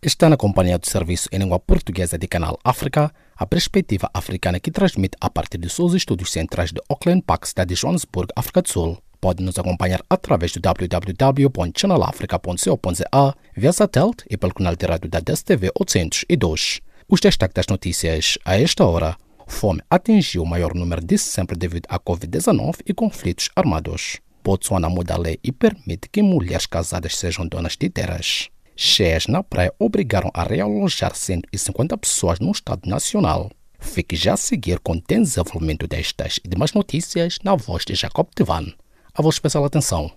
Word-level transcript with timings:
Está 0.00 0.28
na 0.28 0.36
companhia 0.36 0.78
do 0.78 0.88
serviço 0.88 1.28
em 1.32 1.38
língua 1.38 1.58
portuguesa 1.58 2.16
de 2.16 2.28
Canal 2.28 2.56
África, 2.62 3.12
a 3.36 3.44
perspectiva 3.44 4.08
africana 4.14 4.60
que 4.60 4.70
transmite 4.70 5.16
a 5.20 5.28
partir 5.28 5.58
de 5.58 5.68
seus 5.68 5.92
estúdios 5.92 6.30
centrais 6.30 6.70
de 6.70 6.80
Auckland 6.88 7.22
Park, 7.22 7.46
cidade 7.46 7.74
de 7.74 7.80
Johannesburg, 7.80 8.28
África 8.36 8.62
do 8.62 8.68
Sul. 8.68 8.96
Pode 9.20 9.42
nos 9.42 9.58
acompanhar 9.58 10.00
através 10.08 10.52
do 10.52 10.60
www.channelafrica.co.za, 10.60 13.34
via 13.56 13.72
satélite 13.72 14.24
e 14.30 14.36
pelo 14.36 14.54
canal 14.54 14.76
de 14.76 14.86
rádio 14.86 15.10
da 15.10 15.18
DSTV 15.18 15.72
802. 15.74 16.80
Os 17.08 17.20
destaques 17.20 17.54
das 17.54 17.66
notícias 17.66 18.38
a 18.44 18.56
esta 18.56 18.86
hora. 18.86 19.16
Fome 19.48 19.82
atingiu 19.90 20.44
o 20.44 20.46
maior 20.46 20.76
número 20.76 21.04
de 21.04 21.18
sempre 21.18 21.58
devido 21.58 21.88
à 21.88 21.98
Covid-19 21.98 22.82
e 22.86 22.94
conflitos 22.94 23.50
armados. 23.56 24.20
Botswana 24.44 24.88
muda 24.88 25.14
a 25.14 25.18
lei 25.18 25.40
e 25.42 25.50
permite 25.50 26.08
que 26.08 26.22
mulheres 26.22 26.66
casadas 26.66 27.16
sejam 27.16 27.48
donas 27.48 27.76
de 27.76 27.90
terras 27.90 28.48
cheias 28.78 29.26
na 29.26 29.42
praia 29.42 29.74
obrigaram 29.76 30.30
a 30.32 30.44
realojar 30.44 31.14
150 31.14 31.98
pessoas 31.98 32.38
no 32.38 32.52
Estado 32.52 32.88
Nacional. 32.88 33.50
Fique 33.80 34.14
já 34.14 34.34
a 34.34 34.36
seguir 34.36 34.78
com 34.78 34.92
o 34.92 35.02
desenvolvimento 35.02 35.88
destas 35.88 36.38
e 36.44 36.48
demais 36.48 36.72
notícias 36.72 37.38
na 37.42 37.56
voz 37.56 37.84
de 37.84 37.96
Jacob 37.96 38.28
Tivan. 38.34 38.72
A 39.12 39.20
vossa 39.20 39.36
especial 39.36 39.64
atenção. 39.64 40.12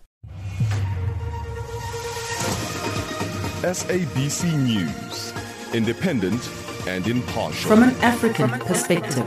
SABC 3.64 4.46
News. 4.46 5.34
Independent 5.74 6.42
and 6.88 7.10
impartial. 7.10 7.68
From 7.68 7.84
an 7.84 7.96
African 8.04 8.50
perspective. 8.60 9.24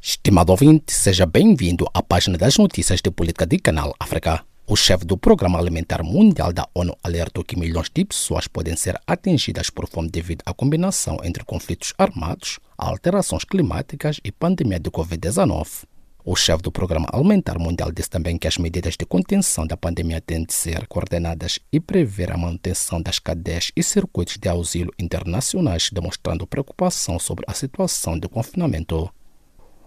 Estimado 0.00 0.52
ouvinte, 0.52 0.92
seja 0.92 1.26
bem-vindo 1.26 1.86
à 1.92 2.02
página 2.02 2.38
das 2.38 2.56
notícias 2.56 3.00
de 3.02 3.10
política 3.10 3.46
do 3.46 3.60
Canal 3.60 3.94
África. 4.00 4.44
O 4.64 4.76
chefe 4.76 5.04
do 5.04 5.18
Programa 5.18 5.58
Alimentar 5.58 6.04
Mundial 6.04 6.52
da 6.52 6.68
ONU 6.72 6.96
alertou 7.02 7.42
que 7.42 7.58
milhões 7.58 7.90
de 7.92 8.04
pessoas 8.04 8.46
podem 8.46 8.76
ser 8.76 8.98
atingidas 9.06 9.68
por 9.70 9.88
fome 9.88 10.08
devido 10.08 10.42
à 10.46 10.54
combinação 10.54 11.18
entre 11.24 11.44
conflitos 11.44 11.92
armados, 11.98 12.60
alterações 12.78 13.42
climáticas 13.44 14.20
e 14.22 14.30
pandemia 14.30 14.78
de 14.78 14.88
Covid-19. 14.88 15.84
O 16.24 16.36
chefe 16.36 16.62
do 16.62 16.70
Programa 16.70 17.08
Alimentar 17.12 17.58
Mundial 17.58 17.90
disse 17.90 18.08
também 18.08 18.38
que 18.38 18.46
as 18.46 18.56
medidas 18.56 18.96
de 18.96 19.04
contenção 19.04 19.66
da 19.66 19.76
pandemia 19.76 20.20
têm 20.20 20.44
de 20.44 20.54
ser 20.54 20.86
coordenadas 20.86 21.58
e 21.72 21.80
prever 21.80 22.30
a 22.30 22.36
manutenção 22.36 23.02
das 23.02 23.18
cadeias 23.18 23.72
e 23.74 23.82
circuitos 23.82 24.38
de 24.38 24.48
auxílio 24.48 24.92
internacionais, 24.96 25.90
demonstrando 25.92 26.46
preocupação 26.46 27.18
sobre 27.18 27.44
a 27.48 27.52
situação 27.52 28.16
de 28.16 28.28
confinamento. 28.28 29.12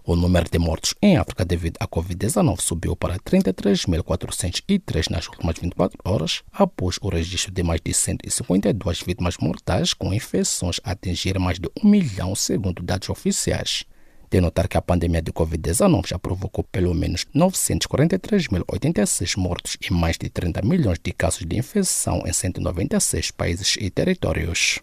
O 0.08 0.14
número 0.14 0.48
de 0.48 0.56
mortos 0.56 0.94
em 1.02 1.16
África 1.16 1.44
devido 1.44 1.78
à 1.80 1.88
Covid-19 1.88 2.60
subiu 2.60 2.94
para 2.94 3.18
33.403 3.18 5.10
nas 5.10 5.26
últimas 5.26 5.58
24 5.58 5.98
horas, 6.04 6.44
após 6.52 6.96
o 7.02 7.08
registro 7.08 7.50
de 7.50 7.60
mais 7.64 7.80
de 7.84 7.92
152 7.92 9.00
vítimas 9.00 9.36
mortais 9.38 9.92
com 9.92 10.14
infecções 10.14 10.78
atingir 10.84 11.40
mais 11.40 11.58
de 11.58 11.68
1 11.82 11.88
milhão, 11.88 12.36
segundo 12.36 12.84
dados 12.84 13.08
oficiais. 13.08 13.82
De 14.30 14.40
notar 14.40 14.68
que 14.68 14.76
a 14.76 14.82
pandemia 14.82 15.20
de 15.20 15.32
Covid-19 15.32 16.06
já 16.06 16.20
provocou 16.20 16.62
pelo 16.62 16.94
menos 16.94 17.26
943.086 17.34 19.36
mortos 19.36 19.76
e 19.80 19.92
mais 19.92 20.16
de 20.16 20.30
30 20.30 20.62
milhões 20.62 21.00
de 21.02 21.12
casos 21.12 21.44
de 21.44 21.58
infecção 21.58 22.22
em 22.24 22.32
196 22.32 23.32
países 23.32 23.76
e 23.80 23.90
territórios. 23.90 24.78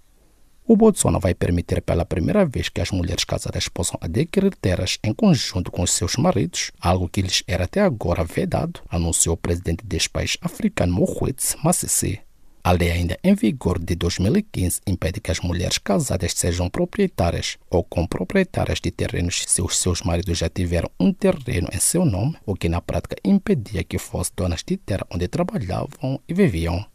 O 0.66 0.78
Botswana 0.78 1.20
vai 1.20 1.34
permitir 1.34 1.82
pela 1.82 2.06
primeira 2.06 2.46
vez 2.46 2.70
que 2.70 2.80
as 2.80 2.90
mulheres 2.90 3.26
casadas 3.26 3.68
possam 3.68 4.00
adquirir 4.02 4.56
terras 4.56 4.98
em 5.04 5.14
conjunto 5.14 5.70
com 5.70 5.86
seus 5.86 6.16
maridos, 6.16 6.72
algo 6.80 7.10
que 7.10 7.22
lhes 7.22 7.44
era 7.46 7.66
até 7.66 7.82
agora 7.82 8.24
vedado, 8.24 8.80
anunciou 8.90 9.34
o 9.34 9.38
presidente 9.38 9.86
deste 9.86 10.10
país 10.10 10.38
africano 10.42 10.94
Mohuetz 10.94 11.58
Massisi. 11.62 12.22
A 12.64 12.72
lei 12.72 12.92
ainda 12.92 13.20
em 13.22 13.36
vigor 13.36 13.78
de 13.78 13.94
2015 13.94 14.80
impede 14.88 15.20
que 15.20 15.30
as 15.30 15.42
mulheres 15.42 15.78
casadas 15.78 16.32
sejam 16.34 16.70
proprietárias 16.70 17.58
ou 17.70 17.84
comproprietárias 17.84 18.80
de 18.80 18.90
terrenos 18.90 19.44
se 19.46 19.62
os 19.62 19.78
seus 19.78 20.02
maridos 20.02 20.38
já 20.38 20.48
tiveram 20.48 20.90
um 20.98 21.12
terreno 21.12 21.68
em 21.74 21.80
seu 21.80 22.06
nome, 22.06 22.38
o 22.46 22.56
que 22.56 22.70
na 22.70 22.80
prática 22.80 23.18
impedia 23.22 23.84
que 23.84 23.98
fossem 23.98 24.32
donas 24.38 24.64
de 24.66 24.78
terra 24.78 25.06
onde 25.14 25.28
trabalhavam 25.28 26.22
e 26.26 26.34
viviam. 26.34 26.93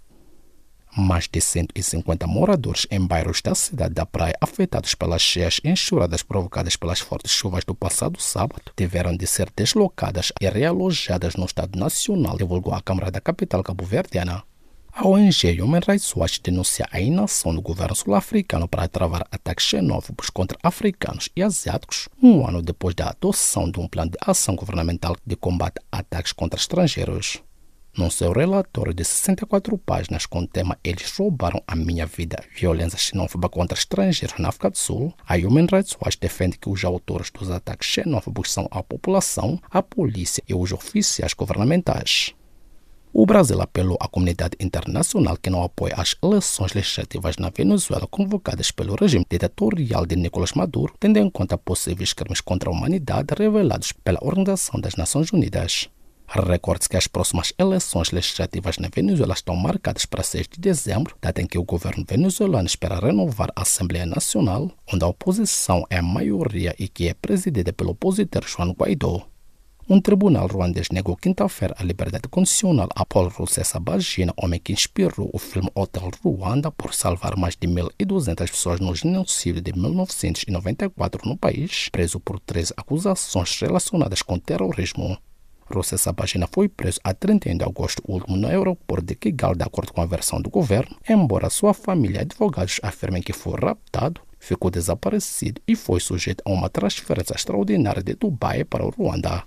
Mais 1.00 1.28
de 1.28 1.40
150 1.40 2.26
moradores 2.26 2.84
em 2.90 2.98
bairros 2.98 3.40
da 3.40 3.54
cidade 3.54 3.94
da 3.94 4.04
Praia 4.04 4.36
afetados 4.40 4.96
pelas 4.96 5.22
cheias 5.22 5.60
enxurradas 5.62 6.24
provocadas 6.24 6.74
pelas 6.74 6.98
fortes 6.98 7.30
chuvas 7.30 7.64
do 7.64 7.72
passado 7.72 8.20
sábado 8.20 8.72
tiveram 8.76 9.16
de 9.16 9.24
ser 9.24 9.48
deslocadas 9.54 10.32
e 10.40 10.48
realojadas 10.48 11.36
no 11.36 11.44
Estado 11.44 11.78
Nacional, 11.78 12.36
divulgou 12.36 12.74
a 12.74 12.82
Câmara 12.82 13.12
da 13.12 13.20
capital 13.20 13.62
cabo-verdiana. 13.62 14.42
A 14.92 15.06
ONG 15.06 15.62
Human 15.62 15.82
Rights 15.86 16.16
Watch 16.16 16.40
denuncia 16.42 16.88
a 16.90 17.00
inação 17.00 17.54
do 17.54 17.62
governo 17.62 17.94
sul-africano 17.94 18.66
para 18.66 18.88
travar 18.88 19.24
ataques 19.30 19.66
xenófobos 19.66 20.30
contra 20.30 20.58
africanos 20.64 21.28
e 21.36 21.44
asiáticos, 21.44 22.08
um 22.20 22.44
ano 22.44 22.60
depois 22.60 22.96
da 22.96 23.10
adoção 23.10 23.70
de 23.70 23.78
um 23.78 23.86
plano 23.86 24.10
de 24.10 24.18
ação 24.20 24.56
governamental 24.56 25.16
de 25.24 25.36
combate 25.36 25.80
a 25.92 25.98
ataques 25.98 26.32
contra 26.32 26.58
estrangeiros. 26.58 27.40
No 27.98 28.12
seu 28.12 28.30
relatório 28.30 28.94
de 28.94 29.04
64 29.04 29.76
páginas 29.76 30.24
com 30.24 30.42
o 30.42 30.46
tema 30.46 30.78
Eles 30.84 31.10
roubaram 31.18 31.60
a 31.66 31.74
minha 31.74 32.06
vida, 32.06 32.40
violência 32.56 32.96
xenófoba 32.96 33.48
contra 33.48 33.76
estrangeiros 33.76 34.38
na 34.38 34.50
África 34.50 34.70
do 34.70 34.78
Sul, 34.78 35.12
a 35.26 35.34
Human 35.34 35.66
Rights 35.66 35.96
Watch 36.00 36.16
defende 36.16 36.58
que 36.58 36.68
os 36.68 36.84
autores 36.84 37.28
dos 37.28 37.50
ataques 37.50 37.88
xenófobos 37.88 38.52
são 38.52 38.68
a 38.70 38.84
população, 38.84 39.58
a 39.68 39.82
polícia 39.82 40.44
e 40.48 40.54
os 40.54 40.70
oficiais 40.70 41.34
governamentais. 41.34 42.36
O 43.12 43.26
Brasil 43.26 43.60
apelou 43.60 43.98
à 44.00 44.06
comunidade 44.06 44.56
internacional 44.60 45.36
que 45.36 45.50
não 45.50 45.64
apoie 45.64 45.92
as 45.96 46.14
eleições 46.22 46.74
legislativas 46.74 47.36
na 47.36 47.50
Venezuela 47.50 48.06
convocadas 48.06 48.70
pelo 48.70 48.94
regime 48.94 49.26
ditatorial 49.28 50.06
de 50.06 50.14
Nicolás 50.14 50.52
Maduro, 50.52 50.94
tendo 51.00 51.16
em 51.16 51.28
conta 51.28 51.58
possíveis 51.58 52.12
crimes 52.12 52.40
contra 52.40 52.70
a 52.70 52.72
humanidade 52.72 53.34
revelados 53.36 53.90
pela 53.90 54.22
Organização 54.22 54.80
das 54.80 54.94
Nações 54.94 55.32
Unidas. 55.32 55.90
Recorde-se 56.30 56.90
que 56.90 56.96
as 56.98 57.06
próximas 57.06 57.54
eleições 57.58 58.10
legislativas 58.10 58.76
na 58.76 58.88
Venezuela 58.94 59.32
estão 59.32 59.56
marcadas 59.56 60.04
para 60.04 60.22
6 60.22 60.46
de 60.48 60.60
dezembro, 60.60 61.16
data 61.22 61.40
em 61.40 61.46
que 61.46 61.58
o 61.58 61.64
governo 61.64 62.04
venezuelano 62.06 62.66
espera 62.66 63.00
renovar 63.00 63.50
a 63.56 63.62
Assembleia 63.62 64.04
Nacional, 64.04 64.70
onde 64.92 65.02
a 65.02 65.08
oposição 65.08 65.86
é 65.88 65.96
a 65.96 66.02
maioria 66.02 66.74
e 66.78 66.86
que 66.86 67.08
é 67.08 67.14
presidida 67.14 67.72
pelo 67.72 67.92
opositor 67.92 68.44
Juan 68.46 68.72
Guaidó. 68.72 69.26
Um 69.88 70.02
tribunal 70.02 70.46
ruandês 70.46 70.90
negou 70.90 71.16
quinta-feira 71.16 71.74
a 71.78 71.82
liberdade 71.82 72.28
condicional 72.28 72.90
a 72.94 73.06
Paul 73.06 73.28
Rusesabagina, 73.28 74.34
homem 74.36 74.60
que 74.60 74.70
inspirou 74.70 75.30
o 75.32 75.38
filme 75.38 75.70
Hotel 75.74 76.10
Ruanda 76.22 76.70
por 76.70 76.92
salvar 76.92 77.38
mais 77.38 77.56
de 77.56 77.66
1.200 77.66 78.50
pessoas 78.50 78.80
no 78.80 78.94
genocídio 78.94 79.62
de 79.62 79.72
1994 79.72 81.26
no 81.26 81.38
país, 81.38 81.88
preso 81.88 82.20
por 82.20 82.38
três 82.38 82.70
acusações 82.76 83.58
relacionadas 83.58 84.20
com 84.20 84.38
terrorismo. 84.38 85.16
Rosa 85.70 85.98
Sabagina 85.98 86.48
foi 86.50 86.68
preso 86.68 86.98
a 87.04 87.12
31 87.12 87.58
de 87.58 87.64
agosto 87.64 88.02
último 88.06 88.36
no 88.36 88.48
aeroporto 88.48 89.06
de 89.06 89.14
Kigali, 89.14 89.56
de 89.56 89.64
acordo 89.64 89.92
com 89.92 90.00
a 90.00 90.06
versão 90.06 90.40
do 90.40 90.48
governo, 90.48 90.96
embora 91.08 91.50
sua 91.50 91.74
família 91.74 92.18
e 92.18 92.22
advogados 92.22 92.80
afirmem 92.82 93.22
que 93.22 93.32
foi 93.32 93.58
raptado, 93.60 94.20
ficou 94.38 94.70
desaparecido 94.70 95.60
e 95.66 95.76
foi 95.76 96.00
sujeito 96.00 96.42
a 96.46 96.50
uma 96.50 96.70
transferência 96.70 97.34
extraordinária 97.34 98.02
de 98.02 98.14
Dubai 98.14 98.64
para 98.64 98.84
o 98.84 98.90
Ruanda. 98.90 99.44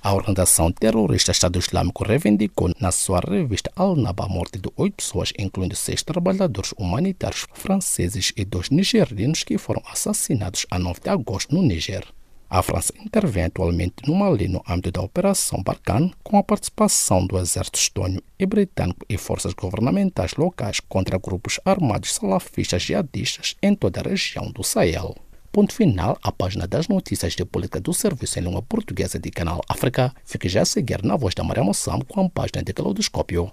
A 0.00 0.12
organização 0.12 0.70
terrorista 0.70 1.32
Estado 1.32 1.58
Islâmico 1.58 2.04
reivindicou 2.04 2.70
na 2.78 2.92
sua 2.92 3.20
revista 3.20 3.72
Al-Naba 3.74 4.26
a 4.26 4.28
morte 4.28 4.58
de 4.58 4.68
oito 4.76 4.96
pessoas, 4.96 5.32
incluindo 5.38 5.74
seis 5.74 6.02
trabalhadores 6.02 6.74
humanitários 6.76 7.46
franceses 7.54 8.30
e 8.36 8.44
dois 8.44 8.68
nigerianos 8.68 9.42
que 9.42 9.56
foram 9.56 9.82
assassinados 9.90 10.66
a 10.70 10.78
9 10.78 11.00
de 11.00 11.08
agosto 11.08 11.54
no 11.54 11.62
Níger. 11.62 12.04
A 12.48 12.62
França 12.62 12.92
intervém 13.04 13.44
atualmente 13.44 13.94
no 14.06 14.14
Mali 14.14 14.48
no 14.48 14.62
âmbito 14.68 14.92
da 14.92 15.02
Operação 15.02 15.62
Barkhane, 15.62 16.14
com 16.22 16.38
a 16.38 16.42
participação 16.42 17.26
do 17.26 17.38
exército 17.38 17.78
estônio 17.78 18.22
e 18.38 18.46
britânico 18.46 19.04
e 19.08 19.16
forças 19.16 19.54
governamentais 19.54 20.34
locais 20.36 20.80
contra 20.80 21.18
grupos 21.18 21.58
armados 21.64 22.14
salafistas 22.14 22.82
jihadistas 22.82 23.56
em 23.62 23.74
toda 23.74 24.00
a 24.00 24.08
região 24.08 24.50
do 24.52 24.62
Sahel. 24.62 25.16
Ponto 25.50 25.72
final 25.72 26.18
à 26.22 26.32
página 26.32 26.66
das 26.66 26.88
notícias 26.88 27.34
de 27.34 27.44
política 27.44 27.80
do 27.80 27.94
Serviço 27.94 28.38
em 28.38 28.42
Língua 28.42 28.62
Portuguesa 28.62 29.18
de 29.20 29.30
Canal 29.30 29.60
África. 29.68 30.12
Fique 30.24 30.48
já 30.48 30.62
a 30.62 30.64
seguir 30.64 31.04
na 31.04 31.16
voz 31.16 31.34
da 31.34 31.44
Maria 31.44 31.62
Moçam 31.62 32.00
com 32.00 32.20
a 32.20 32.28
página 32.28 32.62
de 32.62 32.72
Claudoscópio. 32.72 33.52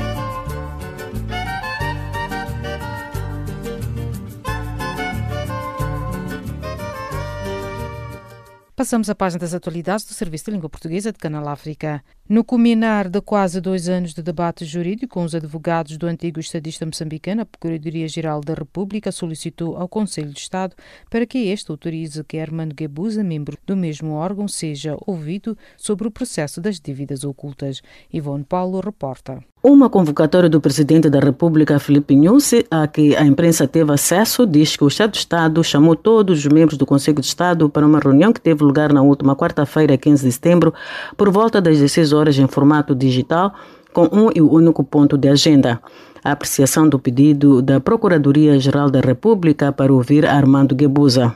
Passamos 8.81 9.11
à 9.11 9.13
página 9.13 9.41
das 9.41 9.53
atualidades 9.53 10.05
do 10.05 10.13
Serviço 10.15 10.45
de 10.45 10.53
Língua 10.53 10.67
Portuguesa 10.67 11.11
de 11.11 11.19
Canal 11.19 11.47
África. 11.47 12.03
No 12.27 12.43
culminar 12.43 13.07
de 13.07 13.21
quase 13.21 13.61
dois 13.61 13.87
anos 13.87 14.11
de 14.11 14.23
debate 14.23 14.65
jurídico 14.65 15.13
com 15.13 15.23
os 15.23 15.35
advogados 15.35 15.99
do 15.99 16.07
antigo 16.07 16.39
estadista 16.39 16.83
moçambicano, 16.83 17.43
a 17.43 17.45
Procuradoria-Geral 17.45 18.41
da 18.41 18.55
República 18.55 19.11
solicitou 19.11 19.77
ao 19.77 19.87
Conselho 19.87 20.31
de 20.31 20.39
Estado 20.39 20.75
para 21.11 21.27
que 21.27 21.49
este 21.49 21.69
autorize 21.69 22.23
que 22.23 22.37
Hermano 22.37 22.73
Guebuza, 22.73 23.23
membro 23.23 23.55
do 23.67 23.77
mesmo 23.77 24.13
órgão, 24.13 24.47
seja 24.47 24.97
ouvido 25.05 25.55
sobre 25.77 26.07
o 26.07 26.11
processo 26.11 26.59
das 26.59 26.79
dívidas 26.79 27.23
ocultas. 27.23 27.83
Ivone 28.11 28.43
Paulo 28.43 28.79
reporta. 28.79 29.43
Uma 29.63 29.91
convocatória 29.91 30.49
do 30.49 30.59
presidente 30.59 31.07
da 31.07 31.19
República, 31.19 31.77
Felipe 31.77 32.15
Nussi, 32.15 32.65
a 32.71 32.87
que 32.87 33.15
a 33.15 33.23
imprensa 33.23 33.67
teve 33.67 33.93
acesso, 33.93 34.43
diz 34.43 34.75
que 34.75 34.83
o 34.83 34.87
Estado 34.87 35.11
de 35.11 35.19
Estado 35.19 35.63
chamou 35.63 35.95
todos 35.95 36.39
os 36.39 36.51
membros 36.51 36.79
do 36.79 36.85
Conselho 36.85 37.21
de 37.21 37.27
Estado 37.27 37.69
para 37.69 37.85
uma 37.85 37.99
reunião 37.99 38.33
que 38.33 38.41
teve 38.41 38.63
lugar 38.63 38.91
na 38.91 39.03
última 39.03 39.35
quarta-feira, 39.35 39.95
15 39.95 40.25
de 40.25 40.31
setembro, 40.31 40.73
por 41.15 41.29
volta 41.29 41.61
das 41.61 41.77
16 41.77 42.11
horas 42.11 42.39
em 42.39 42.47
formato 42.47 42.95
digital, 42.95 43.53
com 43.93 44.09
um 44.11 44.31
e 44.33 44.41
único 44.41 44.83
ponto 44.83 45.15
de 45.15 45.29
agenda. 45.29 45.79
A 46.23 46.31
apreciação 46.31 46.89
do 46.89 46.97
pedido 46.97 47.61
da 47.61 47.79
Procuradoria-Geral 47.79 48.89
da 48.89 48.99
República 48.99 49.71
para 49.71 49.93
ouvir 49.93 50.25
Armando 50.25 50.73
Guebuza. 50.73 51.35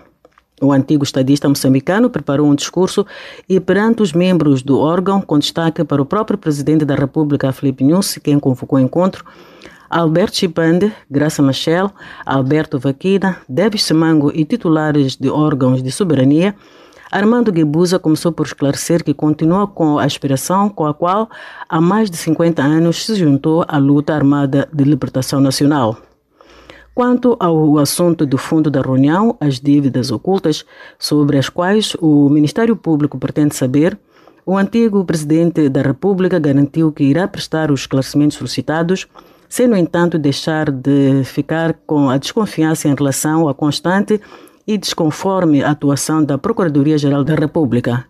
O 0.66 0.72
antigo 0.72 1.04
estadista 1.04 1.48
moçambicano 1.48 2.10
preparou 2.10 2.48
um 2.48 2.56
discurso 2.56 3.06
e, 3.48 3.60
perante 3.60 4.02
os 4.02 4.14
membros 4.14 4.64
do 4.64 4.80
órgão, 4.80 5.22
com 5.22 5.38
destaque 5.38 5.84
para 5.84 6.02
o 6.02 6.06
próprio 6.06 6.40
presidente 6.40 6.84
da 6.84 6.96
República, 6.96 7.52
Felipe 7.52 7.84
Nussi, 7.84 8.20
quem 8.20 8.40
convocou 8.40 8.80
o 8.80 8.82
encontro, 8.82 9.24
Alberto 9.88 10.38
Chipande, 10.38 10.92
Graça 11.10 11.44
Machel, 11.44 11.92
Alberto 12.26 12.80
Vaquina, 12.80 13.38
Devis 13.48 13.84
Semango 13.84 14.32
e 14.34 14.44
titulares 14.44 15.16
de 15.16 15.30
órgãos 15.30 15.84
de 15.84 15.92
soberania, 15.92 16.56
Armando 17.12 17.52
Guebuza 17.52 18.00
começou 18.00 18.32
por 18.32 18.48
esclarecer 18.48 19.04
que 19.04 19.14
continua 19.14 19.68
com 19.68 20.00
a 20.00 20.04
aspiração 20.04 20.68
com 20.68 20.86
a 20.88 20.94
qual, 20.94 21.30
há 21.70 21.80
mais 21.80 22.10
de 22.10 22.18
50 22.18 22.62
anos, 22.62 23.06
se 23.06 23.16
juntou 23.16 23.64
à 23.68 23.78
luta 23.78 24.14
armada 24.14 24.68
de 24.74 24.84
libertação 24.84 25.40
nacional. 25.40 25.98
Quanto 26.96 27.36
ao 27.42 27.78
assunto 27.78 28.26
do 28.26 28.38
fundo 28.38 28.72
da 28.72 28.82
reunião, 28.82 29.36
as 29.42 29.60
dívidas 29.60 30.12
ocultas, 30.12 30.64
sobre 30.98 31.38
as 31.38 31.50
quais 31.50 31.94
o 32.00 32.30
Ministério 32.30 32.74
Público 32.74 33.20
pretende 33.20 33.54
saber, 33.54 34.00
o 34.46 34.56
antigo 34.56 35.04
presidente 35.04 35.68
da 35.68 35.82
República 35.82 36.40
garantiu 36.40 36.94
que 36.94 37.04
irá 37.04 37.28
prestar 37.28 37.70
os 37.70 37.82
esclarecimentos 37.82 38.38
solicitados, 38.38 39.08
sem, 39.50 39.68
no 39.68 39.76
entanto, 39.76 40.18
deixar 40.18 40.72
de 40.72 41.22
ficar 41.26 41.74
com 41.86 42.10
a 42.10 42.18
desconfiança 42.18 42.88
em 42.88 42.96
relação 42.96 43.50
à 43.50 43.54
constante 43.54 44.22
e 44.66 44.78
desconforme 44.78 45.62
atuação 45.62 46.24
da 46.24 46.38
Procuradoria-Geral 46.38 47.26
da 47.26 47.36
República. 47.36 48.06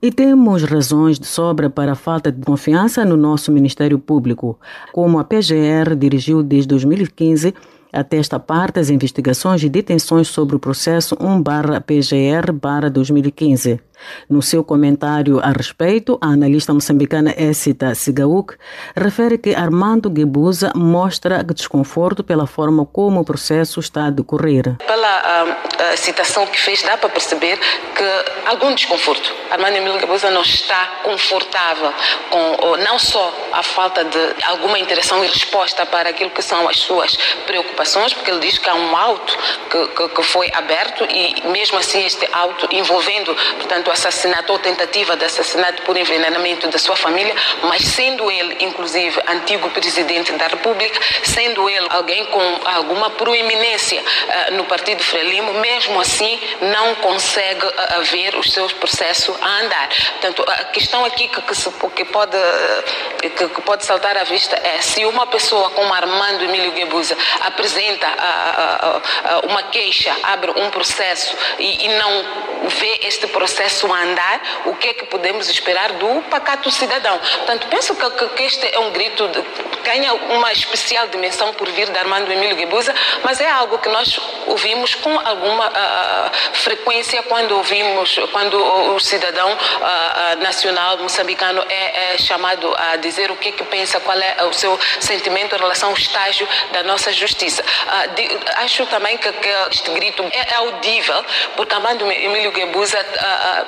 E 0.00 0.10
temos 0.10 0.62
razões 0.62 1.18
de 1.18 1.26
sobra 1.26 1.68
para 1.68 1.92
a 1.92 1.94
falta 1.94 2.32
de 2.32 2.40
confiança 2.42 3.04
no 3.04 3.18
nosso 3.18 3.52
Ministério 3.52 3.98
Público, 3.98 4.58
como 4.94 5.18
a 5.18 5.24
PGR 5.24 5.94
dirigiu 5.94 6.42
desde 6.42 6.68
2015 6.68 7.52
até 7.92 8.18
esta 8.18 8.38
parte, 8.38 8.78
as 8.78 8.90
investigações 8.90 9.62
e 9.62 9.68
detenções 9.68 10.28
sobre 10.28 10.56
o 10.56 10.60
processo 10.60 11.16
1-PGR-2015. 11.16 13.80
No 14.28 14.42
seu 14.42 14.62
comentário 14.64 15.40
a 15.40 15.50
respeito, 15.50 16.18
a 16.20 16.28
analista 16.28 16.72
moçambicana 16.72 17.34
Essita 17.36 17.94
Sigauk 17.94 18.54
refere 18.96 19.38
que 19.38 19.54
Armando 19.54 20.10
Guebuza 20.10 20.72
mostra 20.74 21.42
desconforto 21.42 22.22
pela 22.22 22.46
forma 22.46 22.86
como 22.86 23.20
o 23.20 23.24
processo 23.24 23.80
está 23.80 24.06
a 24.06 24.10
decorrer. 24.10 24.76
Pela 24.86 25.44
uh, 25.44 25.96
citação 25.96 26.46
que 26.46 26.60
fez, 26.60 26.82
dá 26.82 26.96
para 26.96 27.08
perceber 27.08 27.58
que 27.94 28.48
algum 28.48 28.74
desconforto. 28.74 29.32
Armando 29.50 29.76
Emílio 29.76 29.98
Guebuza 29.98 30.30
não 30.30 30.42
está 30.42 31.00
confortável 31.02 31.92
com 32.30 32.76
não 32.78 32.98
só 32.98 33.34
a 33.52 33.62
falta 33.62 34.04
de 34.04 34.44
alguma 34.44 34.78
interação 34.78 35.24
e 35.24 35.28
resposta 35.28 35.84
para 35.86 36.10
aquilo 36.10 36.30
que 36.30 36.42
são 36.42 36.68
as 36.68 36.78
suas 36.78 37.16
preocupações, 37.46 38.12
porque 38.12 38.30
ele 38.30 38.40
diz 38.40 38.58
que 38.58 38.68
há 38.68 38.74
um 38.74 38.96
auto 38.96 39.36
que, 39.70 39.86
que, 39.88 40.08
que 40.08 40.22
foi 40.22 40.50
aberto 40.54 41.04
e 41.04 41.48
mesmo 41.48 41.78
assim 41.78 42.04
este 42.04 42.28
auto 42.32 42.68
envolvendo, 42.70 43.34
portanto, 43.56 43.89
assassinato 43.90 44.52
ou 44.52 44.58
tentativa 44.58 45.16
de 45.16 45.24
assassinato 45.24 45.82
por 45.82 45.96
envenenamento 45.96 46.68
da 46.68 46.78
sua 46.78 46.96
família, 46.96 47.34
mas 47.62 47.82
sendo 47.82 48.30
ele, 48.30 48.56
inclusive, 48.60 49.20
antigo 49.26 49.70
presidente 49.70 50.32
da 50.32 50.46
República, 50.46 50.98
sendo 51.22 51.68
ele 51.68 51.86
alguém 51.90 52.26
com 52.26 52.60
alguma 52.64 53.10
proeminência 53.10 54.00
uh, 54.00 54.54
no 54.54 54.64
Partido 54.64 55.02
Frelimo, 55.02 55.54
mesmo 55.54 56.00
assim 56.00 56.38
não 56.60 56.94
consegue 56.96 57.66
uh, 57.66 58.02
ver 58.04 58.34
os 58.36 58.52
seus 58.52 58.72
processos 58.72 59.36
a 59.40 59.60
andar. 59.60 59.88
Portanto, 60.12 60.44
a 60.46 60.64
questão 60.64 61.04
aqui 61.04 61.28
que, 61.28 61.40
que, 61.42 61.54
se, 61.54 61.70
que 61.94 62.04
pode, 62.04 62.36
que, 63.20 63.48
que, 63.48 63.62
pode 63.62 63.84
saltar 63.84 64.16
à 64.16 64.24
vista 64.24 64.56
é 64.62 64.80
se 64.80 65.04
uma 65.06 65.26
pessoa 65.26 65.70
como 65.70 65.92
Armando 65.92 66.44
Emílio 66.44 66.72
Guebuza 66.72 67.16
apresenta 67.40 68.06
uh, 68.06 69.46
uma 69.48 69.62
queixa, 69.64 70.14
abre 70.22 70.50
um 70.56 70.70
processo 70.70 71.36
e, 71.58 71.86
e 71.86 71.88
não 71.88 72.68
vê 72.68 73.00
este 73.02 73.26
processo 73.28 73.79
isso 73.80 73.92
andar, 73.92 74.40
o 74.66 74.74
que 74.74 74.88
é 74.88 74.94
que 74.94 75.06
podemos 75.06 75.48
esperar 75.48 75.92
do 75.92 76.22
pacato 76.22 76.70
cidadão? 76.70 77.18
Portanto, 77.18 77.66
penso 77.68 77.94
que, 77.94 78.28
que 78.28 78.42
este 78.42 78.74
é 78.74 78.78
um 78.78 78.90
grito 78.90 79.26
de 79.28 79.42
ganha 79.82 80.12
uma 80.14 80.52
especial 80.52 81.08
dimensão 81.08 81.52
por 81.54 81.68
vir 81.70 81.90
de 81.90 81.98
Armando 81.98 82.30
Emílio 82.30 82.56
Guebuza, 82.56 82.94
mas 83.24 83.40
é 83.40 83.50
algo 83.50 83.78
que 83.78 83.88
nós 83.88 84.20
ouvimos 84.46 84.94
com 84.94 85.18
alguma 85.18 85.68
uh, 85.68 86.30
frequência 86.52 87.22
quando 87.22 87.56
ouvimos, 87.56 88.18
quando 88.32 88.54
o 88.94 89.00
cidadão 89.00 89.52
uh, 89.52 90.42
nacional 90.42 90.98
moçambicano 90.98 91.64
é, 91.68 92.14
é, 92.14 92.18
chamado 92.18 92.74
a 92.76 92.96
dizer 92.96 93.30
o 93.30 93.36
que 93.36 93.48
é 93.48 93.52
que 93.52 93.64
pensa, 93.64 94.00
qual 94.00 94.18
é 94.18 94.44
o 94.44 94.52
seu 94.52 94.78
sentimento 95.00 95.54
em 95.56 95.58
relação 95.58 95.90
ao 95.90 95.96
estágio 95.96 96.46
da 96.72 96.82
nossa 96.82 97.12
justiça. 97.12 97.62
Uh, 97.62 98.14
de, 98.14 98.38
acho 98.56 98.86
também 98.86 99.16
que, 99.16 99.32
que, 99.32 99.48
este 99.70 99.90
grito 99.90 100.24
é 100.30 100.54
audível, 100.54 101.24
porque 101.56 101.74
Armando 101.74 102.10
Emílio 102.10 102.52
Guebuza 102.52 102.98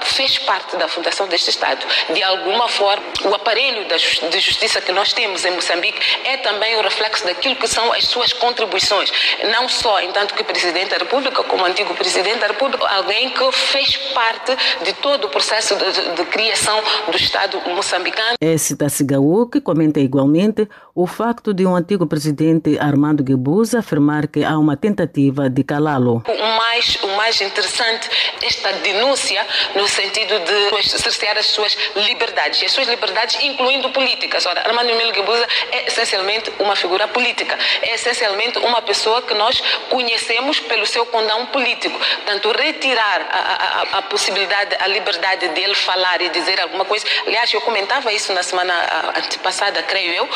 fez 0.06 0.38
parte 0.38 0.76
da 0.76 0.88
fundação 0.88 1.26
deste 1.26 1.50
Estado. 1.50 1.84
De 2.12 2.22
alguma 2.22 2.68
forma, 2.68 3.04
o 3.24 3.34
aparelho 3.34 3.86
de 3.86 4.40
justiça 4.40 4.80
que 4.80 4.92
nós 4.92 5.12
temos 5.12 5.44
em 5.44 5.50
Moçambique 5.50 5.98
é 6.24 6.36
também 6.38 6.76
o 6.76 6.82
reflexo 6.82 7.24
daquilo 7.24 7.56
que 7.56 7.66
são 7.66 7.92
as 7.92 8.04
suas 8.04 8.32
contribuições. 8.32 9.12
Não 9.50 9.68
só, 9.68 10.00
entanto 10.00 10.34
que 10.34 10.44
Presidente 10.44 10.90
da 10.90 10.98
República, 10.98 11.42
como 11.44 11.64
antigo 11.64 11.94
Presidente 11.94 12.38
da 12.38 12.48
República, 12.48 12.86
alguém 12.88 13.30
que 13.30 13.52
fez 13.52 13.96
parte 14.12 14.56
de 14.84 14.92
todo 14.94 15.26
o 15.26 15.30
processo 15.30 15.74
de, 15.76 15.92
de, 15.92 16.14
de 16.14 16.24
criação 16.26 16.82
do 17.08 17.16
Estado 17.16 17.60
moçambicano. 17.70 18.36
Esse 18.40 18.76
Tassigaú, 18.76 19.48
que 19.48 19.60
comenta 19.60 20.00
igualmente 20.00 20.68
o 20.94 21.06
facto 21.06 21.54
de 21.54 21.64
um 21.64 21.74
antigo 21.74 22.06
presidente 22.06 22.78
Armando 22.78 23.24
Guebuza 23.24 23.78
afirmar 23.78 24.26
que 24.26 24.44
há 24.44 24.58
uma 24.58 24.76
tentativa 24.76 25.48
de 25.48 25.64
calá-lo. 25.64 26.22
O 26.28 26.56
mais, 26.58 26.98
o 27.02 27.08
mais 27.16 27.40
interessante, 27.40 28.10
esta 28.42 28.72
denúncia 28.74 29.46
no 29.74 29.88
sentido 29.88 30.34
de 30.40 30.88
cercear 30.88 31.38
as 31.38 31.46
suas 31.46 31.76
liberdades, 31.96 32.62
as 32.62 32.72
suas 32.72 32.86
liberdades 32.88 33.42
incluindo 33.42 33.88
políticas. 33.90 34.44
Ora, 34.44 34.60
Armando 34.68 34.90
Emílio 34.90 35.12
Guebuza 35.12 35.46
é 35.70 35.86
essencialmente 35.86 36.52
uma 36.58 36.76
figura 36.76 37.08
política, 37.08 37.58
é 37.80 37.94
essencialmente 37.94 38.58
uma 38.58 38.82
pessoa 38.82 39.22
que 39.22 39.32
nós 39.32 39.62
conhecemos 39.88 40.60
pelo 40.60 40.84
seu 40.84 41.06
condão 41.06 41.46
político. 41.46 41.98
Portanto, 41.98 42.52
retirar 42.52 43.28
a, 43.30 43.38
a, 43.38 43.98
a 43.98 44.02
possibilidade, 44.02 44.76
a 44.78 44.86
liberdade 44.88 45.48
dele 45.48 45.74
falar 45.74 46.20
e 46.20 46.28
dizer 46.28 46.60
alguma 46.60 46.84
coisa. 46.84 47.06
Aliás, 47.26 47.52
eu 47.52 47.62
comentava 47.62 48.12
isso 48.12 48.32
na 48.34 48.42
semana 48.42 48.74
antepassada, 49.16 49.82
creio 49.84 50.12
eu, 50.12 50.28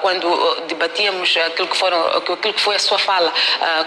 quando 0.00 0.28
debatíamos 0.66 1.36
aquilo 1.36 1.68
que, 1.68 1.76
foram, 1.76 2.06
aquilo 2.08 2.36
que 2.36 2.60
foi 2.60 2.76
a 2.76 2.78
sua 2.78 2.98
fala 2.98 3.32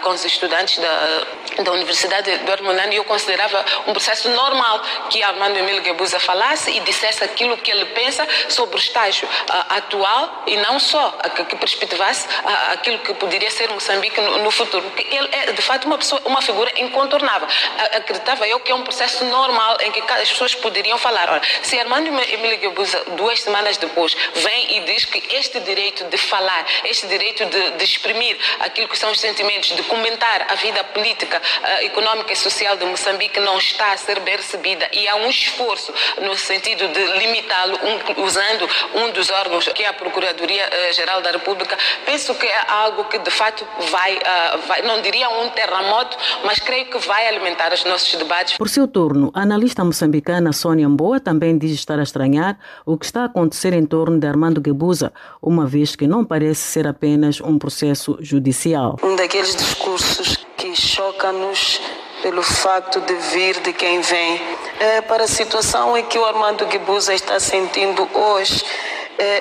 com 0.02 0.10
os 0.12 0.26
estudantes 0.26 0.80
da, 0.80 1.64
da 1.64 1.72
Universidade 1.72 2.38
do 2.38 2.52
Hermonano, 2.52 2.94
e 2.94 2.98
eu 2.98 3.04
considerava 3.04 3.64
um 3.88 3.94
processo 3.94 4.30
normal 4.30 4.82
que 5.10 5.22
Armando 5.24 5.58
Emílio 5.58 5.82
Guebuza 5.82 6.20
falasse 6.20 6.72
e 6.72 6.80
dissesse 6.82 7.24
aquilo 7.24 7.58
que 7.58 7.72
ele 7.72 7.86
pensa 7.88 8.28
sobre 8.48 8.76
o 8.76 8.80
estágio 8.80 9.28
atual 9.70 10.44
e 10.48 10.58
não 10.58 10.80
só, 10.80 11.12
que, 11.36 11.44
que 11.46 11.56
perspectivasse 11.56 12.28
aquilo 12.72 13.00
que 13.00 13.14
poderia 13.14 13.50
ser 13.52 13.70
Moçambique 13.70 14.20
no, 14.22 14.40
no, 14.40 14.52
futuro. 14.52 14.84
Porque 14.84 15.16
ele 15.16 15.30
é, 15.32 15.52
de 15.52 15.62
fato, 15.62 15.86
uma, 15.86 15.98
pessoa, 15.98 16.22
uma 16.26 16.42
figura 16.42 16.72
incontornável. 16.78 17.48
Acreditava 17.94 18.48
eu 18.48 18.60
que 18.60 18.72
é 18.72 18.76
um 18.76 18.84
processo 18.84 19.24
normal 19.26 19.78
em 19.82 19.92
que 19.92 20.00
as 20.00 20.30
pessoas 20.30 20.56
poderiam 20.56 20.98
falar. 20.98 21.42
Se 21.62 21.80
Armando 21.80 22.08
Emílio 22.08 22.58
Guebuza, 22.58 23.04
duas 23.16 23.42
semanas 23.42 23.78
depois, 23.78 24.16
vem 24.36 24.78
e 24.78 24.80
diz 24.82 25.06
que 25.06 25.36
este 25.36 25.60
direito 25.62 25.89
de 25.92 26.18
falar, 26.18 26.66
este 26.86 27.08
direito 27.08 27.46
de, 27.46 27.72
de 27.72 27.84
exprimir 27.84 28.38
aquilo 28.60 28.88
que 28.88 28.98
são 28.98 29.12
os 29.12 29.20
sentimentos, 29.20 29.76
de 29.76 29.84
comentar 29.84 30.48
a 30.50 30.56
vida 30.56 30.84
política, 30.86 31.42
uh, 31.42 31.84
econômica 31.84 32.34
e 32.34 32.36
social 32.36 32.78
de 32.78 32.86
Moçambique 32.86 33.40
não 33.40 33.58
está 33.58 33.94
a 33.94 33.98
ser 33.98 34.20
bem 34.22 34.38
recebido 34.38 34.70
vida 34.80 34.88
e 34.94 35.08
há 35.08 35.16
um 35.16 35.30
esforço 35.30 35.92
no 36.22 36.36
sentido 36.36 36.88
de 36.88 37.20
limitá-lo 37.20 37.78
um, 37.84 38.24
usando 38.24 38.68
um 38.96 39.12
dos 39.12 39.30
órgãos 39.30 39.68
que 39.70 39.84
é 39.84 39.88
a 39.88 39.94
Procuradoria-Geral 39.94 41.22
da 41.22 41.32
República, 41.32 41.78
penso 42.06 42.36
que 42.36 42.46
é 42.46 42.72
algo 42.72 43.06
que 43.06 43.18
de 43.20 43.32
fato 43.32 43.66
vai, 43.90 44.18
uh, 44.18 44.68
vai, 44.68 44.82
não 44.84 45.02
diria 45.02 45.30
um 45.30 45.50
terremoto, 45.50 46.18
mas 46.46 46.60
creio 46.60 46.86
que 46.86 46.98
vai 47.00 47.28
alimentar 47.28 47.74
os 47.74 47.84
nossos 47.84 48.14
debates. 48.16 48.58
Por 48.58 48.70
seu 48.70 48.88
turno, 48.88 49.32
a 49.34 49.42
analista 49.42 49.84
moçambicana 49.84 50.54
Sônia 50.54 50.88
Mboa 50.88 51.20
também 51.20 51.58
diz 51.58 51.72
estar 51.72 52.00
a 52.00 52.04
estranhar 52.04 52.58
o 52.86 52.98
que 52.98 53.06
está 53.06 53.22
a 53.22 53.26
acontecer 53.26 53.74
em 53.74 53.86
torno 53.86 54.20
de 54.20 54.28
Armando 54.28 54.62
Guebuza, 54.62 55.12
uma 55.42 55.66
vez 55.66 55.79
que 55.96 56.08
não 56.08 56.24
parece 56.26 56.62
ser 56.62 56.88
apenas 56.88 57.42
um 57.42 57.58
processo 57.58 58.18
judicial. 58.22 58.98
Um 59.04 59.16
daqueles 59.16 59.56
discursos 59.56 60.38
que 60.58 60.76
choca-nos 60.76 61.82
pelo 62.22 62.42
facto 62.42 63.00
de 63.02 63.14
vir 63.14 63.60
de 63.62 63.74
quem 63.74 64.02
vem. 64.02 64.42
É, 64.80 65.02
para 65.02 65.24
a 65.24 65.28
situação 65.28 65.98
em 65.98 66.06
que 66.06 66.18
o 66.18 66.26
Armando 66.26 66.66
Guebuza 66.66 67.14
está 67.14 67.40
sentindo 67.40 68.08
hoje, 68.14 68.64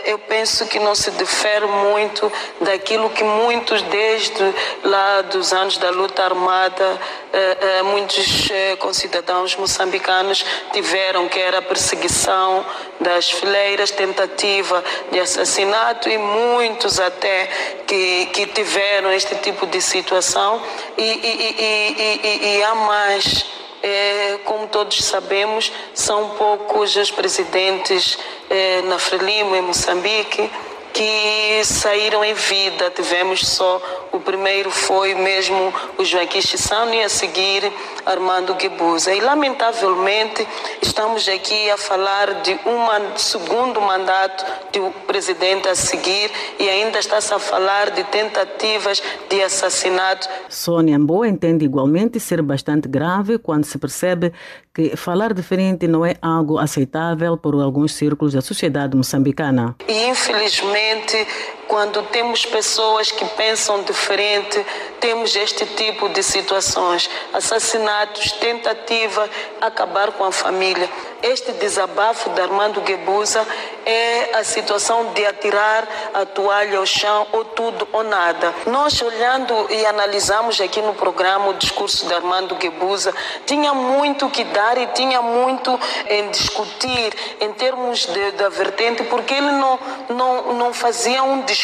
eu 0.06 0.18
penso 0.18 0.66
que 0.66 0.78
não 0.78 0.94
se 0.94 1.10
difere 1.12 1.66
muito 1.66 2.30
daquilo 2.60 3.10
que 3.10 3.22
muitos, 3.22 3.82
desde 3.82 4.54
lá 4.82 5.22
dos 5.22 5.52
anos 5.52 5.78
da 5.78 5.90
luta 5.90 6.24
armada, 6.24 7.00
é, 7.32 7.82
muitos 7.82 8.48
concidadãos 8.78 9.54
moçambicanos 9.56 10.44
tiveram, 10.72 11.28
que 11.28 11.38
era 11.38 11.58
a 11.58 11.62
perseguição 11.62 12.64
das 13.00 13.30
fileiras, 13.30 13.90
tentativa 13.90 14.82
de 15.12 15.20
assassinato 15.20 16.08
e 16.08 16.18
muitos 16.18 16.98
até 16.98 17.48
que, 17.86 18.26
que 18.26 18.46
tiveram 18.46 19.12
este 19.12 19.34
tipo 19.36 19.66
de 19.66 19.80
situação. 19.80 20.62
E, 20.96 21.02
e, 21.02 22.18
e, 22.24 22.56
e 22.58 22.62
há 22.62 22.74
mais 22.74 23.46
é, 23.82 24.38
como 24.44 24.66
todos 24.68 25.04
sabemos, 25.04 25.72
são 25.94 26.30
poucos 26.30 26.96
os 26.96 27.10
presidentes 27.10 28.18
é, 28.50 28.82
na 28.82 28.98
Frelimo, 28.98 29.54
em 29.54 29.62
Moçambique, 29.62 30.50
que 30.92 31.62
saíram 31.64 32.24
em 32.24 32.34
vida. 32.34 32.90
Tivemos 32.90 33.46
só, 33.46 33.80
o 34.12 34.20
primeiro 34.20 34.70
foi 34.70 35.14
mesmo 35.14 35.72
o 35.98 36.04
Joaquim 36.04 36.40
Chissano 36.40 36.94
e 36.94 37.02
a 37.02 37.08
seguir 37.08 37.72
Armando 38.04 38.54
Guebuza. 38.54 39.14
E 39.14 39.20
lamentavelmente 39.20 40.46
estamos 40.82 41.28
aqui 41.28 41.70
a 41.70 41.76
falar 41.76 42.42
de 42.42 42.52
um 42.52 43.16
segundo 43.16 43.80
mandato 43.80 44.44
do 44.72 44.90
presidente 45.06 45.68
a 45.68 45.74
seguir 45.74 46.30
e 46.58 46.68
ainda 46.68 46.98
está-se 46.98 47.32
a 47.32 47.38
falar 47.38 47.90
de 47.90 48.04
tentativas 48.04 49.02
de 49.28 49.42
assassinato. 49.42 50.28
Sônia 50.48 50.98
Mboa 50.98 51.28
entende 51.28 51.64
igualmente 51.64 52.18
ser 52.18 52.42
bastante 52.42 52.88
grave 52.88 53.38
quando 53.38 53.64
se 53.64 53.78
percebe 53.78 54.32
que 54.78 54.96
falar 54.96 55.34
diferente 55.34 55.88
não 55.88 56.06
é 56.06 56.14
algo 56.22 56.56
aceitável 56.56 57.36
por 57.36 57.60
alguns 57.60 57.92
círculos 57.92 58.34
da 58.34 58.40
sociedade 58.40 58.96
moçambicana. 58.96 59.74
Infelizmente, 59.88 61.26
quando 61.68 62.02
temos 62.04 62.46
pessoas 62.46 63.12
que 63.12 63.24
pensam 63.26 63.82
diferente, 63.82 64.66
temos 64.98 65.36
este 65.36 65.66
tipo 65.66 66.08
de 66.08 66.22
situações, 66.22 67.08
assassinatos, 67.32 68.32
tentativa 68.32 69.28
acabar 69.60 70.12
com 70.12 70.24
a 70.24 70.32
família. 70.32 70.88
Este 71.22 71.52
desabafo 71.52 72.30
de 72.30 72.40
Armando 72.40 72.80
Guebuza 72.80 73.46
é 73.84 74.30
a 74.34 74.44
situação 74.44 75.12
de 75.12 75.26
atirar 75.26 75.86
a 76.14 76.24
toalha 76.24 76.78
ao 76.78 76.86
chão 76.86 77.26
ou 77.32 77.44
tudo 77.44 77.86
ou 77.92 78.02
nada. 78.02 78.54
Nós 78.66 79.00
olhando 79.02 79.66
e 79.68 79.84
analisamos 79.84 80.60
aqui 80.60 80.80
no 80.80 80.94
programa 80.94 81.48
o 81.48 81.54
discurso 81.54 82.06
de 82.06 82.14
Armando 82.14 82.54
Guebuza, 82.54 83.12
tinha 83.44 83.74
muito 83.74 84.30
que 84.30 84.44
dar 84.44 84.78
e 84.78 84.86
tinha 84.88 85.20
muito 85.20 85.78
em 86.08 86.30
discutir 86.30 87.12
em 87.40 87.52
termos 87.52 88.06
de, 88.06 88.30
da 88.32 88.48
vertente, 88.48 89.02
porque 89.04 89.34
ele 89.34 89.52
não, 89.52 89.78
não, 90.08 90.54
não 90.54 90.72
fazia 90.72 91.22
um 91.22 91.42
discurso 91.42 91.57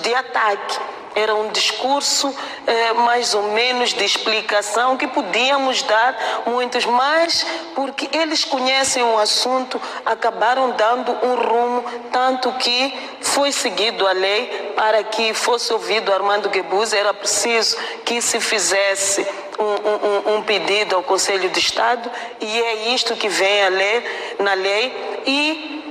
de 0.00 0.14
ataque. 0.14 0.78
Era 1.14 1.34
um 1.34 1.48
discurso 1.48 2.34
eh, 2.66 2.92
mais 2.92 3.32
ou 3.32 3.44
menos 3.44 3.94
de 3.94 4.04
explicação 4.04 4.98
que 4.98 5.06
podíamos 5.06 5.82
dar 5.82 6.42
muitos, 6.44 6.84
mas 6.84 7.46
porque 7.74 8.10
eles 8.12 8.44
conhecem 8.44 9.02
o 9.02 9.18
assunto, 9.18 9.80
acabaram 10.04 10.72
dando 10.72 11.12
um 11.24 11.34
rumo, 11.36 11.84
tanto 12.12 12.52
que 12.58 12.94
foi 13.22 13.50
seguido 13.50 14.06
a 14.06 14.12
lei 14.12 14.74
para 14.76 15.02
que 15.04 15.32
fosse 15.32 15.72
ouvido 15.72 16.12
Armando 16.12 16.50
Guebuz, 16.50 16.92
era 16.92 17.14
preciso 17.14 17.78
que 18.04 18.20
se 18.20 18.38
fizesse 18.38 19.26
um, 19.58 20.34
um, 20.34 20.36
um, 20.36 20.42
pedido 20.42 20.96
ao 20.96 21.02
Conselho 21.02 21.48
de 21.48 21.58
Estado 21.58 22.10
e 22.40 22.60
é 22.60 22.94
isto 22.94 23.16
que 23.16 23.28
vem 23.28 23.64
a 23.64 23.68
ler 23.68 24.36
na 24.38 24.52
lei. 24.52 25.22
E 25.26 25.85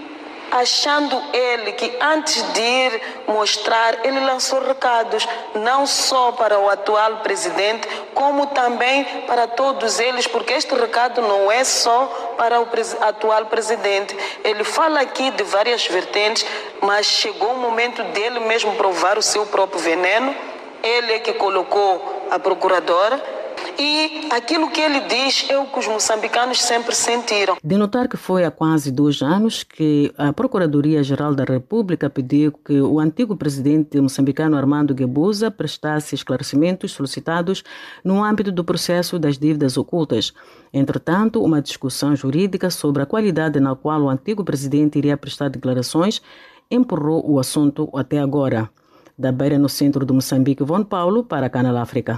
achando 0.51 1.21
ele 1.33 1.71
que 1.73 1.97
antes 2.01 2.41
de 2.53 2.61
ir 2.61 3.01
mostrar, 3.27 4.05
ele 4.05 4.19
lançou 4.19 4.65
recados, 4.65 5.27
não 5.55 5.85
só 5.85 6.31
para 6.31 6.59
o 6.59 6.69
atual 6.69 7.17
presidente, 7.17 7.87
como 8.13 8.47
também 8.47 9.03
para 9.27 9.47
todos 9.47 9.99
eles, 9.99 10.27
porque 10.27 10.53
este 10.53 10.73
recado 10.75 11.21
não 11.21 11.51
é 11.51 11.63
só 11.63 12.33
para 12.37 12.59
o 12.61 12.67
atual 13.01 13.45
presidente. 13.45 14.15
Ele 14.43 14.63
fala 14.63 15.01
aqui 15.01 15.31
de 15.31 15.43
várias 15.43 15.85
vertentes, 15.87 16.45
mas 16.81 17.05
chegou 17.05 17.51
o 17.51 17.57
momento 17.57 18.03
dele 18.03 18.39
mesmo 18.41 18.75
provar 18.75 19.17
o 19.17 19.21
seu 19.21 19.45
próprio 19.45 19.79
veneno. 19.79 20.35
Ele 20.83 21.13
é 21.13 21.19
que 21.19 21.33
colocou 21.33 22.27
a 22.29 22.37
procuradora 22.37 23.44
e 23.77 24.27
aquilo 24.31 24.69
que 24.69 24.79
ele 24.79 25.01
diz 25.01 25.47
é 25.49 25.57
o 25.57 25.65
que 25.65 25.79
os 25.79 25.87
moçambicanos 25.87 26.61
sempre 26.61 26.95
sentiram. 26.95 27.57
De 27.63 27.77
notar 27.77 28.07
que 28.07 28.17
foi 28.17 28.43
há 28.45 28.51
quase 28.51 28.91
dois 28.91 29.21
anos 29.21 29.63
que 29.63 30.13
a 30.17 30.31
Procuradoria-Geral 30.31 31.35
da 31.35 31.43
República 31.43 32.09
pediu 32.09 32.51
que 32.51 32.79
o 32.79 32.99
antigo 32.99 33.35
presidente 33.35 33.99
moçambicano 33.99 34.57
Armando 34.57 34.93
Guebuza 34.93 35.51
prestasse 35.51 36.15
esclarecimentos 36.15 36.91
solicitados 36.91 37.63
no 38.03 38.23
âmbito 38.23 38.51
do 38.51 38.63
processo 38.63 39.19
das 39.19 39.37
dívidas 39.37 39.77
ocultas. 39.77 40.33
Entretanto, 40.73 41.43
uma 41.43 41.61
discussão 41.61 42.15
jurídica 42.15 42.69
sobre 42.69 43.03
a 43.03 43.05
qualidade 43.05 43.59
na 43.59 43.75
qual 43.75 44.01
o 44.01 44.09
antigo 44.09 44.43
presidente 44.43 44.97
iria 44.97 45.17
prestar 45.17 45.49
declarações 45.49 46.21
empurrou 46.69 47.23
o 47.29 47.39
assunto 47.39 47.89
até 47.93 48.19
agora. 48.19 48.69
Da 49.17 49.31
Beira, 49.31 49.57
no 49.57 49.69
centro 49.69 50.05
de 50.05 50.11
Moçambique, 50.11 50.63
Von 50.63 50.83
Paulo, 50.83 51.23
para 51.23 51.49
Canal 51.49 51.77
África. 51.77 52.17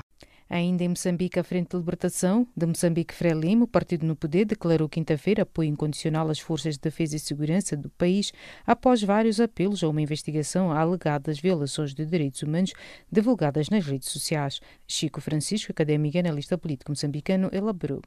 Ainda 0.50 0.84
em 0.84 0.89
Moçambique, 0.89 1.38
a 1.38 1.44
Frente 1.44 1.72
de 1.72 1.77
Libertação 1.77 2.48
de 2.56 2.66
Moçambique 2.66 3.13
Frelimo, 3.13 3.68
partido 3.68 4.06
no 4.06 4.16
poder, 4.16 4.46
declarou 4.46 4.88
quinta-feira 4.88 5.44
apoio 5.44 5.68
incondicional 5.68 6.30
às 6.30 6.39
forças 6.39 6.75
de 6.75 6.82
defesa 6.82 7.18
e 7.18 7.20
segurança 7.20 7.75
do 7.75 7.89
país 7.89 8.32
após 8.66 9.04
vários 9.04 9.42
apelos 9.42 9.84
a 9.84 9.89
uma 9.89 10.01
investigação 10.01 10.72
a 10.72 10.80
alegadas 10.80 11.39
violações 11.39 11.94
de 11.94 12.06
direitos 12.06 12.44
humanos 12.44 12.74
divulgadas 13.12 13.70
nas 13.70 13.86
redes 13.86 14.10
sociais. 14.10 14.62
Chico 14.88 15.20
Francisco, 15.20 15.72
académico 15.72 16.16
e 16.16 16.20
analista 16.22 16.58
político 16.58 16.92
moçambicano, 16.92 17.50
elaborou. 17.51 18.01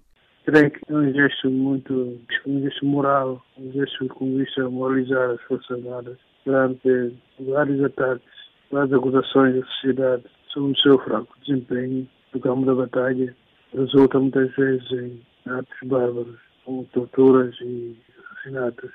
Creio 0.44 0.70
que 0.70 0.80
é 0.88 0.96
um 0.96 1.12
gesto 1.12 1.50
muito, 1.50 2.18
um 2.46 2.60
gesto 2.62 2.86
moral, 2.86 3.44
um 3.58 3.70
gesto 3.72 4.08
com 4.08 4.38
vista 4.38 4.64
a 4.64 4.70
moralizar 4.70 5.30
as 5.30 5.42
Forças 5.42 5.70
Armadas 5.70 6.18
perante 6.42 7.14
vários 7.38 7.84
ataques, 7.84 8.26
várias 8.72 8.92
acusações 8.94 9.54
da 9.54 9.66
sociedade 9.66 10.24
sobre 10.48 10.72
o 10.72 10.76
seu 10.78 10.98
fraco 11.00 11.38
desempenho 11.46 12.08
do 12.32 12.40
campo 12.40 12.64
da 12.66 12.74
batalha 12.74 13.34
resulta 13.74 14.18
muitas 14.18 14.54
vezes 14.54 14.90
em 14.92 15.22
atos 15.46 15.76
bárbaros, 15.84 16.38
como 16.64 16.84
torturas 16.86 17.54
e 17.60 17.96
assassinatos 18.18 18.90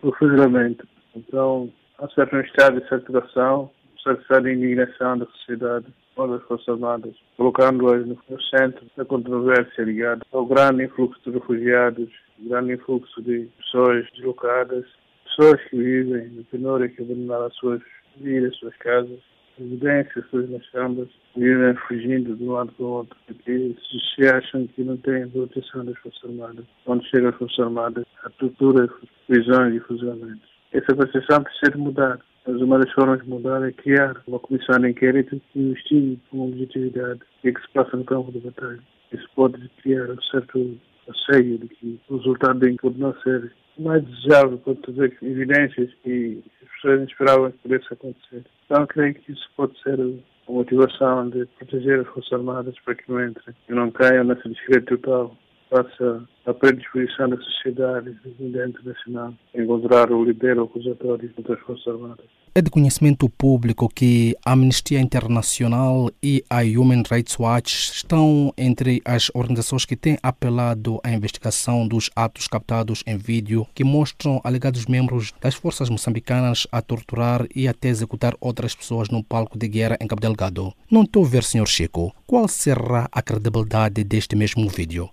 por 0.00 0.16
fuzilamento. 0.18 0.86
Então, 1.14 1.72
há 1.98 2.08
certo 2.10 2.36
estado 2.36 2.80
de 2.80 2.88
saturação, 2.88 3.70
um 3.94 4.00
certo 4.00 4.22
estado 4.22 4.44
de 4.44 4.54
indignação 4.54 5.18
da 5.18 5.26
sociedade 5.26 5.86
contra 6.14 6.36
as 6.36 6.42
Forças 6.44 6.68
Armadas, 6.68 7.14
colocando-as 7.36 8.06
no 8.06 8.18
centro 8.50 8.84
da 8.96 9.04
controvérsia 9.04 9.84
ligada 9.84 10.24
ao 10.32 10.46
grande 10.46 10.84
influxo 10.84 11.20
de 11.24 11.30
refugiados, 11.30 12.08
grande 12.38 12.74
influxo 12.74 13.22
de 13.22 13.48
pessoas 13.58 14.06
deslocadas, 14.12 14.84
pessoas 15.24 15.60
que 15.68 15.76
vivem 15.76 16.28
no 16.28 16.44
penúria, 16.44 16.88
que 16.88 17.02
abandonaram 17.02 17.46
as 17.46 17.54
suas 17.54 17.80
vidas, 18.16 18.52
as 18.52 18.58
suas 18.58 18.76
casas, 18.76 19.20
evidências, 19.60 20.24
suas 20.30 20.48
nas 20.50 20.64
chambres, 20.66 21.08
vivem 21.36 21.74
fugindo 21.86 22.36
de 22.36 22.44
um 22.44 22.52
lado 22.52 22.72
para 22.72 22.86
o 22.86 22.88
outro, 22.88 23.16
porque 23.26 23.76
se 24.14 24.26
acham 24.26 24.66
que 24.68 24.82
não 24.82 24.96
têm 24.98 25.28
proteção 25.28 25.84
das 25.84 25.98
Forças 25.98 26.24
Armadas. 26.24 26.64
Quando 26.84 27.04
chegam 27.06 27.30
as 27.30 27.36
Forças 27.36 27.58
Armadas, 27.60 28.04
a 28.24 28.30
tortura, 28.30 28.88
prisões 29.26 29.74
e 29.74 29.80
fusilamentos. 29.80 30.48
Essa 30.72 30.94
percepção 30.94 31.42
precisa 31.42 31.72
de 31.72 31.78
mudar. 31.78 32.18
Mas 32.46 32.62
uma 32.62 32.78
das 32.78 32.90
formas 32.92 33.22
de 33.22 33.28
mudar 33.28 33.62
é 33.62 33.72
criar 33.72 34.22
uma 34.26 34.38
comissão 34.38 34.78
de 34.80 34.88
inquérito 34.88 35.38
que 35.52 35.60
investigue 35.60 36.18
com 36.30 36.48
objetividade 36.48 37.20
o 37.20 37.42
que, 37.42 37.48
é 37.48 37.52
que 37.52 37.60
se 37.60 37.68
passa 37.74 37.94
no 37.94 38.04
campo 38.04 38.32
de 38.32 38.40
batalha. 38.40 38.78
Isso 39.12 39.28
pode 39.34 39.68
criar 39.82 40.10
um 40.10 40.22
certo 40.22 40.78
asseio 41.08 41.58
de 41.58 41.68
que 41.68 42.00
o 42.08 42.16
resultado 42.16 42.58
bem 42.58 42.76
pode 42.76 42.98
não 42.98 43.14
ser 43.20 43.52
mais 43.78 44.04
desejável, 44.04 44.58
pode 44.58 44.80
trazer 44.80 45.16
evidências 45.22 45.92
que 46.02 46.42
as 46.62 46.68
pessoas 46.72 47.08
esperavam 47.08 47.50
que 47.50 47.58
pudesse 47.58 47.92
acontecer. 47.92 48.44
Então, 48.64 48.86
creio 48.86 49.14
que 49.14 49.32
isso 49.32 49.48
pode 49.56 49.80
ser 49.82 49.98
a 50.00 50.52
motivação 50.52 51.28
de 51.30 51.46
proteger 51.58 52.00
as 52.00 52.06
Forças 52.08 52.32
Armadas 52.32 52.74
para 52.84 52.94
que 52.94 53.10
não 53.10 53.24
entrem 53.24 53.54
e 53.68 53.72
não 53.72 53.90
caiam 53.90 54.24
nessa 54.24 54.48
descrédito 54.48 54.98
total 54.98 55.36
faça 55.70 56.26
a 56.46 56.54
predisposição 56.54 57.28
da 57.28 57.36
sociedade 57.36 58.16
e 58.24 58.44
internacional 58.44 59.34
encontrar 59.54 60.10
o 60.10 60.24
líder 60.24 60.58
acusatório 60.58 61.30
das 61.46 61.60
Forças 61.60 61.86
Armadas. 61.86 62.26
É 62.54 62.62
de 62.62 62.70
conhecimento 62.70 63.28
público 63.28 63.88
que 63.88 64.34
a 64.44 64.52
Amnistia 64.52 64.98
Internacional 64.98 66.10
e 66.22 66.42
a 66.48 66.62
Human 66.62 67.02
Rights 67.08 67.38
Watch 67.38 67.92
estão 67.92 68.52
entre 68.56 69.02
as 69.04 69.30
organizações 69.34 69.84
que 69.84 69.94
têm 69.94 70.18
apelado 70.22 70.98
à 71.04 71.12
investigação 71.12 71.86
dos 71.86 72.10
atos 72.16 72.48
captados 72.48 73.04
em 73.06 73.16
vídeo 73.16 73.66
que 73.74 73.84
mostram 73.84 74.40
alegados 74.42 74.86
membros 74.86 75.32
das 75.40 75.54
forças 75.54 75.90
moçambicanas 75.90 76.66
a 76.72 76.80
torturar 76.80 77.46
e 77.54 77.68
até 77.68 77.88
executar 77.88 78.34
outras 78.40 78.74
pessoas 78.74 79.08
no 79.10 79.22
palco 79.22 79.58
de 79.58 79.68
guerra 79.68 79.98
em 80.00 80.06
Cabo 80.06 80.22
Delgado. 80.22 80.72
Não 80.90 81.02
estou 81.02 81.24
a 81.24 81.28
ver, 81.28 81.44
Sr. 81.44 81.66
Chico, 81.66 82.14
qual 82.26 82.48
será 82.48 83.06
a 83.12 83.22
credibilidade 83.22 84.02
deste 84.02 84.34
mesmo 84.34 84.68
vídeo? 84.68 85.10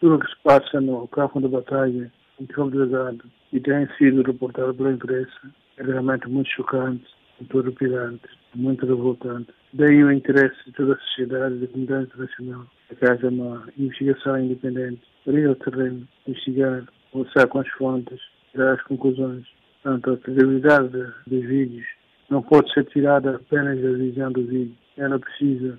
Tudo 0.00 0.14
o 0.14 0.18
que 0.18 0.30
se 0.30 0.36
passa 0.42 0.80
no 0.80 1.06
campo 1.08 1.38
de 1.42 1.48
batalha 1.48 2.10
em 2.40 2.46
Cabo 2.46 2.70
Delgado 2.70 3.22
e 3.52 3.60
tem 3.60 3.86
sido 3.98 4.22
reportado 4.22 4.74
pela 4.74 4.92
imprensa 4.92 5.30
é 5.76 5.82
realmente 5.82 6.26
muito 6.26 6.48
chocante, 6.48 7.04
muito 7.38 7.58
horripilante, 7.58 8.26
muito 8.54 8.86
revoltante. 8.86 9.52
Daí 9.74 10.02
o 10.02 10.10
interesse 10.10 10.56
de 10.64 10.72
toda 10.72 10.94
a 10.94 10.98
sociedade 11.00 11.56
e 11.56 11.58
da 11.58 11.66
comunidade 11.66 12.04
internacional 12.04 12.66
que 12.88 13.04
haja 13.04 13.28
uma 13.28 13.68
investigação 13.76 14.38
independente 14.38 15.02
para 15.22 15.38
ir 15.38 15.46
ao 15.46 15.54
terreno, 15.56 16.08
investigar, 16.26 16.86
conversar 17.12 17.46
com 17.48 17.58
as 17.58 17.68
fontes, 17.68 18.20
tirar 18.52 18.72
as 18.72 18.82
conclusões. 18.84 19.46
Portanto, 19.82 20.12
a 20.12 20.16
credibilidade 20.16 21.12
dos 21.26 21.44
vídeos 21.44 21.86
não 22.30 22.42
pode 22.42 22.72
ser 22.72 22.86
tirada 22.86 23.36
apenas 23.36 23.78
da 23.82 23.90
visão 23.90 24.32
do 24.32 24.46
vídeo. 24.46 24.74
Ela 24.96 25.18
precisa 25.18 25.78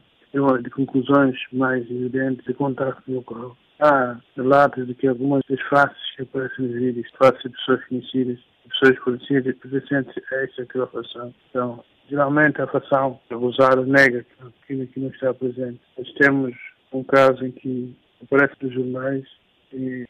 de 0.63 0.70
conclusões 0.70 1.36
mais 1.51 1.90
evidentes 1.90 2.46
de 2.46 2.54
contato 2.54 3.01
local. 3.08 3.58
Há 3.82 4.20
relatos 4.38 4.88
de 4.88 4.94
que 4.94 5.08
algumas 5.08 5.42
das 5.50 5.60
faces 5.62 5.98
que 6.16 6.22
aparecem 6.22 6.66
nos 6.66 6.76
vídeos, 6.76 7.08
faces 7.18 7.42
de 7.42 7.50
pessoas 7.50 7.84
conhecidas, 7.86 8.40
pessoas 8.70 9.00
conhecidas 9.00 9.56
pertencentes 9.58 10.24
a 10.32 10.36
esta 10.36 10.88
facção. 10.88 11.34
Então, 11.50 11.84
geralmente 12.10 12.62
a 12.62 12.68
facção 12.68 13.20
abusada 13.32 13.84
nega 13.84 14.26
que 14.68 14.82
aqui 14.82 15.00
não 15.00 15.10
está 15.10 15.34
presente. 15.34 15.80
Nós 15.98 16.14
temos 16.14 16.54
um 16.94 17.04
caso 17.04 17.44
em 17.44 17.52
que 17.52 17.96
aparece 18.22 18.54
nos 18.62 18.74
jornais 18.74 19.26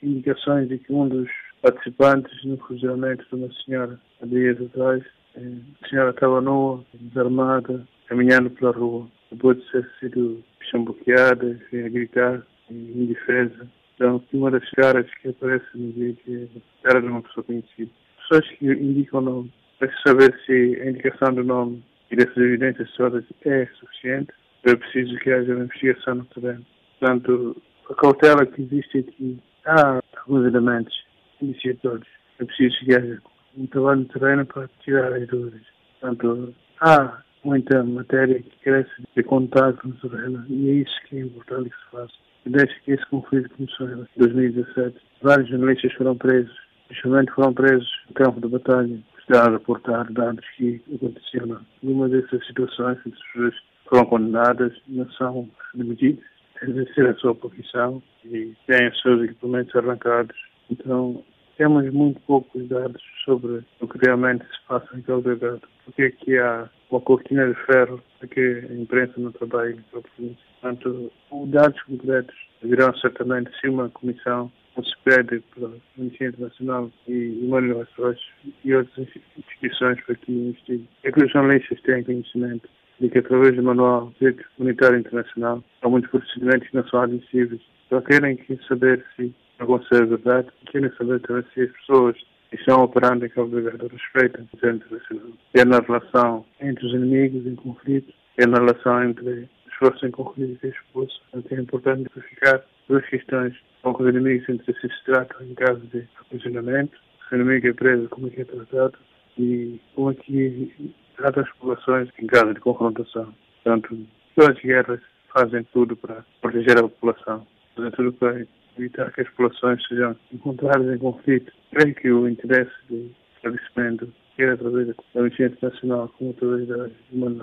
indicações 0.02 0.68
de 0.70 0.78
que 0.80 0.92
um 0.92 1.08
dos 1.08 1.30
participantes 1.62 2.44
no 2.44 2.58
fuzilamento 2.58 3.24
de 3.30 3.36
uma 3.36 3.54
senhora 3.64 4.00
há 4.22 4.26
dias 4.26 4.60
atrás, 4.62 5.04
eh, 5.36 5.54
a 5.84 5.88
senhora 5.88 6.10
estava 6.10 6.42
nua, 6.42 6.84
desarmada, 6.94 7.86
caminhando 8.08 8.50
pela 8.50 8.72
rua, 8.72 9.08
depois 9.32 9.58
de 9.58 9.72
ter 9.72 9.90
sido 10.00 10.44
chambuqueada, 10.72 11.60
a 11.72 11.90
gritar, 11.90 12.42
indefesa. 12.72 13.68
Então, 13.96 14.24
uma 14.34 14.52
das 14.52 14.68
caras 14.72 15.06
que 15.22 15.30
aparece 15.30 15.66
no 15.76 15.92
vídeo 15.92 16.20
é 16.28 16.58
a 16.58 16.88
cara 16.88 17.02
de 17.02 17.08
uma 17.08 17.22
pessoa 17.22 17.44
conhecida 17.44 17.92
pessoas 18.32 18.48
que 18.58 18.66
indicam 18.66 19.20
o 19.20 19.24
nome, 19.24 19.54
para 19.78 19.92
saber 20.06 20.34
se 20.46 20.80
a 20.82 20.90
indicação 20.90 21.34
do 21.34 21.44
nome 21.44 21.84
e 22.10 22.16
dessas 22.16 22.38
evidências 22.38 22.92
todas 22.94 23.26
é 23.46 23.66
suficiente, 23.80 24.32
é 24.64 24.76
preciso 24.76 25.18
que 25.20 25.32
haja 25.32 25.54
uma 25.54 25.66
investigação 25.66 26.16
no 26.16 26.26
terreno. 26.26 26.66
Portanto, 27.00 27.62
a 27.90 27.96
cautela 27.96 28.46
que 28.46 28.62
existe 28.62 29.00
aqui, 29.00 29.40
há 29.66 30.00
alguns 30.18 30.46
elementos 30.46 30.94
iniciadores. 31.42 32.08
É 32.40 32.46
preciso 32.46 32.78
que 32.86 32.96
haja 32.96 33.20
um 33.58 33.68
trabalho 33.68 34.02
no 34.02 34.06
terreno 34.06 34.46
para 34.46 34.70
tirar 34.84 35.14
as 35.14 35.28
dúvidas. 35.28 35.62
Portanto, 36.00 36.54
há 36.80 37.22
muita 37.44 37.84
matéria 37.84 38.42
que 38.42 38.58
cresce 38.64 38.92
de 39.16 39.24
contato 39.24 39.88
no 39.88 39.96
terreno 39.96 40.46
e 40.48 40.70
é 40.70 40.74
isso 40.74 41.02
que 41.08 41.18
é 41.18 41.22
importante 41.22 41.70
que 41.70 41.76
se 41.76 41.92
faça. 41.92 42.31
Desde 42.46 42.80
que 42.82 42.92
esse 42.92 43.06
conflito 43.08 43.50
começou 43.56 43.88
em 43.88 44.08
2017, 44.18 44.96
vários 45.22 45.50
jornalistas 45.50 45.94
foram 45.94 46.18
presos 46.18 46.72
Inicialmente 46.92 47.32
foram 47.32 47.54
presos 47.54 47.90
no 48.10 48.14
campo 48.14 48.42
de 48.42 48.48
batalha, 48.50 49.00
a 49.34 49.50
reportar 49.50 50.12
dados 50.12 50.46
que 50.58 50.82
aconteceram. 50.94 51.62
Numa 51.82 52.10
dessas 52.10 52.46
situações, 52.46 52.98
as 52.98 53.18
pessoas 53.18 53.56
foram 53.88 54.06
condenadas, 54.08 54.74
não 54.90 55.10
são 55.12 55.50
demitidas, 55.74 56.26
exercer 56.62 57.08
a 57.08 57.16
sua 57.16 57.34
profissão 57.34 58.04
e 58.26 58.54
têm 58.68 58.90
os 58.90 59.02
seus 59.02 59.24
equipamentos 59.24 59.74
arrancados. 59.74 60.36
Então, 60.70 61.24
temos 61.58 61.90
muito 61.94 62.20
poucos 62.22 62.68
dados 62.68 63.02
sobre 63.24 63.64
o 63.80 63.88
que 63.88 64.06
realmente 64.06 64.44
se 64.44 64.68
passa 64.68 64.98
em 64.98 65.02
Cabo 65.02 65.22
Delgado. 65.22 65.62
Porque 65.86 66.04
é 66.04 66.12
que 66.12 66.38
há 66.38 66.70
uma 66.90 67.00
cortina 67.00 67.48
de 67.48 67.56
ferro 67.66 68.04
para 68.20 68.28
que 68.28 68.68
a 68.70 68.74
imprensa 68.74 69.14
não 69.18 69.32
trabalhe 69.32 69.80
propriamente. 69.92 70.51
Portanto, 70.62 71.12
dados 71.48 71.82
concretos 71.84 72.36
virão 72.62 72.96
certamente 72.98 73.50
se 73.60 73.68
uma 73.68 73.90
comissão 73.90 74.52
o 74.76 74.84
SPED, 74.84 75.44
pela 75.54 75.74
Amnistia 75.98 76.30
Internacional 76.30 76.90
e 77.08 77.48
Rights 77.52 77.98
Watch 77.98 78.22
e 78.64 78.74
outras 78.74 79.08
instituições 79.38 80.00
para 80.06 80.16
que 80.16 80.32
investiguem. 80.32 80.88
É 81.04 81.12
que 81.12 81.24
os 81.24 81.32
jornalistas 81.32 81.82
têm 81.82 82.04
conhecimento 82.04 82.70
de 83.00 83.10
que 83.10 83.18
através 83.18 83.56
do 83.56 83.64
Manual 83.64 84.14
de 84.22 84.34
Direito 84.60 84.96
Internacional 84.96 85.64
há 85.82 85.90
muitos 85.90 86.10
procedimentos 86.12 86.70
que 86.70 86.76
não 86.76 86.88
são 86.88 87.02
admissíveis. 87.02 87.62
Só 87.90 88.00
querem 88.02 88.40
saber 88.68 89.04
se 89.16 89.34
acontece 89.60 90.04
a 90.04 90.06
verdade, 90.06 90.48
querem 90.72 90.92
saber 90.98 91.20
também 91.22 91.44
se 91.54 91.62
as 91.62 91.72
pessoas 91.72 92.16
estão 92.54 92.84
operando 92.84 93.26
em 93.26 93.30
Cabo 93.30 93.50
Delgado 93.50 93.88
respeitam 93.88 94.48
o 94.54 94.58
direito 94.58 94.86
internacional. 94.86 95.34
É 95.54 95.66
na 95.66 95.80
relação 95.80 96.46
entre 96.62 96.86
os 96.86 96.94
inimigos 96.94 97.46
em 97.46 97.56
conflito, 97.56 98.14
é 98.38 98.46
na 98.46 98.60
relação 98.60 99.04
entre 99.04 99.50
as 99.82 99.88
forças 99.88 100.04
em 100.04 100.12
conflito 100.12 100.68
e. 100.68 101.22
Então 101.34 101.58
é 101.58 101.62
importante 101.62 102.10
verificar 102.14 102.64
duas 102.88 103.06
questões 103.08 103.56
com 103.82 103.92
os 103.92 104.10
inimigos 104.10 104.48
entre 104.48 104.74
si 104.74 104.82
se 104.82 105.06
tratam 105.06 105.42
em 105.42 105.56
caso 105.56 105.80
de 105.88 106.08
aprisionamento, 106.20 106.98
se 107.28 107.36
o 107.36 107.42
inimigo 107.42 107.68
é 107.68 107.74
preso, 107.74 108.10
como 108.10 108.28
é 108.28 108.30
que 108.30 108.42
é 108.42 108.46
tratado 108.46 108.98
e 109.38 109.80
como 109.96 110.12
é 110.12 110.14
que 110.14 110.94
trata 111.18 111.42
as 111.42 111.50
populações 111.54 112.10
em 112.20 112.28
caso 112.28 112.54
de 112.54 112.60
confrontação. 112.60 113.34
Portanto, 113.64 113.98
todas 114.36 114.56
as 114.58 114.64
guerras 114.64 115.02
fazem 115.34 115.64
tudo 115.74 115.96
para 115.96 116.24
proteger 116.42 116.78
a 116.78 116.84
população, 116.84 117.48
fazem 117.76 117.92
tudo 117.92 118.14
para 118.14 118.46
evitar 118.78 119.12
que 119.12 119.22
as 119.22 119.30
populações 119.30 119.86
sejam 119.88 120.16
encontradas 120.32 120.94
em 120.94 120.98
conflito. 120.98 121.52
Creio 121.72 121.96
que 121.96 122.12
o 122.12 122.28
interesse 122.28 122.72
do 122.90 123.12
estabelecimento, 123.36 124.14
quer 124.36 124.52
através 124.52 124.88
da 124.88 124.94
Comissão 124.94 125.46
Internacional, 125.46 126.14
como 126.18 126.32
através 126.32 126.68
da 126.68 126.90
Human 127.12 127.38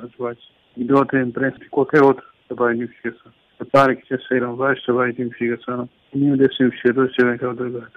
e 0.78 0.84
de 0.84 0.92
outra 0.92 1.20
imprensa, 1.20 1.58
de 1.58 1.68
qualquer 1.68 2.02
outro 2.02 2.24
trabalho 2.48 2.78
de 2.78 2.84
investigação, 2.84 3.32
Repare 3.58 3.96
que 3.96 4.08
já 4.08 4.22
saíram 4.28 4.54
vários 4.54 4.84
trabalhos 4.84 5.16
de 5.16 5.22
investigação 5.22 5.88
e 6.14 6.18
nenhum 6.18 6.36
desses 6.36 6.60
investigadores 6.60 7.14
Cabo 7.40 7.54
Delgado. 7.54 7.90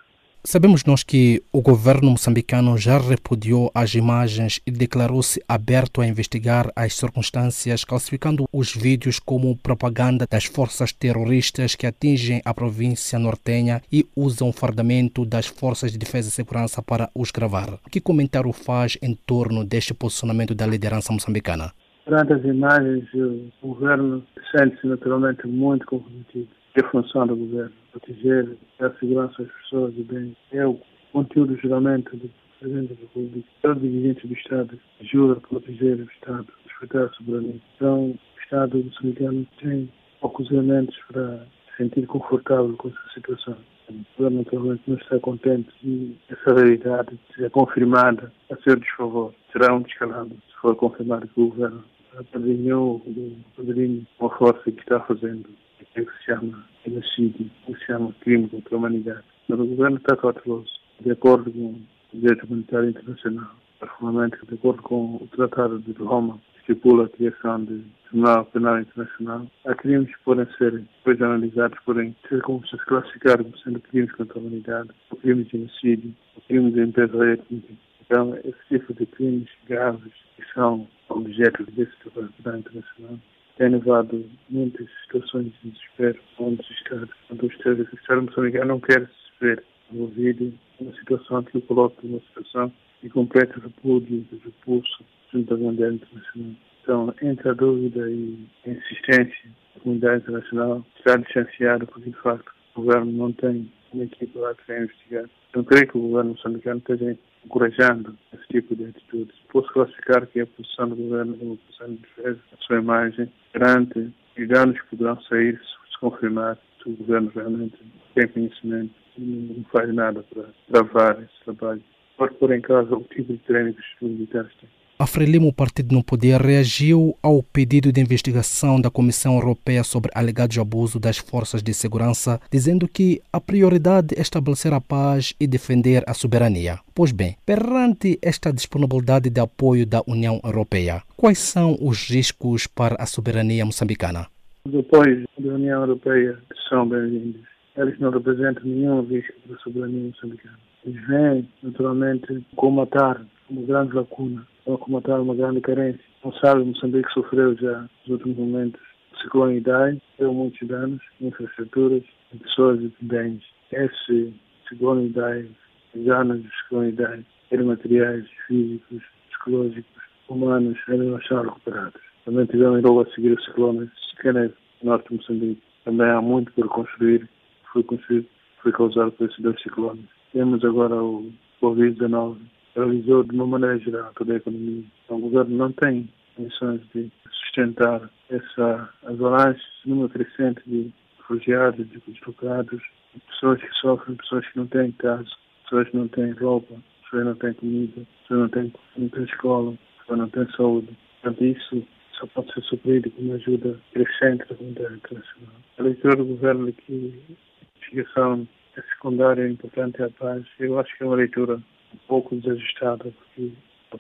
Sabemos 0.44 0.84
nós 0.86 1.04
que 1.04 1.44
o 1.54 1.62
governo 1.62 2.10
moçambicano 2.10 2.76
já 2.76 2.98
repudiou 2.98 3.70
as 3.76 3.94
imagens 3.94 4.60
e 4.66 4.72
declarou-se 4.72 5.40
aberto 5.48 6.02
a 6.02 6.08
investigar 6.08 6.72
as 6.76 6.96
circunstâncias, 6.96 7.86
classificando 7.86 8.50
os 8.52 8.74
vídeos 8.74 9.20
como 9.20 9.56
propaganda 9.56 10.26
das 10.28 10.46
forças 10.46 10.92
terroristas 10.92 11.76
que 11.76 11.86
atingem 11.86 12.42
a 12.44 12.56
província 12.56 13.20
nortenha 13.20 13.84
e 13.92 14.04
usam 14.16 14.50
o 14.50 14.54
fardamento 14.54 15.24
das 15.26 15.46
forças 15.46 15.92
de 15.92 16.00
defesa 16.00 16.30
e 16.30 16.32
segurança 16.32 16.82
para 16.82 17.08
os 17.14 17.30
gravar. 17.30 17.78
Que 17.92 18.02
comentário 18.02 18.52
faz 18.52 18.98
em 19.00 19.14
torno 19.14 19.64
deste 19.64 19.94
posicionamento 19.94 20.56
da 20.56 20.66
liderança 20.66 21.14
moçambicana? 21.14 21.72
Perante 22.12 22.34
as 22.34 22.44
imagens, 22.44 23.08
o 23.14 23.68
governo 23.70 24.22
sente-se 24.52 24.86
naturalmente 24.86 25.48
muito 25.48 25.86
comprometido. 25.86 26.50
É 26.76 26.84
função 26.84 27.26
do 27.26 27.38
governo 27.38 27.72
proteger, 27.94 28.50
dar 28.78 28.94
segurança 29.00 29.42
às 29.42 29.48
pessoas 29.50 29.94
e 29.96 30.04
bem. 30.04 30.36
É 30.52 30.68
o 30.68 30.78
conteúdo 31.14 31.58
geralmente 31.64 32.14
do 32.18 32.30
Presidente 32.60 32.96
da 32.96 33.00
República. 33.00 33.48
Todo 33.62 33.80
dirigente 33.80 34.28
do 34.28 34.34
Estado 34.34 34.78
ajuda 35.00 35.38
a 35.38 35.48
proteger 35.48 36.00
o 36.00 36.04
Estado, 36.04 36.48
respeitar 36.68 37.06
a 37.06 37.10
soberania. 37.14 37.56
Então, 37.78 38.08
o 38.08 38.20
Estado 38.44 38.84
moçambicano 38.84 39.48
tem 39.62 39.90
poucos 40.20 40.52
elementos 40.52 40.98
para 41.08 41.38
se 41.38 41.78
sentir 41.78 42.06
confortável 42.08 42.76
com 42.76 42.90
essa 42.90 43.14
situação. 43.14 43.56
O 43.90 43.94
governo 44.18 44.40
naturalmente 44.40 44.84
não 44.86 44.98
está 44.98 45.18
contente 45.18 45.70
e 45.82 46.18
essa 46.28 46.56
realidade 46.56 47.18
seja 47.34 47.50
confirmada 47.50 48.34
a 48.52 48.58
seu 48.58 48.76
desfavor. 48.76 49.34
Será 49.54 49.74
um 49.74 49.82
descalabro 49.82 50.36
se 50.36 50.62
for 50.62 50.76
confirmado 50.76 51.26
que 51.30 51.40
o 51.40 51.48
governo 51.48 51.82
apadrinhou 52.18 52.98
o 52.98 53.36
padrinho 53.56 54.06
uma 54.20 54.30
força 54.38 54.72
que 54.72 54.80
está 54.80 55.00
fazendo 55.02 55.46
que 55.94 56.04
se 56.04 56.24
chama 56.26 56.66
genocídio, 56.86 57.50
que 57.66 57.74
se 57.74 57.86
chama 57.86 58.14
crime 58.22 58.48
contra 58.50 58.76
a 58.76 58.78
humanidade. 58.78 59.24
Mas 59.48 59.60
o 59.60 59.66
governo 59.66 59.98
está 59.98 60.16
cauteloso, 60.16 60.70
de 61.02 61.12
acordo 61.12 61.52
com 61.52 61.82
o 62.14 62.18
direito 62.18 62.46
humanitário 62.46 62.90
internacional, 62.90 63.52
particularmente 63.80 64.38
de 64.48 64.56
acordo 64.56 64.82
com 64.84 65.16
o 65.16 65.28
Tratado 65.36 65.80
de 65.80 65.92
Roma, 65.94 66.40
que 66.54 66.60
estipula 66.72 67.06
a 67.06 67.10
criação 67.10 67.66
de 67.66 67.84
Tribunal 68.10 68.46
Penal 68.46 68.80
Internacional. 68.80 69.48
Há 69.66 69.76
crimes 69.76 70.16
que 70.16 70.24
podem 70.24 70.48
ser 70.58 70.72
depois 70.72 71.22
analisados, 71.22 71.78
podem 71.86 72.16
ser 72.30 72.42
como 72.42 72.66
se 72.68 72.78
classificar 72.78 73.38
como 73.44 73.58
sendo 73.58 73.82
crimes 73.82 74.12
contra 74.14 74.38
a 74.38 74.42
humanidade, 74.42 74.90
crimes 75.22 75.46
de 75.48 75.52
genocídio, 75.52 76.16
crimes 76.48 76.74
de 76.74 76.80
limpeza 76.82 77.32
étnica. 77.32 77.74
Então, 78.12 78.38
esse 78.44 78.60
tipo 78.68 78.94
de 78.94 79.06
crimes 79.06 79.48
graves 79.70 80.12
que 80.36 80.44
são 80.54 80.86
objeto 81.08 81.64
desse 81.72 81.94
trabalho 82.04 82.60
internacional 82.60 83.18
tem 83.58 83.70
levado 83.70 84.30
muitas 84.50 84.86
situações 85.04 85.54
de 85.64 85.70
desespero 85.70 86.20
onde 86.38 86.60
os 86.60 86.72
Estados, 86.72 87.10
Portanto, 87.30 87.44
o 87.44 87.96
Estado 87.96 88.22
moçambicano 88.24 88.66
não 88.66 88.82
quer 88.82 89.08
se 89.08 89.40
ver 89.40 89.64
envolvido 89.94 90.54
numa 90.78 90.94
situação 90.98 91.42
que 91.44 91.58
o 91.58 91.62
coloca 91.62 91.96
numa 92.04 92.20
situação 92.20 92.74
de 93.02 93.08
completo 93.08 93.62
repúdio 93.62 94.26
e 94.30 94.42
repulso 94.44 95.06
junto 95.32 95.54
à 95.54 95.58
comunidade 95.58 95.96
internacional. 95.96 96.56
Então, 96.82 97.16
entre 97.22 97.48
a 97.48 97.54
dúvida 97.54 98.12
e 98.12 98.46
a 98.66 98.72
insistência 98.72 99.50
da 99.74 99.80
comunidade 99.80 100.24
internacional, 100.24 100.86
está 100.98 101.16
distanciado 101.16 101.88
porque, 101.88 102.10
de 102.10 102.18
facto, 102.18 102.52
o 102.76 102.82
governo 102.82 103.10
não 103.14 103.32
tem 103.32 103.72
uma 103.94 104.04
equipe 104.04 104.38
lá 104.38 104.54
que 104.56 104.72
investigar. 104.72 105.26
Não 105.56 105.64
creio 105.64 105.88
que 105.88 105.98
o 105.98 106.02
governo 106.02 106.32
moçambicano 106.32 106.80
esteja 106.80 107.18
encorajando 107.46 108.18
esse 108.34 108.48
tipo 108.48 108.76
de 108.76 108.86
atitudes. 108.86 109.36
Posso 109.52 109.72
classificar 109.74 110.26
que 110.28 110.40
a 110.40 110.48
posição 110.48 110.90
do 110.90 110.96
governo 110.96 111.38
uma 111.42 111.58
posição 111.58 111.88
de 111.88 111.98
defesa 111.98 112.40
da 112.52 112.58
sua 112.60 112.80
imagem 112.80 113.32
perante 113.52 114.14
os 114.38 114.48
danos 114.48 114.80
que 114.80 114.88
poderão 114.88 115.22
sair 115.24 115.60
se 115.60 116.00
confirmar 116.00 116.58
que 116.82 116.90
o 116.90 116.96
governo 116.96 117.32
realmente 117.36 117.78
tem 118.16 118.28
conhecimento 118.28 118.94
e 119.18 119.22
não 119.22 119.64
faz 119.66 119.94
nada 119.94 120.24
para 120.24 120.46
travar 120.72 121.22
esse 121.22 121.44
trabalho. 121.44 121.84
Pode 122.18 122.36
pôr 122.36 122.52
em 122.52 122.62
causa 122.62 122.96
o 122.96 123.04
tipo 123.04 123.34
de 123.34 123.40
treino 123.40 123.74
que 123.74 124.06
os 124.06 124.12
militares 124.12 124.52
têm. 124.56 124.70
A 125.02 125.08
Frelimo, 125.08 125.52
Partido 125.52 125.96
No 125.96 126.04
Poder, 126.04 126.40
reagiu 126.40 127.18
ao 127.24 127.42
pedido 127.42 127.92
de 127.92 128.00
investigação 128.00 128.80
da 128.80 128.92
Comissão 128.92 129.34
Europeia 129.34 129.84
sobre 129.84 130.12
alegados 130.14 130.60
abuso 130.60 131.00
das 131.00 131.18
forças 131.18 131.64
de 131.64 131.74
segurança, 131.74 132.40
dizendo 132.52 132.88
que 132.88 133.20
a 133.34 133.42
prioridade 133.42 134.14
é 134.16 134.22
estabelecer 134.22 134.72
a 134.74 134.80
paz 134.80 135.34
e 135.40 135.48
defender 135.48 136.04
a 136.06 136.14
soberania. 136.14 136.78
Pois 136.94 137.12
bem, 137.12 137.36
perante 137.44 138.20
esta 138.22 138.54
disponibilidade 138.54 139.32
de 139.32 139.42
apoio 139.42 139.88
da 139.88 140.04
União 140.06 140.40
Europeia, 140.44 141.02
quais 141.18 141.40
são 141.40 141.76
os 141.82 142.08
riscos 142.08 142.68
para 142.68 142.96
a 143.00 143.08
soberania 143.08 143.66
moçambicana? 143.66 144.28
Os 144.66 144.76
apoios 144.76 145.26
da 145.40 145.54
União 145.56 145.82
Europeia 145.82 146.38
são 146.70 146.88
bem-vindos. 146.88 147.42
Eles 147.76 147.98
não 148.00 148.12
representam 148.12 148.66
nenhum 148.66 149.02
risco 149.02 149.34
para 149.48 149.56
a 149.56 149.60
soberania 149.62 150.10
moçambicana. 150.10 150.60
Eles 150.86 151.08
vêm, 151.08 151.50
naturalmente, 151.64 152.46
comatar 152.56 153.26
uma 153.50 153.64
grande 153.64 153.96
lacuna 153.96 154.46
estão 154.62 154.76
a 154.76 154.78
comatar 154.78 155.22
uma 155.22 155.36
grande 155.36 155.62
carência. 155.62 156.04
Não 156.24 156.32
sabe, 156.34 156.64
Moçambique 156.64 157.12
sofreu 157.14 157.56
já 157.56 157.82
nos 157.82 158.08
últimos 158.08 158.38
momentos 158.38 158.82
o 159.14 159.18
ciclone 159.18 159.58
Idai, 159.58 160.02
deu 160.18 160.34
muitos 160.34 160.68
danos, 160.68 161.02
infraestruturas, 161.20 162.04
pessoas 162.42 162.80
e 162.82 162.94
bens. 163.02 163.44
Esse 163.72 164.34
ciclone 164.70 165.08
Idai, 165.08 165.48
os 165.96 166.06
danos 166.06 166.42
do 166.42 166.50
ciclone 166.50 166.90
Idai, 166.90 167.26
eram 167.52 167.66
materiais 167.66 168.26
físicos, 168.48 169.04
psicológicos, 169.30 170.04
humanos, 170.30 170.78
ainda 170.88 171.04
não 171.04 171.18
estão 171.18 171.44
recuperados. 171.44 172.02
Também 172.26 172.46
tivemos 172.46 172.82
logo 172.84 173.02
a 173.02 173.06
seguir 173.14 173.34
o 173.34 173.42
ciclone 173.42 173.90
Scanet, 174.12 174.54
norte 174.84 175.10
de 175.10 175.16
Moçambique. 175.18 175.62
Também 175.84 176.08
há 176.08 176.22
muito 176.22 176.52
por 176.54 176.68
construir, 176.70 177.28
foi 177.74 177.84
construído, 177.84 178.28
foi 178.62 178.72
causado 178.72 179.12
por 179.14 179.28
esses 179.28 179.40
dois 179.40 179.62
ciclones. 179.62 180.06
Temos 180.32 180.64
agora 180.64 180.96
o 180.96 181.32
Covid-19, 181.62 182.38
realizou 182.76 183.24
de 183.24 183.36
uma 183.36 183.48
maneira 183.48 183.78
geral 183.80 184.12
toda 184.16 184.34
a 184.34 184.38
economia. 184.38 184.84
Então, 185.06 185.18
o 185.18 185.22
governo 185.22 185.58
não 185.58 185.72
tem 185.72 186.10
condições 186.36 186.82
de 186.94 187.12
sustentar 187.30 188.10
essa 188.30 188.90
avalanche, 189.06 189.62
número 189.86 190.10
crescente 190.10 190.62
de 190.66 190.92
refugiados, 191.18 191.88
de 191.90 192.00
deslocados, 192.08 192.82
de 193.14 193.22
pessoas 193.22 193.62
que 193.62 193.72
sofrem, 193.74 194.16
pessoas 194.16 194.48
que 194.48 194.58
não 194.58 194.68
têm 194.68 194.92
casa, 194.94 195.30
pessoas 195.64 195.90
que 195.90 195.98
não 195.98 196.08
têm 196.08 196.32
roupa, 196.32 196.76
pessoas 197.04 197.24
que 197.24 197.30
não 197.30 197.36
têm 197.36 197.54
comida, 197.54 198.08
pessoas 198.22 198.28
que 198.28 198.34
não 198.34 198.50
têm, 198.50 198.74
não 198.98 199.10
têm 199.10 199.24
escola, 199.24 199.78
pessoas 200.00 200.08
que 200.08 200.16
não 200.16 200.30
têm 200.30 200.56
saúde. 200.56 200.98
Portanto, 201.22 201.46
isso 201.46 201.88
só 202.14 202.28
pode 202.28 202.54
ser 202.54 202.62
suprido 202.62 203.12
com 203.12 203.22
uma 203.22 203.36
ajuda 203.36 203.80
crescente 203.94 204.48
da 204.48 204.56
comunidade 204.56 204.96
internacional. 204.96 205.56
A 205.78 205.84
leitura 205.84 206.16
do 206.16 206.26
governo 206.26 206.68
aqui, 206.68 207.20
a 207.30 207.78
investigação 207.78 208.48
é 208.78 208.82
secundária, 208.82 209.44
é 209.44 209.50
importante 209.50 210.02
a 210.02 210.10
paz. 210.10 210.46
Eu 210.60 210.80
acho 210.80 210.96
que 210.96 211.04
é 211.04 211.06
uma 211.06 211.16
leitura 211.16 211.62
um 211.94 211.98
pouco 212.08 212.36
desajustada, 212.36 213.12
porque 213.12 213.52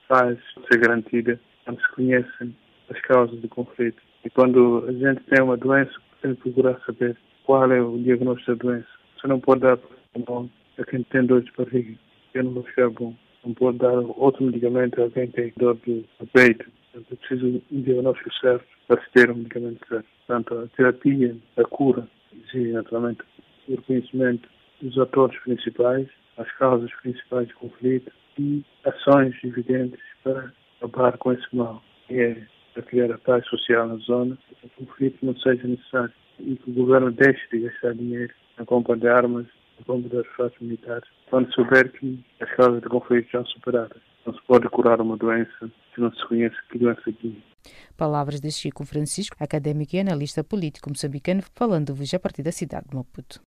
paz 0.07 0.37
pode 0.55 0.67
ser 0.67 0.79
garantida 0.79 1.39
quando 1.65 1.81
se 1.81 1.91
conhecem 1.93 2.55
as 2.89 2.99
causas 3.01 3.39
do 3.39 3.47
conflito. 3.49 4.01
E 4.23 4.29
quando 4.29 4.85
a 4.87 4.91
gente 4.91 5.23
tem 5.25 5.43
uma 5.43 5.57
doença, 5.57 5.91
tem 6.21 6.35
que 6.35 6.41
procurar 6.41 6.79
saber 6.85 7.17
qual 7.45 7.71
é 7.71 7.81
o 7.81 7.97
diagnóstico 7.97 8.55
da 8.55 8.63
doença. 8.63 8.87
Você 9.19 9.27
não 9.27 9.39
pode 9.39 9.61
dar 9.61 9.79
bom 10.25 10.49
a 10.77 10.83
quem 10.85 11.03
tem 11.03 11.25
dor 11.25 11.41
de 11.41 11.51
barriga, 11.57 11.97
eu 12.33 12.43
não 12.43 12.51
vou 12.51 12.63
ficar 12.63 12.89
bom. 12.89 13.15
Não 13.45 13.53
pode 13.53 13.79
dar 13.79 13.93
outro 13.93 14.43
medicamento 14.43 15.01
a 15.01 15.09
quem 15.09 15.27
tem 15.27 15.53
dor 15.57 15.77
de 15.85 16.05
peito. 16.33 16.69
É 16.93 17.15
preciso 17.15 17.61
um 17.71 17.81
diagnóstico 17.81 18.33
certo 18.35 18.65
para 18.87 19.01
se 19.01 19.11
ter 19.11 19.31
um 19.31 19.35
medicamento 19.35 19.79
certo. 19.87 20.05
Portanto, 20.27 20.59
a 20.59 20.67
terapia, 20.75 21.35
a 21.57 21.63
cura, 21.63 22.07
exige 22.33 22.71
naturalmente 22.71 23.21
o 23.67 23.71
reconhecimento 23.71 24.47
dos 24.81 24.97
atores 24.99 25.39
principais 25.39 26.07
as 26.41 26.51
causas 26.57 26.91
principais 27.01 27.47
do 27.47 27.55
conflito 27.55 28.11
e 28.37 28.63
ações 28.85 29.35
evidentes 29.43 29.99
para 30.23 30.51
acabar 30.81 31.17
com 31.17 31.31
esse 31.31 31.55
mal, 31.55 31.81
que 32.07 32.19
é 32.19 32.43
para 32.73 32.83
criar 32.83 33.11
a 33.11 33.17
paz 33.17 33.45
social 33.47 33.87
na 33.87 33.97
zona, 33.97 34.37
que 34.47 34.65
o 34.65 34.85
conflito 34.85 35.25
não 35.25 35.35
seja 35.37 35.67
necessário 35.67 36.13
e 36.39 36.55
que 36.55 36.71
o 36.71 36.73
governo 36.73 37.11
deixe 37.11 37.41
de 37.51 37.59
gastar 37.59 37.93
dinheiro 37.93 38.33
na 38.57 38.65
compra 38.65 38.95
de 38.95 39.07
armas, 39.07 39.45
na 39.79 39.85
compra 39.85 40.09
de 40.09 40.17
artefatos 40.17 40.59
militares, 40.59 41.09
quando 41.29 41.53
souber 41.53 41.91
que 41.91 42.23
as 42.39 42.49
causas 42.55 42.81
do 42.81 42.89
conflito 42.89 43.29
já 43.31 43.43
superadas. 43.45 44.01
Não 44.25 44.33
se 44.33 44.41
pode 44.43 44.69
curar 44.69 45.01
uma 45.01 45.17
doença 45.17 45.71
se 45.93 46.01
não 46.01 46.13
se 46.13 46.25
conhece 46.27 46.55
que 46.71 46.77
doença 46.77 47.01
é. 47.09 47.51
Palavras 47.97 48.39
de 48.39 48.51
Chico 48.51 48.85
Francisco, 48.85 49.35
académico 49.39 49.95
e 49.95 49.99
analista 49.99 50.43
político 50.43 50.89
moçambicano, 50.89 51.41
falando-vos 51.55 52.13
a 52.13 52.19
partir 52.19 52.43
da 52.43 52.51
cidade 52.51 52.87
de 52.89 52.95
Maputo. 52.95 53.41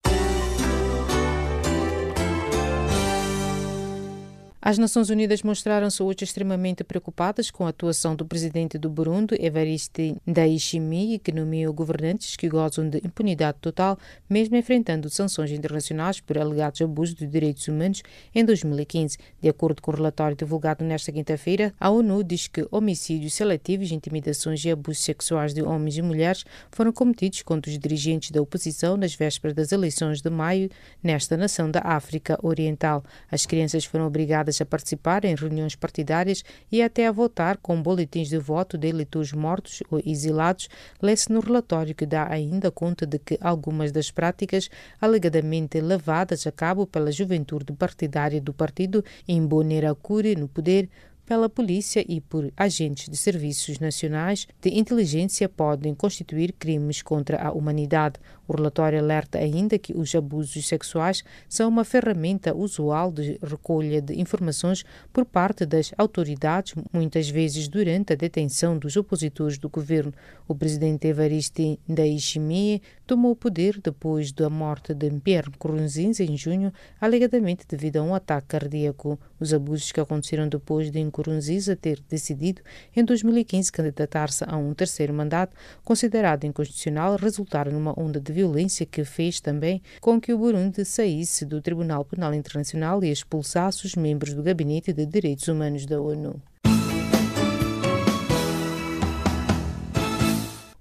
As 4.67 4.79
Nações 4.79 5.11
Unidas 5.11 5.43
mostraram-se 5.43 6.03
hoje 6.03 6.25
extremamente 6.25 6.83
preocupadas 6.83 7.51
com 7.51 7.67
a 7.67 7.69
atuação 7.69 8.17
do 8.17 8.25
presidente 8.25 8.79
do 8.79 8.89
Burundi, 8.89 9.37
Evariste 9.39 10.17
Ndayishimiye, 10.27 11.19
que 11.19 11.33
nomeou 11.33 11.71
governantes 11.71 12.35
que 12.35 12.49
gozam 12.49 12.89
de 12.89 12.97
impunidade 13.05 13.59
total, 13.61 13.99
mesmo 14.27 14.57
enfrentando 14.57 15.11
sanções 15.11 15.51
internacionais 15.51 16.19
por 16.19 16.39
alegados 16.39 16.81
abusos 16.81 17.15
de 17.15 17.27
direitos 17.27 17.69
humanos 17.69 18.03
em 18.35 18.43
2015. 18.43 19.19
De 19.39 19.51
acordo 19.51 19.83
com 19.83 19.91
o 19.91 19.95
relatório 19.95 20.35
divulgado 20.35 20.83
nesta 20.83 21.13
quinta-feira, 21.13 21.75
a 21.79 21.91
ONU 21.91 22.25
diz 22.25 22.49
que 22.49 22.67
homicídios 22.71 23.35
seletivos, 23.35 23.93
intimidações 23.93 24.65
e 24.65 24.71
abusos 24.71 25.05
sexuais 25.05 25.53
de 25.53 25.63
homens 25.63 25.99
e 25.99 26.01
mulheres 26.01 26.43
foram 26.73 26.91
cometidos 26.91 27.43
contra 27.43 27.71
os 27.71 27.79
dirigentes 27.79 28.31
da 28.31 28.41
oposição 28.41 28.97
nas 28.97 29.15
vésperas 29.15 29.55
das 29.55 29.73
eleições 29.73 30.23
de 30.23 30.31
maio 30.31 30.71
nesta 31.03 31.37
nação 31.37 31.71
da 31.71 31.81
África 31.85 32.39
Oriental. 32.43 33.05
As 33.31 33.45
crianças 33.45 33.85
foram 33.85 34.07
obrigadas 34.07 34.54
a 34.61 34.67
participar 34.67 35.25
em 35.25 35.35
reuniões 35.35 35.75
partidárias 35.75 36.43
e 36.71 36.83
até 36.83 37.07
a 37.07 37.13
votar 37.13 37.57
com 37.59 37.81
boletins 37.83 38.29
de 38.29 38.39
voto 38.39 38.77
de 38.77 38.89
eleitores 38.89 39.33
mortos 39.33 39.83
ou 39.91 40.01
exilados, 40.05 40.69
lê-se 41.01 41.33
no 41.33 41.41
relatório 41.41 41.95
que 41.95 42.07
dá 42.07 42.31
ainda 42.31 42.71
conta 42.71 43.07
de 43.07 43.19
que 43.19 43.39
algumas 43.41 43.93
das 43.93 44.11
práticas 44.11 44.69
alegadamente 45.01 45.81
levadas 45.81 46.47
a 46.47 46.53
cabo 46.53 46.87
pela 46.87 47.13
juventude 47.13 47.73
partidária 47.73 48.41
do 48.41 48.53
partido 48.53 49.05
em 49.27 49.45
Bonerakure, 49.47 50.37
no 50.37 50.49
poder, 50.49 50.89
pela 51.27 51.49
polícia 51.49 52.05
e 52.07 52.21
por 52.21 52.53
agentes 52.57 53.09
de 53.09 53.17
serviços 53.17 53.79
nacionais 53.79 54.47
de 54.61 54.71
inteligência 54.71 55.49
podem 55.49 55.95
constituir 55.95 56.53
crimes 56.53 57.03
contra 57.03 57.43
a 57.43 57.53
humanidade. 57.53 58.21
O 58.47 58.57
relatório 58.57 58.99
alerta 58.99 59.39
ainda 59.39 59.79
que 59.79 59.97
os 59.97 60.15
abusos 60.15 60.67
sexuais 60.67 61.23
são 61.49 61.69
uma 61.69 61.85
ferramenta 61.85 62.55
usual 62.55 63.11
de 63.11 63.39
recolha 63.43 64.01
de 64.01 64.21
informações 64.21 64.85
por 65.13 65.25
parte 65.25 65.65
das 65.65 65.93
autoridades, 65.97 66.75
muitas 66.93 67.29
vezes 67.29 67.69
durante 67.69 68.13
a 68.13 68.17
detenção 68.17 68.77
dos 68.77 68.97
opositores 68.97 69.59
do 69.59 69.69
governo. 69.69 70.13
O 70.47 70.55
presidente 70.55 71.07
Evariste 71.07 71.81
Ndayishimiye 71.89 72.83
tomou 73.07 73.33
o 73.33 73.37
poder 73.37 73.81
depois 73.81 74.33
da 74.33 74.51
morte 74.51 74.95
de 74.95 75.11
Pierre 75.21 75.49
Nkurunziza 75.49 76.23
em 76.23 76.37
junho, 76.37 76.73
alegadamente 77.01 77.67
devido 77.67 77.97
a 77.97 78.03
um 78.03 78.15
ataque 78.15 78.49
cardíaco. 78.49 79.19
Os 79.41 79.55
abusos 79.55 79.91
que 79.91 80.01
aconteceram 80.01 80.49
depois 80.49 80.91
de 80.91 81.03
Nkurunziza 81.03 81.77
ter 81.77 82.01
decidido 82.09 82.61
em 82.95 83.05
2015 83.05 83.73
candidatar-se 83.73 84.45
a 84.47 84.57
um 84.57 84.75
terceiro 84.75 85.15
mandato, 85.15 85.57
considerado 85.83 86.45
inconstitucional, 86.45 87.17
resultaram 87.17 87.73
numa 87.73 87.99
onda 87.99 88.21
de 88.21 88.34
violência 88.35 88.85
que 88.85 89.05
fez 89.05 89.41
também 89.41 89.81
com 90.01 90.21
que 90.21 90.33
o 90.33 90.39
Burundi 90.39 90.85
saísse 90.85 91.47
do 91.47 91.63
Tribunal 91.63 92.05
Penal 92.05 92.35
Internacional 92.35 93.03
e 93.03 93.11
expulsasse 93.11 93.87
os 93.87 93.95
membros 93.95 94.35
do 94.35 94.43
Gabinete 94.43 94.93
de 94.93 95.07
Direitos 95.07 95.49
Humanos 95.49 95.87
da 95.87 96.01
ONU. 96.01 96.43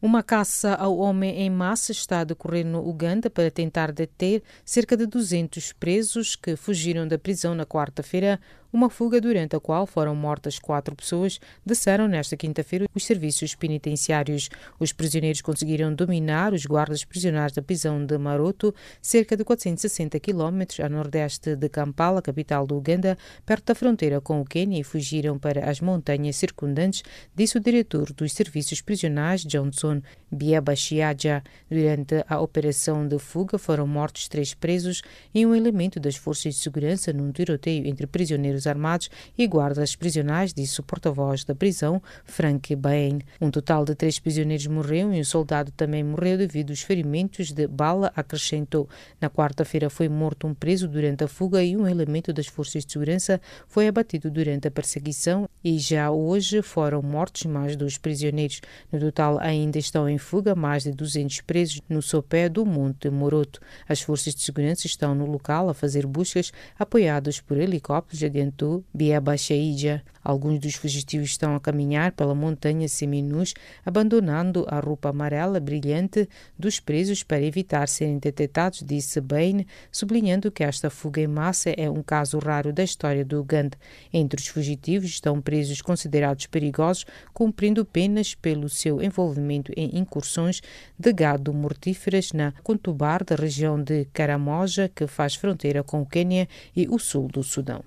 Uma 0.02 0.22
caça 0.22 0.74
ao 0.74 0.98
homem 0.98 1.40
em 1.40 1.50
massa 1.50 1.94
está 1.94 2.20
a 2.20 2.24
decorrer 2.26 2.66
no 2.66 2.86
Uganda 2.86 3.30
para 3.30 3.50
tentar 3.50 3.90
deter 3.90 4.44
cerca 4.66 4.98
de 4.98 5.06
200 5.06 5.72
presos 5.72 6.36
que 6.36 6.58
fugiram 6.58 7.08
da 7.08 7.18
prisão 7.18 7.56
na 7.56 7.66
quarta-feira, 7.66 8.38
uma 8.74 8.90
fuga 8.90 9.22
durante 9.22 9.56
a 9.56 9.60
qual 9.60 9.86
foram 9.86 10.16
mortas 10.16 10.58
quatro 10.58 10.96
pessoas, 10.96 11.40
disseram 11.64 12.08
nesta 12.08 12.36
quinta-feira 12.36 12.88
os 12.96 13.06
serviços 13.06 13.54
penitenciários. 13.54 14.50
Os 14.80 14.92
prisioneiros 14.92 15.42
conseguiram 15.42 15.94
dominar 15.94 16.54
os 16.54 16.66
guardas 16.66 17.06
prisionais 17.06 17.52
da 17.52 17.62
prisão 17.62 18.04
de 18.04 18.18
Maroto, 18.18 18.74
cerca 19.00 19.38
de 19.38 19.44
460 19.44 20.20
quilómetros 20.20 20.80
a 20.80 20.90
nordeste 20.90 21.56
de 21.56 21.70
Kampala, 21.70 22.20
capital 22.20 22.66
do 22.66 22.76
Uganda, 22.76 23.16
perto 23.46 23.68
da 23.68 23.76
fronteira 23.76 24.20
com 24.20 24.42
o 24.42 24.46
Quênia, 24.46 24.80
e 24.80 24.84
fugiram 24.84 25.38
para 25.38 25.70
as 25.70 25.80
montanhas 25.80 26.36
circundantes, 26.36 27.04
disse 27.36 27.58
o 27.58 27.62
diretor 27.62 28.12
dos 28.12 28.34
serviços 28.34 28.82
prisionais, 28.82 29.46
Johnson 29.46 30.02
Biabashiaja. 30.32 31.44
Durante 31.70 32.26
a 32.28 32.40
operação 32.42 33.08
de 33.08 33.20
fuga 33.20 33.60
foram 33.60 33.86
mortos 33.86 34.28
três 34.28 34.56
presos 34.56 35.04
e 35.34 35.46
um 35.46 35.54
elemento 35.54 36.00
das 36.00 36.16
forças 36.16 36.56
de 36.56 36.60
segurança 36.62 37.14
num 37.14 37.32
tiroteio 37.32 37.86
entre 37.86 38.08
prisioneiros 38.08 38.63
armados 38.68 39.10
e 39.38 39.48
guardas 39.48 39.96
prisionais, 39.96 40.54
disse 40.54 40.80
o 40.80 40.84
porta-voz 40.84 41.44
da 41.44 41.56
prisão, 41.56 42.02
Frank 42.26 42.76
Bain. 42.76 43.20
Um 43.40 43.52
total 43.52 43.86
de 43.86 43.96
três 43.96 44.20
prisioneiros 44.20 44.68
morreu 44.68 45.14
e 45.14 45.20
um 45.20 45.24
soldado 45.24 45.72
também 45.72 46.04
morreu 46.04 46.38
devido 46.38 46.72
aos 46.72 46.82
ferimentos 46.82 47.52
de 47.52 47.68
bala, 47.68 48.12
acrescentou. 48.16 48.88
Na 49.20 49.30
quarta-feira 49.30 49.90
foi 49.90 50.10
morto 50.10 50.48
um 50.48 50.54
preso 50.54 50.88
durante 50.88 51.24
a 51.24 51.28
fuga 51.28 51.64
e 51.64 51.76
um 51.76 51.88
elemento 51.88 52.32
das 52.34 52.48
forças 52.48 52.86
de 52.86 52.92
segurança 52.92 53.40
foi 53.68 53.88
abatido 53.88 54.30
durante 54.30 54.68
a 54.68 54.72
perseguição 54.72 55.48
e 55.64 55.80
já 55.80 56.12
hoje 56.12 56.62
foram 56.62 57.02
mortos 57.02 57.44
mais 57.46 57.76
dois 57.76 57.98
prisioneiros. 57.98 58.62
No 58.92 59.00
total 59.00 59.40
ainda 59.40 59.78
estão 59.78 60.08
em 60.08 60.18
fuga 60.18 60.56
mais 60.56 60.84
de 60.84 60.92
200 60.92 61.42
presos 61.42 61.82
no 61.90 62.02
sopé 62.02 62.50
do 62.50 62.66
Monte 62.66 63.10
Moroto. 63.10 63.60
As 63.88 64.02
forças 64.02 64.36
de 64.36 64.42
segurança 64.42 64.88
estão 64.88 65.16
no 65.16 65.26
local 65.26 65.70
a 65.70 65.74
fazer 65.74 66.06
buscas 66.06 66.52
apoiadas 66.78 67.40
por 67.40 67.58
helicópteros, 67.58 68.24
adiantou 68.54 68.84
Biabacheija. 68.94 70.04
Alguns 70.24 70.60
dos 70.60 70.76
fugitivos 70.76 71.32
estão 71.32 71.54
a 71.54 71.60
caminhar 71.60 72.14
pela 72.14 72.34
montanha 72.34 72.88
seminus, 72.88 73.54
abandonando 73.86 74.66
a 74.70 74.80
roupa 74.80 75.10
amarela 75.10 75.60
brilhante 75.60 76.30
dos 76.58 76.80
presos 76.80 77.24
para 77.24 77.42
evitar 77.42 77.90
serem 77.90 78.20
detectados, 78.20 78.82
disse 78.86 79.20
Bain, 79.20 79.66
sublinhando 79.92 80.50
que 80.50 80.64
esta 80.64 80.90
fuga 80.90 81.20
em 81.20 81.28
massa 81.28 81.72
é 81.72 81.90
um 81.90 82.02
caso 82.02 82.40
raro 82.40 82.72
da 82.72 82.84
história 82.84 83.26
do 83.26 83.42
Uganda. 83.42 83.78
Entre 84.14 84.40
os 84.40 84.48
fugitivos 84.48 85.10
estão 85.10 85.42
presos 85.42 85.82
considerados 85.82 86.46
perigosos, 86.46 87.06
cumprindo 87.34 87.84
penas 87.84 88.34
pelo 88.34 88.70
seu 88.70 89.02
envolvimento 89.02 89.74
em 89.76 90.00
incursões 90.00 90.62
de 90.98 91.12
gado 91.12 91.54
mortíferas 91.54 92.32
na 92.32 92.54
Contubar, 92.64 93.26
da 93.26 93.36
região 93.36 93.82
de 93.82 94.06
Caramoja, 94.14 94.90
que 94.96 95.06
faz 95.06 95.36
fronteira 95.36 95.84
com 95.84 96.02
o 96.02 96.06
Quênia 96.06 96.48
e 96.74 96.88
o 96.88 96.98
sul 96.98 97.28
do 97.28 97.44
Sudão. 97.44 97.84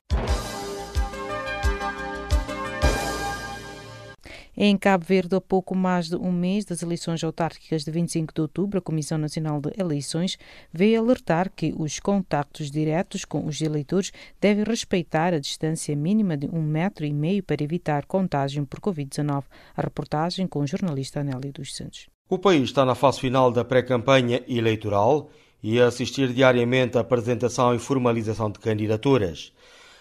Em 4.58 4.74
Cabo 4.78 5.04
Verde, 5.04 5.36
a 5.36 5.40
pouco 5.40 5.74
mais 5.74 6.08
de 6.08 6.16
um 6.16 6.32
mês 6.32 6.64
das 6.64 6.82
eleições 6.82 7.22
autárquicas 7.22 7.84
de 7.84 7.90
25 7.90 8.32
de 8.32 8.40
outubro, 8.40 8.78
a 8.78 8.80
Comissão 8.80 9.18
Nacional 9.18 9.60
de 9.60 9.70
Eleições 9.78 10.38
veio 10.72 10.98
alertar 10.98 11.52
que 11.54 11.74
os 11.76 12.00
contactos 12.00 12.70
diretos 12.70 13.26
com 13.26 13.44
os 13.44 13.60
eleitores 13.60 14.12
devem 14.40 14.64
respeitar 14.64 15.34
a 15.34 15.38
distância 15.38 15.94
mínima 15.94 16.38
de 16.38 16.46
um 16.46 16.62
metro 16.62 17.04
e 17.04 17.12
meio 17.12 17.42
para 17.42 17.62
evitar 17.62 18.06
contágio 18.06 18.64
por 18.64 18.80
Covid-19. 18.80 19.44
A 19.76 19.82
reportagem 19.82 20.46
com 20.46 20.60
o 20.60 20.66
jornalista 20.66 21.20
Anélio 21.20 21.52
dos 21.52 21.76
Santos. 21.76 22.06
O 22.26 22.38
país 22.38 22.62
está 22.62 22.82
na 22.82 22.94
fase 22.94 23.20
final 23.20 23.52
da 23.52 23.62
pré-campanha 23.62 24.42
eleitoral 24.48 25.28
e 25.62 25.78
a 25.78 25.88
assistir 25.88 26.32
diariamente 26.32 26.96
à 26.96 27.02
apresentação 27.02 27.74
e 27.74 27.78
formalização 27.78 28.50
de 28.50 28.58
candidaturas. 28.58 29.52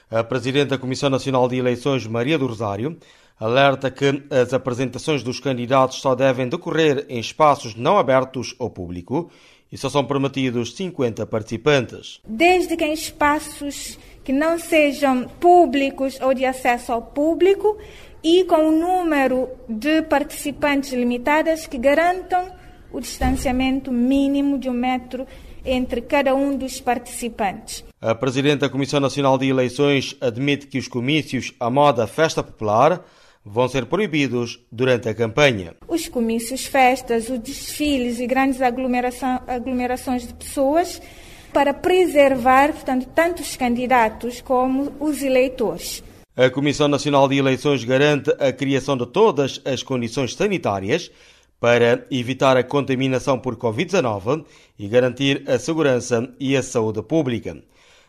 A 0.10 0.24
Presidente 0.24 0.70
da 0.70 0.78
Comissão 0.78 1.10
Nacional 1.10 1.48
de 1.50 1.58
Eleições, 1.58 2.08
Maria 2.08 2.38
do 2.38 2.48
Rosário, 2.48 2.98
alerta 3.40 3.92
que 3.92 4.24
as 4.30 4.54
apresentações 4.54 5.24
dos 5.24 5.40
candidatos 5.40 6.00
só 6.00 6.16
devem 6.16 6.48
decorrer 6.48 7.06
em 7.10 7.20
espaços 7.20 7.76
não 7.76 7.98
abertos 7.98 8.56
ao 8.60 8.70
público 8.70 9.30
e 9.72 9.78
só 9.78 9.90
são 9.90 10.06
permitidos 10.06 10.76
50 10.76 11.26
participantes. 11.26 12.22
Desde 12.26 12.78
que 12.78 12.86
em 12.86 12.94
espaços 12.94 14.00
que 14.24 14.32
não 14.32 14.58
sejam 14.58 15.28
públicos 15.40 16.20
ou 16.22 16.34
de 16.34 16.46
acesso 16.46 16.92
ao 16.92 17.02
público 17.02 17.78
e 18.24 18.44
com 18.46 18.70
um 18.70 18.80
número 18.80 19.50
de 19.70 20.02
participantes 20.04 20.94
limitadas 20.94 21.68
que 21.68 21.78
garantam 21.78 22.52
o 22.92 23.00
distanciamento 23.00 23.92
mínimo 23.92 24.58
de 24.58 24.70
um 24.70 24.74
metro 24.74 25.28
entre 25.66 26.02
cada 26.02 26.34
um 26.34 26.56
dos 26.56 26.80
participantes. 26.80 27.84
A 28.00 28.16
Presidente 28.16 28.62
da 28.62 28.70
Comissão 28.70 29.00
Nacional 29.00 29.38
de 29.38 29.50
Eleições 29.50 30.16
admite 30.22 30.68
que 30.68 30.78
os 30.78 30.88
comícios 30.88 31.54
à 31.60 31.70
moda 31.70 32.08
festa 32.08 32.42
popular 32.42 33.04
vão 33.46 33.68
ser 33.68 33.86
proibidos 33.86 34.60
durante 34.72 35.08
a 35.08 35.14
campanha. 35.14 35.76
Os 35.88 36.08
comícios, 36.08 36.66
festas, 36.66 37.30
os 37.30 37.38
desfiles 37.40 38.20
e 38.20 38.26
grandes 38.26 38.60
aglomeração, 38.62 39.40
aglomerações 39.48 40.28
de 40.28 40.34
pessoas 40.34 41.00
para 41.54 41.74
preservar, 41.74 42.74
portanto, 42.74 43.08
tanto 43.14 43.42
os 43.42 43.56
candidatos 43.56 44.42
como 44.42 44.92
os 45.00 45.22
eleitores. 45.22 46.04
A 46.36 46.50
Comissão 46.50 46.90
Nacional 46.90 47.30
de 47.30 47.38
Eleições 47.38 47.84
garante 47.86 48.30
a 48.40 48.52
criação 48.52 48.98
de 48.98 49.06
todas 49.06 49.62
as 49.64 49.82
condições 49.82 50.34
sanitárias 50.34 51.10
para 51.60 52.06
evitar 52.12 52.58
a 52.58 52.64
contaminação 52.64 53.40
por 53.40 53.56
Covid-19 53.56 54.44
e 54.78 54.88
garantir 54.88 55.50
a 55.50 55.58
segurança 55.58 56.30
e 56.40 56.58
a 56.58 56.62
saúde 56.62 57.02
pública. 57.02 57.58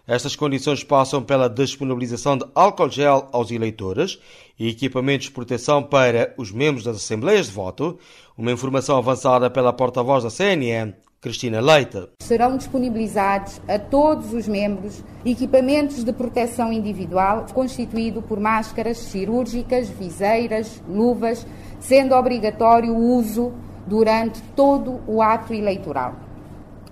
Estas 0.09 0.37
condições 0.37 0.85
passam 0.85 1.21
pela 1.21 1.49
disponibilização 1.49 2.39
de 2.39 2.47
álcool 2.55 2.89
gel 2.89 3.29
aos 3.33 3.51
eleitores 3.51 4.21
e 4.57 4.69
equipamentos 4.69 5.27
de 5.27 5.33
proteção 5.33 5.83
para 5.83 6.33
os 6.37 6.53
membros 6.53 6.85
das 6.85 6.99
assembleias 6.99 7.47
de 7.47 7.53
voto, 7.53 7.99
uma 8.39 8.53
informação 8.53 8.97
avançada 8.97 9.51
pela 9.51 9.73
porta-voz 9.73 10.23
da 10.23 10.31
CNE, 10.31 10.95
Cristina 11.21 11.61
Leite. 11.61 12.09
Serão 12.23 12.57
disponibilizados 12.57 13.61
a 13.67 13.81
todos 13.81 14.33
os 14.33 14.47
membros 14.47 15.03
equipamentos 15.25 16.05
de 16.05 16.13
proteção 16.13 16.73
individual 16.73 17.45
constituído 17.53 18.23
por 18.23 18.39
máscaras 18.39 18.99
cirúrgicas, 18.99 19.89
viseiras, 19.89 20.81
luvas, 20.89 21.45
sendo 21.81 22.15
obrigatório 22.15 22.95
o 22.95 23.17
uso 23.19 23.53
durante 23.85 24.41
todo 24.55 25.01
o 25.09 25.21
ato 25.21 25.53
eleitoral. 25.53 26.15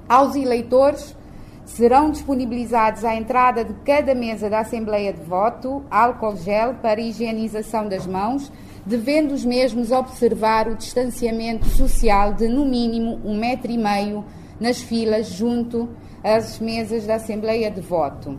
Aos 0.09 0.35
eleitores 0.35 1.14
Serão 1.64 2.11
disponibilizados 2.11 3.05
à 3.05 3.14
entrada 3.16 3.64
de 3.64 3.72
cada 3.85 4.14
mesa 4.14 4.50
da 4.50 4.61
Assembleia 4.61 5.12
de 5.12 5.22
Voto 5.22 5.83
álcool 5.90 6.37
gel 6.37 6.74
para 6.74 7.00
higienização 7.00 7.88
das 7.88 8.07
mãos, 8.07 8.53
devendo 8.85 9.33
os 9.33 9.44
mesmos 9.44 9.90
observar 9.90 10.68
o 10.68 10.77
distanciamento 10.77 11.66
social 11.66 12.35
de 12.35 12.48
no 12.48 12.66
mínimo 12.66 13.18
um 13.24 13.37
metro 13.37 13.72
e 13.72 13.79
meio 13.79 14.24
nas 14.61 14.83
filas 14.83 15.29
junto 15.29 15.88
às 16.22 16.59
mesas 16.61 17.07
da 17.07 17.14
Assembleia 17.14 17.70
de 17.70 17.81
Voto. 17.81 18.38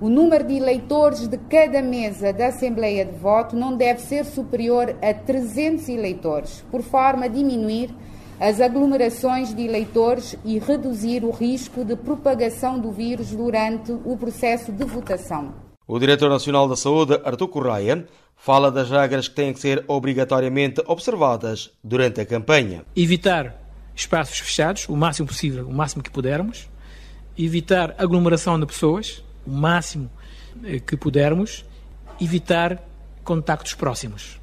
O 0.00 0.08
número 0.08 0.44
de 0.44 0.56
eleitores 0.56 1.28
de 1.28 1.38
cada 1.38 1.82
mesa 1.82 2.32
da 2.32 2.46
Assembleia 2.48 3.04
de 3.04 3.16
Voto 3.18 3.54
não 3.54 3.76
deve 3.76 4.00
ser 4.00 4.24
superior 4.24 4.96
a 5.02 5.12
300 5.12 5.88
eleitores, 5.88 6.64
por 6.70 6.82
forma 6.82 7.26
a 7.26 7.28
diminuir 7.28 7.94
as 8.40 8.60
aglomerações 8.60 9.54
de 9.54 9.62
eleitores 9.62 10.36
e 10.44 10.58
reduzir 10.58 11.24
o 11.24 11.30
risco 11.30 11.84
de 11.84 11.96
propagação 11.96 12.78
do 12.78 12.90
vírus 12.90 13.30
durante 13.30 13.92
o 13.92 14.16
processo 14.16 14.72
de 14.72 14.84
votação. 14.84 15.54
O 15.86 15.98
Diretor 15.98 16.28
Nacional 16.28 16.68
da 16.68 16.76
Saúde, 16.76 17.20
Artur 17.24 17.48
Correia, 17.48 18.06
fala 18.36 18.70
das 18.70 18.90
regras 18.90 19.28
que 19.28 19.34
têm 19.34 19.52
que 19.52 19.60
ser 19.60 19.84
obrigatoriamente 19.86 20.82
observadas 20.86 21.70
durante 21.82 22.20
a 22.20 22.26
campanha. 22.26 22.84
Evitar 22.96 23.54
espaços 23.94 24.38
fechados, 24.38 24.88
o 24.88 24.96
máximo 24.96 25.28
possível, 25.28 25.68
o 25.68 25.72
máximo 25.72 26.02
que 26.02 26.10
pudermos. 26.10 26.68
Evitar 27.38 27.94
aglomeração 27.98 28.58
de 28.58 28.66
pessoas, 28.66 29.22
o 29.46 29.50
máximo 29.50 30.10
eh, 30.64 30.80
que 30.80 30.96
pudermos. 30.96 31.64
Evitar 32.20 32.82
contactos 33.22 33.74
próximos. 33.74 34.40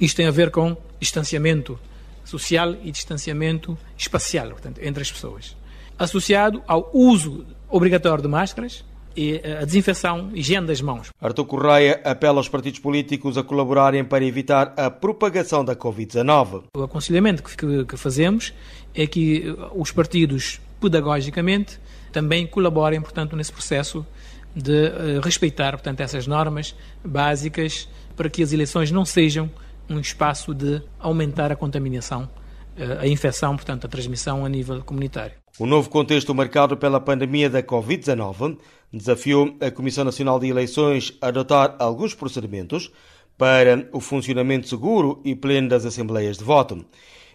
Isto 0.00 0.16
tem 0.16 0.26
a 0.26 0.30
ver 0.30 0.50
com 0.50 0.76
distanciamento 1.00 1.78
social 2.24 2.74
e 2.82 2.90
distanciamento 2.90 3.76
espacial, 3.96 4.50
portanto, 4.50 4.80
entre 4.82 5.02
as 5.02 5.10
pessoas. 5.10 5.56
Associado 5.98 6.62
ao 6.66 6.90
uso 6.92 7.46
obrigatório 7.68 8.22
de 8.22 8.28
máscaras 8.28 8.84
e 9.16 9.40
a 9.60 9.64
desinfecção, 9.64 10.30
higiene 10.32 10.66
das 10.66 10.80
mãos. 10.80 11.08
Artur 11.20 11.44
Correia 11.44 12.00
apela 12.04 12.38
aos 12.38 12.48
partidos 12.48 12.80
políticos 12.80 13.36
a 13.36 13.42
colaborarem 13.42 14.04
para 14.04 14.24
evitar 14.24 14.72
a 14.76 14.90
propagação 14.90 15.64
da 15.64 15.76
Covid-19. 15.76 16.64
O 16.76 16.82
aconselhamento 16.82 17.42
que, 17.42 17.84
que 17.84 17.96
fazemos 17.96 18.52
é 18.94 19.06
que 19.06 19.54
os 19.74 19.90
partidos, 19.90 20.60
pedagogicamente, 20.80 21.78
também 22.10 22.46
colaborem, 22.46 23.00
portanto, 23.00 23.36
nesse 23.36 23.52
processo 23.52 24.06
de 24.54 24.70
uh, 24.70 25.20
respeitar, 25.22 25.72
portanto, 25.72 26.00
essas 26.00 26.26
normas 26.26 26.74
básicas 27.04 27.88
para 28.16 28.28
que 28.28 28.42
as 28.42 28.52
eleições 28.52 28.90
não 28.90 29.04
sejam 29.04 29.50
um 29.92 30.00
espaço 30.00 30.54
de 30.54 30.82
aumentar 30.98 31.52
a 31.52 31.56
contaminação, 31.56 32.28
eh, 32.76 32.98
a 33.00 33.06
infecção, 33.06 33.54
portanto, 33.56 33.86
a 33.86 33.88
transmissão 33.88 34.44
a 34.44 34.48
nível 34.48 34.82
comunitário. 34.82 35.34
O 35.58 35.66
novo 35.66 35.90
contexto 35.90 36.34
marcado 36.34 36.76
pela 36.76 37.00
pandemia 37.00 37.50
da 37.50 37.62
Covid-19 37.62 38.56
desafiou 38.92 39.54
a 39.60 39.70
Comissão 39.70 40.04
Nacional 40.04 40.40
de 40.40 40.48
Eleições 40.48 41.16
a 41.20 41.28
adotar 41.28 41.76
alguns 41.78 42.14
procedimentos 42.14 42.90
para 43.36 43.88
o 43.92 44.00
funcionamento 44.00 44.68
seguro 44.68 45.20
e 45.24 45.34
pleno 45.34 45.68
das 45.68 45.84
assembleias 45.84 46.38
de 46.38 46.44
voto. 46.44 46.84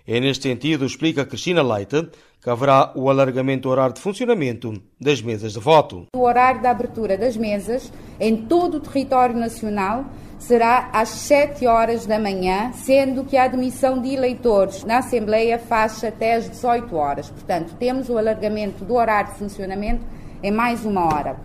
É 0.08 0.20
neste 0.20 0.44
sentido, 0.44 0.86
explica 0.86 1.26
Cristina 1.26 1.62
Leite, 1.62 2.08
que 2.42 2.50
haverá 2.50 2.92
o 2.96 3.10
alargamento 3.10 3.64
do 3.64 3.70
horário 3.70 3.94
de 3.94 4.02
funcionamento 4.02 4.74
das 5.00 5.22
mesas 5.22 5.54
de 5.54 5.60
voto. 5.60 6.06
O 6.16 6.22
horário 6.22 6.62
da 6.62 6.72
abertura 6.72 7.18
das 7.18 7.36
mesas 7.36 7.92
em 8.20 8.36
todo 8.36 8.76
o 8.76 8.80
território 8.80 9.36
nacional 9.36 10.06
será 10.40 10.90
às 10.94 11.10
7 11.10 11.66
horas 11.66 12.06
da 12.06 12.20
manhã, 12.20 12.72
sendo 12.74 13.24
que 13.24 13.36
a 13.36 13.44
admissão 13.44 14.00
de 14.00 14.14
eleitores 14.14 14.84
na 14.84 15.00
Assembleia 15.00 15.58
faz 15.58 16.04
até 16.04 16.36
às 16.36 16.50
18 16.50 16.96
horas. 16.96 17.30
Portanto, 17.30 17.76
temos 17.80 18.08
o 18.10 18.18
alargamento 18.18 18.86
do 18.86 18.94
horário 18.94 19.32
de 19.32 19.40
funcionamento 19.40 20.06
em 20.44 20.52
mais 20.52 20.86
uma 20.86 21.06
hora. 21.06 21.38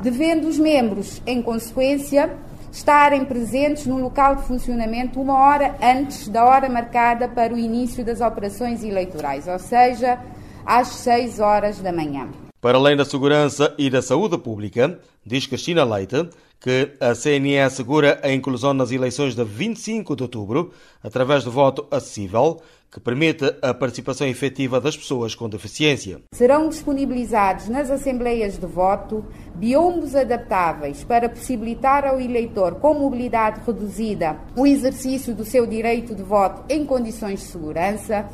Devendo 0.00 0.48
os 0.48 0.58
membros, 0.58 1.22
em 1.24 1.40
consequência, 1.40 2.36
estarem 2.72 3.24
presentes 3.24 3.86
no 3.86 3.98
local 3.98 4.36
de 4.36 4.42
funcionamento 4.42 5.20
uma 5.20 5.38
hora 5.38 5.76
antes 5.80 6.28
da 6.28 6.44
hora 6.44 6.68
marcada 6.68 7.28
para 7.28 7.54
o 7.54 7.58
início 7.58 8.04
das 8.04 8.20
operações 8.20 8.82
eleitorais, 8.82 9.46
ou 9.46 9.58
seja, 9.58 10.18
às 10.64 10.88
6 10.88 11.40
horas 11.40 11.78
da 11.80 11.92
manhã. 11.92 12.28
Para 12.60 12.76
além 12.76 12.96
da 12.96 13.04
segurança 13.04 13.74
e 13.78 13.88
da 13.88 14.02
saúde 14.02 14.36
pública, 14.36 14.98
diz 15.24 15.46
Cristina 15.46 15.82
Leite 15.82 16.28
que 16.60 16.90
a 17.00 17.14
CNE 17.14 17.58
assegura 17.58 18.20
a 18.22 18.30
inclusão 18.30 18.74
nas 18.74 18.92
eleições 18.92 19.34
de 19.34 19.42
25 19.42 20.14
de 20.14 20.22
outubro 20.22 20.72
através 21.02 21.42
do 21.42 21.50
voto 21.50 21.86
acessível, 21.90 22.60
que 22.92 23.00
permite 23.00 23.44
a 23.62 23.72
participação 23.72 24.26
efetiva 24.26 24.78
das 24.80 24.94
pessoas 24.94 25.34
com 25.34 25.48
deficiência. 25.48 26.20
Serão 26.34 26.68
disponibilizados 26.68 27.68
nas 27.68 27.90
assembleias 27.90 28.58
de 28.58 28.66
voto 28.66 29.24
biombos 29.54 30.14
adaptáveis 30.14 31.02
para 31.02 31.28
possibilitar 31.28 32.04
ao 32.04 32.20
eleitor 32.20 32.74
com 32.74 32.92
mobilidade 32.92 33.60
reduzida 33.64 34.36
o 34.54 34.66
exercício 34.66 35.34
do 35.34 35.44
seu 35.44 35.66
direito 35.66 36.14
de 36.14 36.22
voto 36.22 36.62
em 36.68 36.84
condições 36.84 37.40
de 37.40 37.46
segurança 37.46 38.28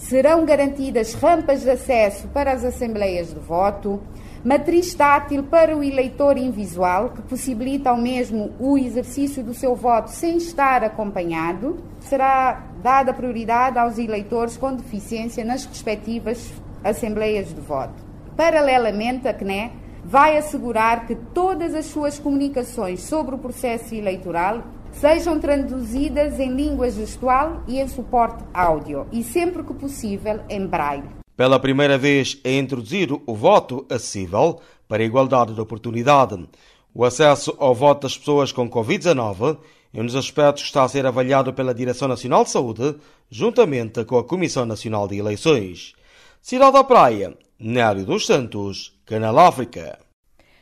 serão 0.00 0.46
garantidas 0.46 1.12
rampas 1.12 1.60
de 1.60 1.70
acesso 1.70 2.26
para 2.28 2.52
as 2.52 2.64
assembleias 2.64 3.34
de 3.34 3.38
voto, 3.38 4.00
matriz 4.42 4.94
tátil 4.94 5.42
para 5.44 5.76
o 5.76 5.84
eleitor 5.84 6.38
invisual, 6.38 7.10
que 7.10 7.22
possibilita 7.22 7.90
ao 7.90 7.98
mesmo 7.98 8.50
o 8.58 8.78
exercício 8.78 9.44
do 9.44 9.52
seu 9.52 9.76
voto 9.76 10.08
sem 10.10 10.38
estar 10.38 10.82
acompanhado. 10.82 11.84
Será 12.00 12.64
dada 12.82 13.12
prioridade 13.12 13.78
aos 13.78 13.98
eleitores 13.98 14.56
com 14.56 14.74
deficiência 14.74 15.44
nas 15.44 15.66
respectivas 15.66 16.50
assembleias 16.82 17.48
de 17.48 17.60
voto. 17.60 18.02
Paralelamente, 18.34 19.28
a 19.28 19.34
CNE 19.34 19.70
vai 20.02 20.38
assegurar 20.38 21.06
que 21.06 21.14
todas 21.14 21.74
as 21.74 21.84
suas 21.84 22.18
comunicações 22.18 23.02
sobre 23.02 23.34
o 23.34 23.38
processo 23.38 23.94
eleitoral 23.94 24.62
sejam 24.92 25.38
traduzidas 25.38 26.38
em 26.38 26.54
língua 26.54 26.90
gestual 26.90 27.62
e 27.66 27.80
em 27.80 27.88
suporte 27.88 28.44
áudio, 28.52 29.06
e 29.12 29.22
sempre 29.22 29.62
que 29.62 29.74
possível 29.74 30.40
em 30.48 30.66
braille. 30.66 31.08
Pela 31.36 31.58
primeira 31.58 31.96
vez 31.96 32.38
é 32.44 32.58
introduzido 32.58 33.22
o 33.26 33.34
voto 33.34 33.86
acessível 33.88 34.60
para 34.86 35.02
a 35.02 35.06
igualdade 35.06 35.54
de 35.54 35.60
oportunidade. 35.60 36.46
O 36.92 37.04
acesso 37.04 37.56
ao 37.58 37.74
voto 37.74 38.02
das 38.02 38.18
pessoas 38.18 38.52
com 38.52 38.68
Covid-19 38.68 39.58
é 39.94 40.00
um 40.00 40.04
dos 40.04 40.16
aspectos 40.16 40.62
que 40.62 40.68
está 40.68 40.84
a 40.84 40.88
ser 40.88 41.06
avaliado 41.06 41.52
pela 41.52 41.74
Direção 41.74 42.08
Nacional 42.08 42.44
de 42.44 42.50
Saúde, 42.50 42.96
juntamente 43.30 44.04
com 44.04 44.18
a 44.18 44.24
Comissão 44.24 44.66
Nacional 44.66 45.08
de 45.08 45.16
Eleições. 45.16 45.94
Cidade 46.42 46.72
da 46.72 46.84
Praia, 46.84 47.36
Nério 47.58 48.04
dos 48.04 48.26
Santos, 48.26 48.98
Canal 49.04 49.38
África. 49.38 49.98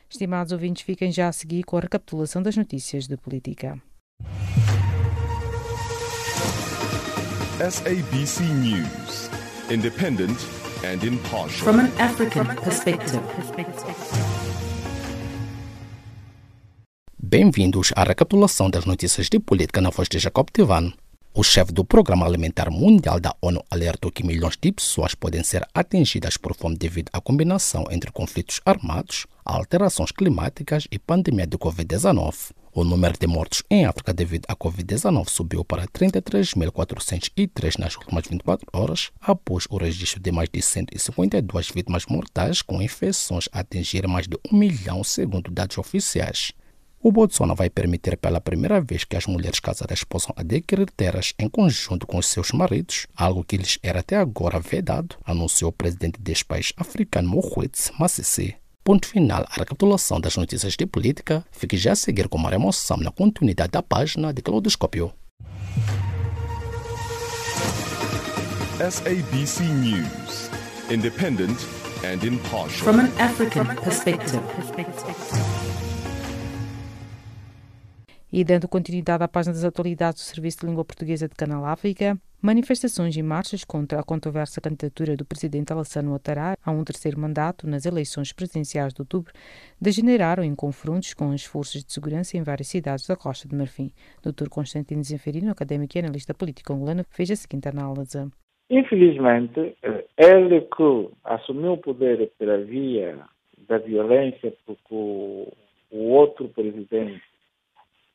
Estimados 0.08 0.52
ouvintes, 0.52 0.82
fiquem 0.82 1.12
já 1.12 1.28
a 1.28 1.32
seguir 1.32 1.62
com 1.64 1.76
a 1.76 1.80
recapitulação 1.80 2.42
das 2.42 2.56
notícias 2.56 3.06
de 3.06 3.16
política. 3.16 3.80
SABC 7.58 8.42
News, 8.62 9.28
independent 9.68 10.38
and 10.84 11.02
impartial. 11.02 11.64
From 11.64 11.80
an 11.80 11.90
African 11.98 12.46
perspective. 12.54 13.20
Bem-vindos 17.18 17.92
à 17.96 18.04
recapitulação 18.04 18.70
das 18.70 18.84
notícias 18.84 19.28
de 19.28 19.40
política 19.40 19.80
na 19.80 19.90
voz 19.90 20.08
de 20.08 20.20
Jacob 20.20 20.46
Tivan. 20.52 20.92
O 21.34 21.42
chefe 21.44 21.72
do 21.72 21.84
Programa 21.84 22.26
Alimentar 22.26 22.68
Mundial 22.70 23.20
da 23.20 23.34
ONU 23.40 23.62
alertou 23.70 24.10
que 24.10 24.26
milhões 24.26 24.56
de 24.60 24.72
pessoas 24.72 25.14
podem 25.14 25.44
ser 25.44 25.64
atingidas 25.72 26.36
por 26.36 26.54
fome 26.54 26.76
devido 26.76 27.10
à 27.12 27.20
combinação 27.20 27.84
entre 27.90 28.10
conflitos 28.10 28.60
armados, 28.64 29.26
alterações 29.44 30.10
climáticas 30.10 30.88
e 30.90 30.98
pandemia 30.98 31.46
de 31.46 31.56
Covid-19. 31.56 32.50
O 32.72 32.82
número 32.82 33.16
de 33.18 33.26
mortos 33.26 33.62
em 33.70 33.84
África 33.84 34.12
devido 34.12 34.46
à 34.48 34.56
Covid-19 34.56 35.28
subiu 35.28 35.64
para 35.64 35.86
33.403 35.86 37.78
nas 37.78 37.94
últimas 37.96 38.26
24 38.26 38.66
horas, 38.72 39.10
após 39.20 39.66
o 39.70 39.76
registro 39.76 40.20
de 40.20 40.32
mais 40.32 40.48
de 40.48 40.60
152 40.60 41.70
vítimas 41.70 42.06
mortais 42.06 42.62
com 42.62 42.82
infecções 42.82 43.48
atingir 43.52 44.08
mais 44.08 44.26
de 44.26 44.36
um 44.50 44.56
milhão, 44.56 45.04
segundo 45.04 45.50
dados 45.50 45.78
oficiais. 45.78 46.52
O 47.00 47.12
Botswana 47.12 47.54
vai 47.54 47.70
permitir 47.70 48.16
pela 48.16 48.40
primeira 48.40 48.80
vez 48.80 49.04
que 49.04 49.16
as 49.16 49.26
mulheres 49.26 49.60
casadas 49.60 50.02
possam 50.02 50.34
adquirir 50.36 50.90
terras 50.90 51.32
em 51.38 51.48
conjunto 51.48 52.06
com 52.06 52.18
os 52.18 52.26
seus 52.26 52.50
maridos, 52.50 53.06
algo 53.16 53.44
que 53.44 53.56
lhes 53.56 53.78
era 53.84 54.00
até 54.00 54.16
agora 54.16 54.58
vedado, 54.58 55.16
anunciou 55.24 55.70
o 55.70 55.72
presidente 55.72 56.20
deste 56.20 56.44
país 56.44 56.72
africano 56.76 57.28
Mohuetz 57.28 57.92
Massisi. 58.00 58.56
Ponto 58.82 59.06
final 59.06 59.44
à 59.48 59.60
recapitulação 59.60 60.20
das 60.20 60.36
notícias 60.36 60.74
de 60.74 60.86
política. 60.86 61.44
Fique 61.52 61.76
já 61.76 61.92
a 61.92 61.96
seguir 61.96 62.26
com 62.26 62.36
uma 62.36 62.52
emoção 62.52 62.96
na 62.96 63.12
continuidade 63.12 63.72
da 63.72 63.82
página 63.82 64.32
de 64.32 64.42
Claudoscópio. 64.42 65.12
SABC 68.78 69.62
News, 69.62 70.50
independent 70.90 71.58
and 72.02 72.26
impartial. 72.26 72.92
From 72.92 73.00
an 73.00 73.10
African 73.18 73.66
perspective. 73.76 74.40
E 78.30 78.44
dando 78.44 78.68
continuidade 78.68 79.24
à 79.24 79.28
página 79.28 79.54
das 79.54 79.64
atualidades 79.64 80.22
do 80.22 80.26
Serviço 80.26 80.60
de 80.60 80.66
Língua 80.66 80.84
Portuguesa 80.84 81.26
de 81.26 81.34
Canal 81.34 81.64
África, 81.64 82.14
manifestações 82.42 83.16
e 83.16 83.22
marchas 83.22 83.64
contra 83.64 84.00
a 84.00 84.02
controversa 84.02 84.60
candidatura 84.60 85.16
do 85.16 85.24
presidente 85.24 85.72
Alassane 85.72 86.08
Ouattara 86.08 86.54
a 86.62 86.70
um 86.70 86.84
terceiro 86.84 87.18
mandato 87.18 87.66
nas 87.66 87.86
eleições 87.86 88.30
presidenciais 88.30 88.92
de 88.92 89.00
outubro 89.00 89.32
degeneraram 89.80 90.44
em 90.44 90.54
confrontos 90.54 91.14
com 91.14 91.30
as 91.32 91.42
forças 91.42 91.82
de 91.82 91.90
segurança 91.90 92.36
em 92.36 92.42
várias 92.42 92.68
cidades 92.68 93.06
da 93.06 93.16
Costa 93.16 93.48
de 93.48 93.56
Marfim. 93.56 93.90
Dr. 94.22 94.50
Constantino 94.50 95.02
Zenferino, 95.02 95.50
académico 95.50 95.96
e 95.96 96.00
analista 96.00 96.34
político 96.34 96.74
angolano, 96.74 97.04
fez 97.08 97.30
a 97.30 97.36
seguinte 97.36 97.66
análise. 97.66 98.28
Infelizmente, 98.68 99.74
ele 100.18 100.60
que 100.60 101.08
assumiu 101.24 101.72
o 101.72 101.78
poder 101.78 102.30
pela 102.38 102.58
via 102.58 103.18
da 103.66 103.78
violência, 103.78 104.52
porque 104.66 104.94
o 105.90 106.10
outro 106.10 106.46
presidente 106.50 107.22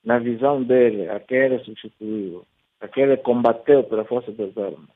na 0.04 0.20
visão 0.20 0.62
dele, 0.62 1.10
aquele 1.10 1.60
substituiu, 1.60 2.46
aquele 2.82 3.18
combateu 3.18 3.84
pela 3.84 4.06
força 4.06 4.32
das 4.32 4.58
armas, 4.58 4.90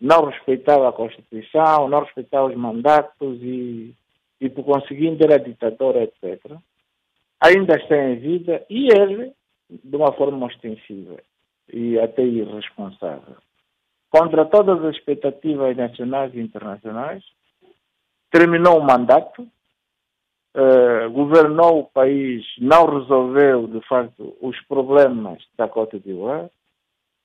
não 0.00 0.26
respeitava 0.26 0.88
a 0.88 0.92
Constituição, 0.92 1.88
não 1.88 2.00
respeitava 2.04 2.46
os 2.46 2.56
mandatos 2.56 3.38
e, 3.42 3.94
e 4.40 4.48
por 4.48 4.64
conseguinte 4.64 5.24
era 5.24 5.38
ditador, 5.38 5.96
etc. 5.96 6.52
Ainda 7.40 7.76
está 7.76 7.96
em 7.96 8.16
vida 8.16 8.64
e 8.68 8.88
ele, 8.92 9.32
de 9.68 9.96
uma 9.96 10.12
forma 10.12 10.46
ostensiva 10.46 11.16
e 11.72 11.98
até 11.98 12.22
irresponsável, 12.22 13.36
contra 14.10 14.44
todas 14.46 14.82
as 14.84 14.96
expectativas 14.96 15.76
nacionais 15.76 16.34
e 16.34 16.40
internacionais, 16.40 17.22
terminou 18.30 18.78
o 18.78 18.84
mandato, 18.84 19.46
Uh, 20.58 21.08
governou 21.12 21.78
o 21.78 21.84
país, 21.84 22.44
não 22.58 22.84
resolveu, 22.86 23.68
de 23.68 23.80
facto, 23.86 24.36
os 24.40 24.60
problemas 24.62 25.40
da 25.56 25.68
Côte 25.68 26.00
d'Ivoire. 26.00 26.48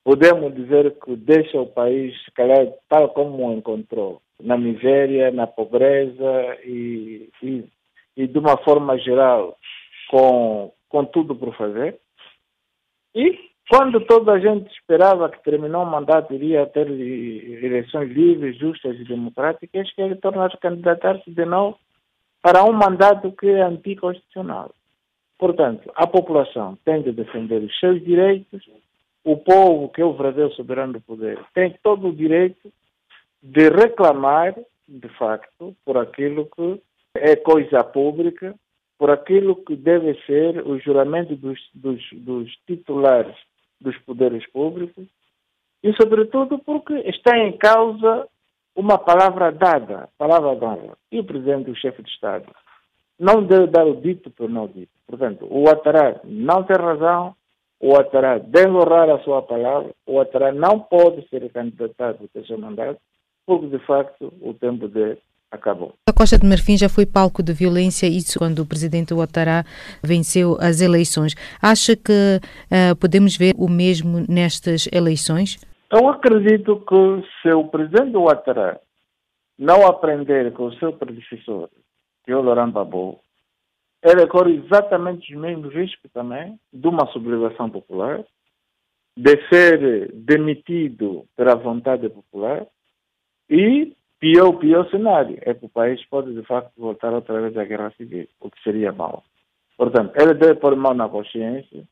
Podemos 0.04 0.54
dizer 0.54 0.96
que 1.00 1.16
deixa 1.16 1.60
o 1.60 1.66
país, 1.66 2.14
se 2.22 2.30
calhar, 2.30 2.64
tal 2.88 3.08
como 3.08 3.48
o 3.48 3.52
encontrou, 3.52 4.22
na 4.40 4.56
miséria, 4.56 5.32
na 5.32 5.48
pobreza 5.48 6.58
e, 6.64 7.28
e, 7.42 7.64
e 8.16 8.28
de 8.28 8.38
uma 8.38 8.56
forma 8.58 8.96
geral, 8.98 9.58
com, 10.10 10.72
com 10.88 11.04
tudo 11.06 11.34
por 11.34 11.56
fazer. 11.56 11.98
E 13.16 13.36
quando 13.68 14.00
toda 14.06 14.34
a 14.34 14.38
gente 14.38 14.70
esperava 14.72 15.28
que 15.28 15.42
terminou 15.42 15.82
o 15.82 15.90
mandato 15.90 16.32
iria 16.32 16.66
ter 16.66 16.88
eleições 16.88 18.12
livres, 18.12 18.56
justas 18.58 18.94
e 19.00 19.04
democráticas, 19.04 19.92
que 19.92 20.02
ele 20.02 20.14
torna 20.14 20.46
a 20.46 20.56
candidatar-se 20.56 21.28
de 21.28 21.44
novo 21.44 21.76
para 22.44 22.62
um 22.62 22.74
mandato 22.74 23.32
que 23.32 23.48
é 23.48 23.62
anticonstitucional. 23.62 24.70
Portanto, 25.38 25.90
a 25.94 26.06
população 26.06 26.76
tem 26.84 27.00
de 27.00 27.10
defender 27.10 27.62
os 27.62 27.78
seus 27.80 28.04
direitos, 28.04 28.68
o 29.24 29.38
povo, 29.38 29.88
que 29.88 30.02
é 30.02 30.04
o 30.04 30.12
verdadeiro 30.12 30.52
soberano 30.52 30.92
do 30.92 31.00
poder, 31.00 31.42
tem 31.54 31.74
todo 31.82 32.08
o 32.08 32.14
direito 32.14 32.70
de 33.42 33.70
reclamar 33.70 34.54
de 34.86 35.08
facto, 35.16 35.74
por 35.86 35.96
aquilo 35.96 36.46
que 36.54 36.82
é 37.14 37.34
coisa 37.34 37.82
pública, 37.82 38.54
por 38.98 39.10
aquilo 39.10 39.56
que 39.56 39.74
deve 39.74 40.12
ser 40.26 40.66
o 40.66 40.78
juramento 40.78 41.34
dos, 41.36 41.58
dos, 41.72 42.02
dos 42.12 42.54
titulares 42.66 43.34
dos 43.80 43.96
poderes 44.00 44.46
públicos 44.50 45.06
e, 45.82 45.94
sobretudo, 45.94 46.58
porque 46.58 46.92
está 47.06 47.38
em 47.38 47.56
causa 47.56 48.28
uma 48.74 48.98
palavra 48.98 49.52
dada, 49.52 50.08
palavra 50.18 50.56
dada. 50.56 50.96
E 51.10 51.20
o 51.20 51.24
presidente, 51.24 51.70
o 51.70 51.76
chefe 51.76 52.02
de 52.02 52.10
Estado, 52.10 52.46
não 53.18 53.44
deve 53.44 53.68
dar 53.68 53.86
o 53.86 54.00
dito 54.00 54.30
por 54.30 54.48
não 54.48 54.66
dito. 54.66 54.90
Portanto, 55.06 55.46
o 55.48 55.60
Ouattara 55.60 56.20
não 56.24 56.64
tem 56.64 56.76
razão, 56.76 57.34
o 57.80 57.90
Ouattara 57.90 58.38
deve 58.40 58.70
honrar 58.70 59.08
a 59.10 59.20
sua 59.20 59.42
palavra, 59.42 59.90
o 60.06 60.14
Ouattara 60.14 60.52
não 60.52 60.80
pode 60.80 61.26
ser 61.28 61.48
candidatado 61.52 62.18
ao 62.22 62.28
terceiro 62.28 62.60
mandato, 62.60 62.98
porque, 63.46 63.66
de 63.66 63.78
facto, 63.80 64.32
o 64.40 64.54
tempo 64.54 64.88
dele 64.88 65.18
acabou. 65.50 65.94
A 66.08 66.12
Costa 66.12 66.38
de 66.38 66.46
Marfim 66.46 66.76
já 66.76 66.88
foi 66.88 67.06
palco 67.06 67.42
de 67.42 67.52
violência, 67.52 68.06
isso 68.06 68.38
quando 68.38 68.60
o 68.60 68.66
presidente 68.66 69.14
Ouattara 69.14 69.64
venceu 70.02 70.56
as 70.60 70.80
eleições. 70.80 71.34
Acha 71.62 71.94
que 71.94 72.40
uh, 72.40 72.96
podemos 72.96 73.36
ver 73.36 73.54
o 73.56 73.68
mesmo 73.68 74.24
nestas 74.28 74.88
eleições? 74.92 75.58
Eu 75.90 76.08
acredito 76.08 76.80
que 76.80 77.28
se 77.42 77.52
o 77.52 77.68
presidente 77.68 78.16
Ouattara 78.16 78.80
não 79.58 79.86
aprender 79.86 80.52
com 80.52 80.64
o 80.64 80.74
seu 80.74 80.92
predecessor, 80.92 81.68
que 82.24 82.32
é 82.32 82.36
o 82.36 82.42
Laurent 82.42 82.70
Gbagbo, 82.70 83.20
ele 84.02 84.26
corre 84.26 84.56
exatamente 84.56 85.34
os 85.34 85.40
mesmos 85.40 85.72
riscos 85.72 86.10
também 86.12 86.58
de 86.72 86.86
uma 86.86 87.06
sublevação 87.06 87.70
popular, 87.70 88.24
de 89.16 89.48
ser 89.48 90.12
demitido 90.12 91.24
pela 91.36 91.54
vontade 91.54 92.08
popular 92.08 92.66
e 93.48 93.94
pior, 94.18 94.52
pior 94.54 94.90
cenário 94.90 95.38
é 95.42 95.54
que 95.54 95.66
o 95.66 95.68
país 95.68 96.04
pode 96.06 96.34
de 96.34 96.42
facto 96.42 96.72
voltar 96.76 97.12
outra 97.12 97.40
vez 97.40 97.56
à 97.56 97.64
guerra 97.64 97.92
civil, 97.96 98.26
o 98.40 98.50
que 98.50 98.62
seria 98.62 98.92
mau. 98.92 99.22
Portanto, 99.76 100.12
ele 100.16 100.34
deve 100.34 100.56
pôr 100.56 100.74
mão 100.76 100.94
na 100.94 101.08
consciência, 101.08 101.84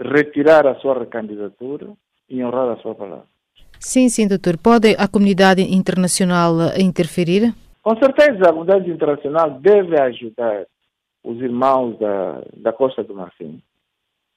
retirar 0.00 0.66
a 0.66 0.74
sua 0.76 0.98
recandidatura 0.98 1.92
e 2.28 2.44
honrar 2.44 2.70
a 2.70 2.76
sua 2.76 2.94
palavra. 2.94 3.24
Sim, 3.78 4.08
sim, 4.08 4.26
doutor. 4.26 4.56
Pode 4.58 4.96
a 4.98 5.06
comunidade 5.08 5.62
internacional 5.62 6.52
interferir? 6.78 7.54
Com 7.82 7.96
certeza, 7.96 8.48
a 8.48 8.52
comunidade 8.52 8.90
internacional 8.90 9.50
deve 9.60 10.00
ajudar 10.00 10.66
os 11.22 11.40
irmãos 11.40 11.98
da, 11.98 12.42
da 12.56 12.72
Costa 12.72 13.02
do 13.02 13.14
Marfim, 13.14 13.60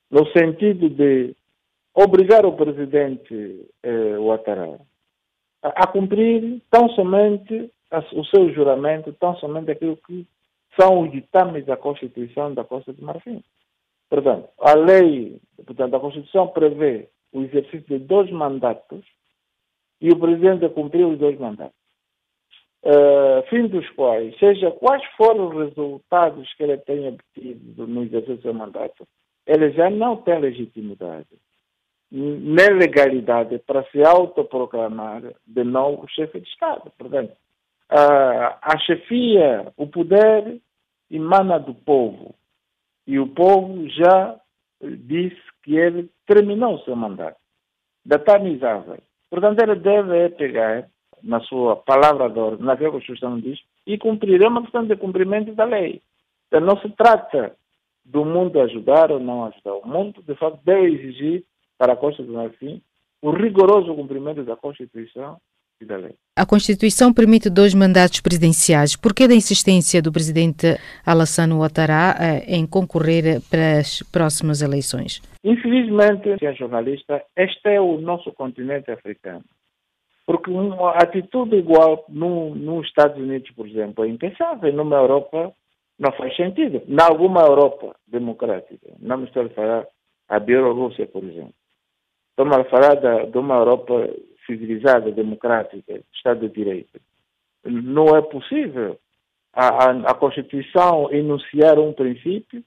no 0.09 0.25
sentido 0.31 0.89
de 0.89 1.35
obrigar 1.93 2.45
o 2.45 2.53
presidente 2.53 3.65
eh, 3.83 4.17
Ouattara 4.17 4.79
a, 5.61 5.83
a, 5.83 5.87
cumprir 5.87 6.61
tão 6.69 6.89
somente 6.89 7.71
a, 7.91 7.99
o 8.13 8.25
seu 8.25 8.53
juramento, 8.53 9.13
tão 9.13 9.35
somente 9.37 9.71
aquilo 9.71 9.97
que 9.97 10.25
são 10.79 11.01
os 11.01 11.11
ditames 11.11 11.65
da 11.65 11.75
Constituição 11.75 12.53
da 12.53 12.63
Costa 12.63 12.93
do 12.93 13.03
Marfim. 13.03 13.43
Portanto, 14.09 14.49
a 14.59 14.73
lei, 14.73 15.39
portanto, 15.65 15.95
a 15.95 15.99
Constituição 15.99 16.47
prevê 16.47 17.07
o 17.31 17.41
exercício 17.41 17.81
de 17.81 17.99
dois 17.99 18.29
mandatos 18.31 19.05
e 20.01 20.09
o 20.09 20.19
presidente 20.19 20.65
a 20.65 20.69
cumprir 20.69 21.05
os 21.05 21.19
dois 21.19 21.37
mandatos. 21.39 21.77
Uh, 22.81 23.43
fim 23.49 23.67
dos 23.67 23.89
quais, 23.89 24.37
seja 24.39 24.71
quais 24.71 25.03
forem 25.17 25.41
os 25.41 25.67
resultados 25.67 26.53
que 26.53 26.63
ele 26.63 26.77
tenha 26.77 27.09
obtido 27.09 27.85
no 27.85 28.03
exercício 28.03 28.37
do 28.37 28.41
seu 28.41 28.53
mandato, 28.53 29.05
ele 29.45 29.71
já 29.71 29.89
não 29.89 30.15
tem 30.17 30.39
legitimidade 30.39 31.27
nem 32.11 32.69
legalidade 32.73 33.59
para 33.59 33.83
se 33.91 34.01
autoproclamar 34.03 35.21
de 35.45 35.63
novo 35.63 36.07
chefe 36.09 36.39
de 36.39 36.47
Estado. 36.47 36.91
Portanto, 36.97 37.31
uh, 37.91 38.57
a 38.61 38.77
chefia, 38.79 39.71
o 39.77 39.87
poder 39.87 40.59
emana 41.09 41.59
do 41.59 41.73
povo 41.73 42.35
e 43.05 43.19
o 43.19 43.27
povo 43.27 43.87
já 43.89 44.39
disse 44.81 45.41
que 45.63 45.75
ele 45.75 46.09
terminou 46.29 46.75
o 46.75 46.79
seu 46.83 46.95
mandato. 46.95 47.37
Datamizável. 48.05 48.99
Portanto, 49.31 49.59
ele 49.61 49.75
deve 49.75 50.29
pegar 50.29 50.87
na 51.23 51.39
sua 51.41 51.75
palavra 51.75 52.29
de 52.29 52.39
ordem, 52.39 52.65
naquilo 52.65 52.91
que 52.91 52.97
a 52.97 52.99
Constituição 52.99 53.39
diz, 53.39 53.59
e 53.85 53.97
cumprir. 53.97 54.41
É 54.41 54.47
uma 54.47 54.61
questão 54.61 54.85
de 54.85 54.95
cumprimento 54.95 55.53
da 55.55 55.65
lei. 55.65 56.01
Então, 56.47 56.61
não 56.61 56.77
se 56.77 56.89
trata 56.91 57.55
do 58.05 58.23
mundo 58.23 58.61
ajudar 58.61 59.11
ou 59.11 59.19
não 59.19 59.45
ajudar. 59.45 59.73
O 59.73 59.87
mundo, 59.87 60.21
de 60.21 60.35
fato, 60.35 60.59
deve 60.63 60.87
exigir 60.87 61.43
para 61.77 61.93
a 61.93 61.95
do 61.95 62.33
Marfim 62.33 62.81
o 63.21 63.31
rigoroso 63.31 63.93
cumprimento 63.95 64.43
da 64.43 64.55
Constituição. 64.55 65.37
A 66.35 66.45
Constituição 66.45 67.13
permite 67.13 67.49
dois 67.49 67.73
mandatos 67.73 68.21
presidenciais. 68.21 68.95
Por 68.95 69.13
que 69.13 69.27
da 69.27 69.33
insistência 69.33 70.01
do 70.01 70.11
presidente 70.11 70.77
Alassane 71.05 71.53
Ouattara 71.53 72.15
eh, 72.19 72.55
em 72.55 72.65
concorrer 72.65 73.41
para 73.49 73.79
as 73.79 74.01
próximas 74.11 74.61
eleições? 74.61 75.21
Infelizmente, 75.43 76.37
senhor 76.37 76.55
jornalista, 76.55 77.23
este 77.35 77.69
é 77.69 77.81
o 77.81 77.99
nosso 77.99 78.31
continente 78.33 78.91
africano. 78.91 79.43
Porque 80.25 80.51
uma 80.51 80.91
atitude 80.91 81.55
igual 81.55 82.05
no, 82.07 82.53
nos 82.53 82.87
Estados 82.87 83.17
Unidos, 83.17 83.49
por 83.51 83.67
exemplo, 83.67 84.05
é 84.05 84.07
impensável. 84.07 84.71
Numa 84.71 84.97
Europa 84.97 85.51
não 85.97 86.11
faz 86.13 86.35
sentido. 86.35 86.81
Na 86.87 87.07
alguma 87.07 87.41
Europa 87.41 87.95
democrática, 88.07 88.93
não 88.99 89.17
me 89.17 89.25
estou 89.25 89.45
a 89.45 89.49
falar 89.49 89.87
a 90.29 90.39
Bielorrússia, 90.39 91.07
por 91.07 91.23
exemplo. 91.23 91.53
Estamos 92.29 92.57
a 92.57 92.63
falar 92.65 92.95
da, 92.95 93.25
de 93.25 93.37
uma 93.37 93.55
Europa 93.55 94.07
civilizada, 94.49 95.11
democrática, 95.11 96.01
Estado 96.11 96.47
de 96.47 96.55
Direito. 96.55 96.99
Não 97.63 98.15
é 98.15 98.21
possível 98.21 98.99
a, 99.53 99.67
a, 99.67 99.91
a 100.11 100.13
Constituição 100.15 101.11
enunciar 101.11 101.77
um 101.77 101.93
princípio 101.93 102.63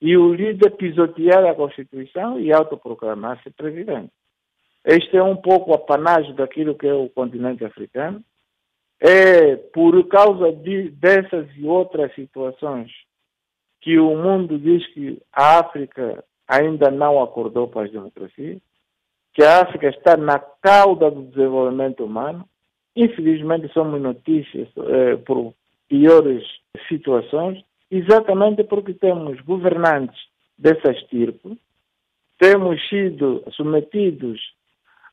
e 0.00 0.16
o 0.16 0.34
líder 0.34 0.72
pisotear 0.72 1.44
a 1.44 1.54
Constituição 1.54 2.40
e 2.40 2.52
autoproclamar-se 2.52 3.50
presidente. 3.50 4.10
Este 4.84 5.16
é 5.16 5.22
um 5.22 5.36
pouco 5.36 5.70
o 5.70 5.74
apanágio 5.74 6.34
daquilo 6.34 6.74
que 6.74 6.88
é 6.88 6.94
o 6.94 7.08
continente 7.08 7.64
africano. 7.64 8.20
É 9.00 9.54
por 9.56 10.06
causa 10.08 10.52
de, 10.52 10.90
dessas 10.90 11.48
e 11.56 11.64
outras 11.66 12.12
situações 12.14 12.90
que 13.80 13.98
o 13.98 14.16
mundo 14.16 14.58
diz 14.58 14.84
que 14.92 15.20
a 15.32 15.60
África 15.60 16.24
ainda 16.48 16.90
não 16.90 17.22
acordou 17.22 17.68
para 17.68 17.86
as 17.86 17.92
democracias, 17.92 18.60
que 19.34 19.42
a 19.42 19.62
África 19.62 19.88
está 19.88 20.16
na 20.16 20.38
cauda 20.38 21.10
do 21.10 21.22
desenvolvimento 21.22 22.04
humano. 22.04 22.46
Infelizmente, 22.94 23.72
somos 23.72 24.00
notícias 24.00 24.68
eh, 24.76 25.16
por 25.16 25.54
piores 25.88 26.44
situações, 26.88 27.62
exatamente 27.90 28.64
porque 28.64 28.94
temos 28.94 29.40
governantes 29.40 30.18
dessa 30.58 30.92
estirpe, 30.92 31.58
temos 32.38 32.80
sido 32.88 33.42
submetidos 33.52 34.40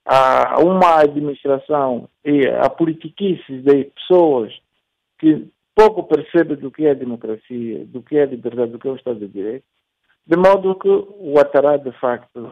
a 0.06 0.60
uma 0.62 1.02
administração 1.02 2.10
e 2.26 2.48
a 2.48 2.70
politiquices 2.70 3.64
de 3.64 3.86
pessoas 3.86 4.52
que 5.20 5.48
pouco 5.76 6.04
percebem 6.04 6.58
do 6.58 6.72
que 6.72 6.86
é 6.86 6.96
democracia, 6.96 7.86
do 7.86 8.02
que 8.02 8.18
é 8.18 8.26
liberdade, 8.26 8.72
do 8.72 8.80
que 8.80 8.88
é 8.88 8.92
o 8.92 8.96
Estado 8.96 9.20
de 9.20 9.28
Direito, 9.28 9.66
de 10.26 10.36
modo 10.36 10.76
que 10.76 10.88
o 10.88 11.34
Ouattara, 11.34 11.78
de 11.78 11.92
facto, 12.00 12.52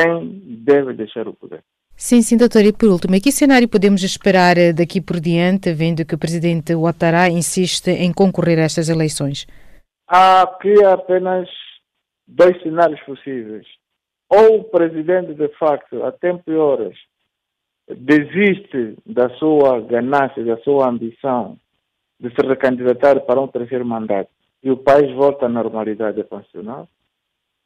e 0.00 0.56
deve 0.56 0.92
deixar 0.92 1.26
o 1.28 1.34
poder. 1.34 1.62
Sim, 1.96 2.20
sim, 2.20 2.36
doutor. 2.36 2.62
E 2.62 2.72
por 2.72 2.88
último, 2.90 3.18
que 3.20 3.32
cenário 3.32 3.68
podemos 3.68 4.02
esperar 4.02 4.58
eh, 4.58 4.72
daqui 4.72 5.00
por 5.00 5.18
diante, 5.18 5.72
vendo 5.72 6.04
que 6.04 6.14
o 6.14 6.18
presidente 6.18 6.74
Ouattara 6.74 7.28
insiste 7.28 7.90
em 7.90 8.12
concorrer 8.12 8.58
a 8.58 8.62
estas 8.62 8.88
eleições? 8.88 9.46
Há 10.06 10.42
aqui 10.42 10.84
apenas 10.84 11.48
dois 12.26 12.60
cenários 12.62 13.00
possíveis. 13.00 13.66
Ou 14.28 14.60
o 14.60 14.64
presidente, 14.64 15.34
de 15.34 15.48
facto, 15.56 16.04
a 16.04 16.12
tempo 16.12 16.42
e 16.50 16.56
horas, 16.56 16.96
desiste 17.88 18.96
da 19.06 19.30
sua 19.38 19.80
ganância, 19.80 20.44
da 20.44 20.58
sua 20.58 20.88
ambição 20.88 21.56
de 22.18 22.30
se 22.30 22.46
recandidatar 22.46 23.20
para 23.20 23.40
um 23.40 23.48
terceiro 23.48 23.84
mandato 23.84 24.30
e 24.62 24.70
o 24.70 24.76
país 24.76 25.14
volta 25.14 25.46
à 25.46 25.48
normalidade 25.48 26.22
constitucional, 26.24 26.88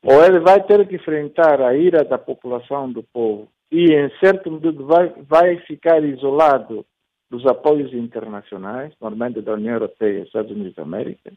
ou 0.02 0.24
ele 0.24 0.40
vai 0.40 0.62
ter 0.64 0.86
que 0.88 0.96
enfrentar 0.96 1.60
a 1.60 1.74
ira 1.74 2.04
da 2.04 2.18
população 2.18 2.90
do 2.90 3.02
povo 3.02 3.48
e, 3.70 3.92
em 3.92 4.10
certo 4.18 4.50
modo, 4.50 4.86
vai, 4.86 5.12
vai 5.22 5.56
ficar 5.60 6.02
isolado 6.02 6.84
dos 7.30 7.46
apoios 7.46 7.92
internacionais, 7.92 8.92
normalmente 9.00 9.40
da 9.40 9.54
União 9.54 9.74
Europeia 9.74 10.20
e 10.20 10.22
Estados 10.22 10.50
Unidos 10.50 10.74
da 10.74 10.82
América, 10.82 11.32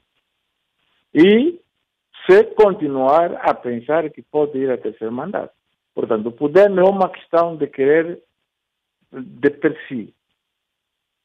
e 1.14 1.59
se 2.26 2.43
continuar 2.55 3.36
a 3.36 3.53
pensar 3.53 4.09
que 4.09 4.22
pode 4.22 4.57
ir 4.57 4.72
a 4.72 4.78
terceiro 4.78 5.14
mandato. 5.14 5.53
Portanto, 5.93 6.28
o 6.28 6.32
poder 6.32 6.70
não 6.70 6.84
é 6.84 6.89
uma 6.89 7.09
questão 7.09 7.55
de 7.55 7.68
querer 7.68 8.20
de 9.11 9.49
per 9.51 9.78
si. 9.88 10.14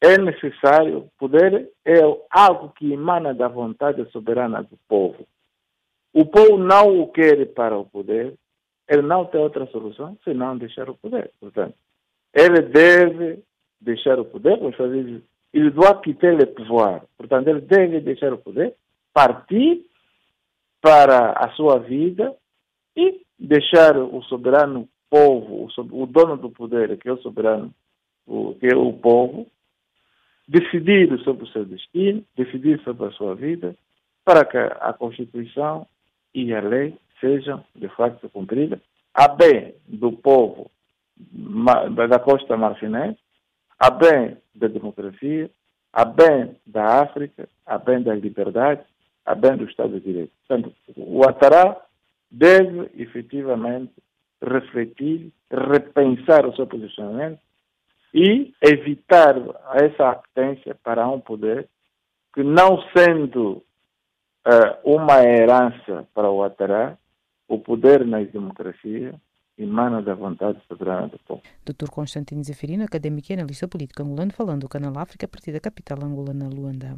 É 0.00 0.18
necessário, 0.18 0.98
o 0.98 1.10
poder 1.18 1.70
é 1.84 2.00
algo 2.30 2.70
que 2.76 2.92
emana 2.92 3.32
da 3.34 3.48
vontade 3.48 4.04
soberana 4.10 4.62
do 4.62 4.78
povo. 4.86 5.26
O 6.18 6.26
povo 6.26 6.58
não 6.58 7.00
o 7.00 7.06
quer 7.12 7.46
para 7.54 7.78
o 7.78 7.84
poder, 7.84 8.34
ele 8.88 9.02
não 9.02 9.24
tem 9.26 9.40
outra 9.40 9.66
solução 9.66 10.18
senão 10.24 10.58
deixar 10.58 10.90
o 10.90 10.96
poder. 10.96 11.30
Portanto, 11.38 11.76
ele 12.34 12.60
deve 12.62 13.38
deixar 13.80 14.18
o 14.18 14.24
poder, 14.24 14.58
vamos 14.58 14.74
fazer 14.74 15.22
il 15.54 15.70
doit 15.70 16.00
quitter 16.02 16.36
le 16.36 16.46
pouvoir. 16.46 17.04
Portanto, 17.16 17.46
ele 17.46 17.60
deve 17.60 18.00
deixar 18.00 18.32
o 18.32 18.38
poder, 18.38 18.74
partir 19.14 19.86
para 20.80 21.34
a 21.34 21.50
sua 21.52 21.78
vida 21.78 22.34
e 22.96 23.22
deixar 23.38 23.96
o 23.96 24.20
soberano 24.24 24.88
povo, 25.08 25.68
o, 25.78 26.06
dono 26.06 26.36
do 26.36 26.50
poder, 26.50 26.98
que 26.98 27.08
é 27.08 27.12
o 27.12 27.22
soberano, 27.22 27.72
que 28.58 28.66
é 28.66 28.76
o 28.76 28.92
povo, 28.92 29.46
decidir 30.48 31.16
sobre 31.20 31.44
o 31.44 31.52
seu 31.52 31.64
destino, 31.64 32.24
decidir 32.36 32.82
sobre 32.82 33.06
a 33.06 33.12
sua 33.12 33.36
vida, 33.36 33.76
para 34.24 34.44
que 34.44 34.58
a 34.58 34.92
Constituição 34.92 35.86
e 36.44 36.54
a 36.54 36.60
lei 36.60 36.96
sejam, 37.20 37.64
de 37.74 37.88
facto, 37.88 38.28
cumpridas, 38.30 38.80
a 39.14 39.28
bem 39.28 39.74
do 39.86 40.12
povo 40.12 40.70
da 42.08 42.18
costa 42.18 42.56
marfinense, 42.56 43.18
a 43.78 43.90
bem 43.90 44.36
da 44.54 44.68
democracia, 44.68 45.50
a 45.92 46.04
bem 46.04 46.56
da 46.66 47.02
África, 47.02 47.48
a 47.66 47.78
bem 47.78 48.02
da 48.02 48.14
liberdade, 48.14 48.82
a 49.24 49.34
bem 49.34 49.56
do 49.56 49.64
Estado 49.64 49.94
de 49.94 50.00
Direito. 50.00 50.32
Portanto, 50.46 50.74
o 50.96 51.28
Atará 51.28 51.80
deve 52.30 52.90
efetivamente 52.96 53.92
refletir, 54.40 55.32
repensar 55.50 56.46
o 56.46 56.54
seu 56.54 56.66
posicionamento 56.66 57.40
e 58.14 58.54
evitar 58.62 59.34
essa 59.74 60.10
apetência 60.10 60.76
para 60.82 61.08
um 61.08 61.20
poder 61.20 61.68
que, 62.34 62.42
não 62.42 62.80
sendo 62.96 63.62
uma 64.84 65.22
herança 65.22 66.06
para 66.14 66.30
o 66.30 66.42
Atará, 66.42 66.96
o 67.46 67.58
poder 67.58 68.06
na 68.06 68.20
democracia 68.20 69.14
emana 69.58 70.00
da 70.00 70.14
vontade 70.14 70.60
soberana 70.68 71.08
do 71.08 71.18
povo. 71.18 71.42
Dr. 71.64 71.90
Constantino 71.90 72.44
Zeferino, 72.44 72.84
académico 72.84 73.32
e 73.32 73.34
analista 73.34 73.66
político 73.66 74.02
angolano, 74.02 74.32
falando 74.32 74.60
do 74.62 74.68
Canal 74.68 74.96
África 74.98 75.26
a 75.26 75.28
partir 75.28 75.52
da 75.52 75.60
capital 75.60 75.98
angolana, 76.02 76.48
Luanda. 76.48 76.96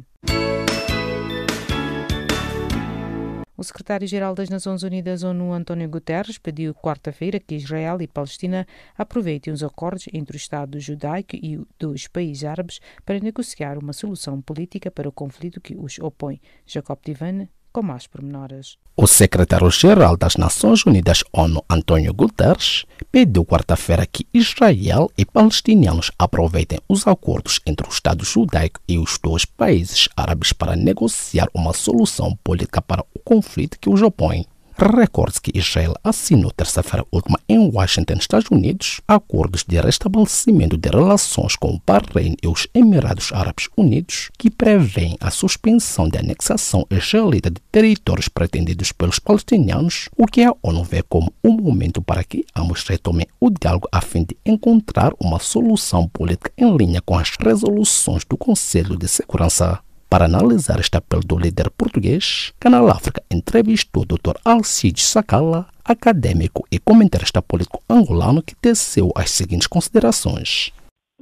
O 3.61 3.63
secretário-geral 3.63 4.33
das 4.33 4.49
Nações 4.49 4.81
Unidas, 4.81 5.21
ONU, 5.21 5.53
António 5.53 5.87
Guterres, 5.87 6.39
pediu 6.39 6.73
quarta-feira 6.73 7.39
que 7.39 7.53
Israel 7.53 8.01
e 8.01 8.07
Palestina 8.07 8.65
aproveitem 8.97 9.53
os 9.53 9.61
acordos 9.61 10.05
entre 10.11 10.35
o 10.35 10.39
Estado 10.39 10.79
judaico 10.79 11.35
e 11.35 11.63
dos 11.77 12.07
países 12.07 12.43
árabes 12.43 12.79
para 13.05 13.19
negociar 13.19 13.77
uma 13.77 13.93
solução 13.93 14.41
política 14.41 14.89
para 14.89 15.07
o 15.07 15.11
conflito 15.11 15.61
que 15.61 15.75
os 15.75 15.99
opõe. 15.99 16.41
Jacob 16.65 16.97
Divane, 17.05 17.51
com 17.71 17.81
mais 17.81 18.07
pormenores. 18.07 18.77
O 18.95 19.07
secretário-geral 19.07 20.17
das 20.17 20.35
Nações 20.35 20.85
Unidas, 20.85 21.23
ONU, 21.31 21.63
António 21.69 22.13
Guterres, 22.13 22.85
pediu 23.11 23.45
quarta-feira 23.45 24.05
que 24.05 24.27
Israel 24.33 25.09
e 25.17 25.25
palestinianos 25.25 26.11
aproveitem 26.19 26.79
os 26.87 27.07
acordos 27.07 27.59
entre 27.65 27.87
o 27.87 27.89
Estado 27.89 28.23
judaico 28.23 28.79
e 28.87 28.99
os 28.99 29.17
dois 29.17 29.45
países 29.45 30.07
árabes 30.15 30.53
para 30.53 30.75
negociar 30.75 31.47
uma 31.53 31.73
solução 31.73 32.37
política 32.43 32.81
para 32.81 33.03
o 33.13 33.19
conflito 33.19 33.79
que 33.79 33.89
os 33.89 34.01
opõe. 34.01 34.45
Recorde 34.81 35.39
que 35.39 35.55
Israel 35.55 35.93
assinou 36.03 36.49
terça-feira 36.49 37.05
última 37.11 37.39
em 37.47 37.59
Washington, 37.59 38.15
Estados 38.15 38.49
Unidos, 38.49 38.99
acordos 39.07 39.63
de 39.63 39.79
restabelecimento 39.79 40.75
de 40.75 40.89
relações 40.89 41.55
com 41.55 41.75
o 41.75 41.81
Bahrein 41.85 42.35
e 42.41 42.47
os 42.47 42.67
Emirados 42.73 43.31
Árabes 43.31 43.69
Unidos, 43.77 44.31
que 44.39 44.49
prevêem 44.49 45.15
a 45.21 45.29
suspensão 45.29 46.09
de 46.09 46.17
anexação 46.17 46.83
israelita 46.89 47.51
de 47.51 47.61
territórios 47.71 48.27
pretendidos 48.27 48.91
pelos 48.91 49.19
palestinianos, 49.19 50.09
o 50.17 50.25
que 50.25 50.43
a 50.43 50.53
ONU 50.63 50.83
vê 50.83 51.03
como 51.03 51.31
um 51.43 51.51
momento 51.51 52.01
para 52.01 52.23
que 52.23 52.43
ambos 52.55 52.83
retomem 52.83 53.27
o 53.39 53.51
diálogo 53.51 53.87
a 53.91 54.01
fim 54.01 54.23
de 54.23 54.35
encontrar 54.43 55.13
uma 55.19 55.37
solução 55.37 56.07
política 56.07 56.51
em 56.57 56.75
linha 56.75 57.01
com 57.03 57.15
as 57.19 57.29
resoluções 57.39 58.25
do 58.25 58.35
Conselho 58.35 58.97
de 58.97 59.07
Segurança. 59.07 59.79
Para 60.11 60.25
analisar 60.25 60.77
este 60.81 60.97
apelo 60.97 61.23
do 61.25 61.39
líder 61.39 61.71
português, 61.71 62.51
Canal 62.59 62.89
África 62.89 63.23
entrevistou 63.31 64.03
o 64.03 64.05
Dr. 64.05 64.35
Alcides 64.43 65.05
Sacala, 65.05 65.67
acadêmico 65.85 66.67
e 66.69 66.77
comentarista 66.77 67.41
político 67.41 67.81
angolano, 67.89 68.43
que 68.43 68.53
teceu 68.53 69.13
as 69.15 69.31
seguintes 69.31 69.67
considerações. 69.67 70.73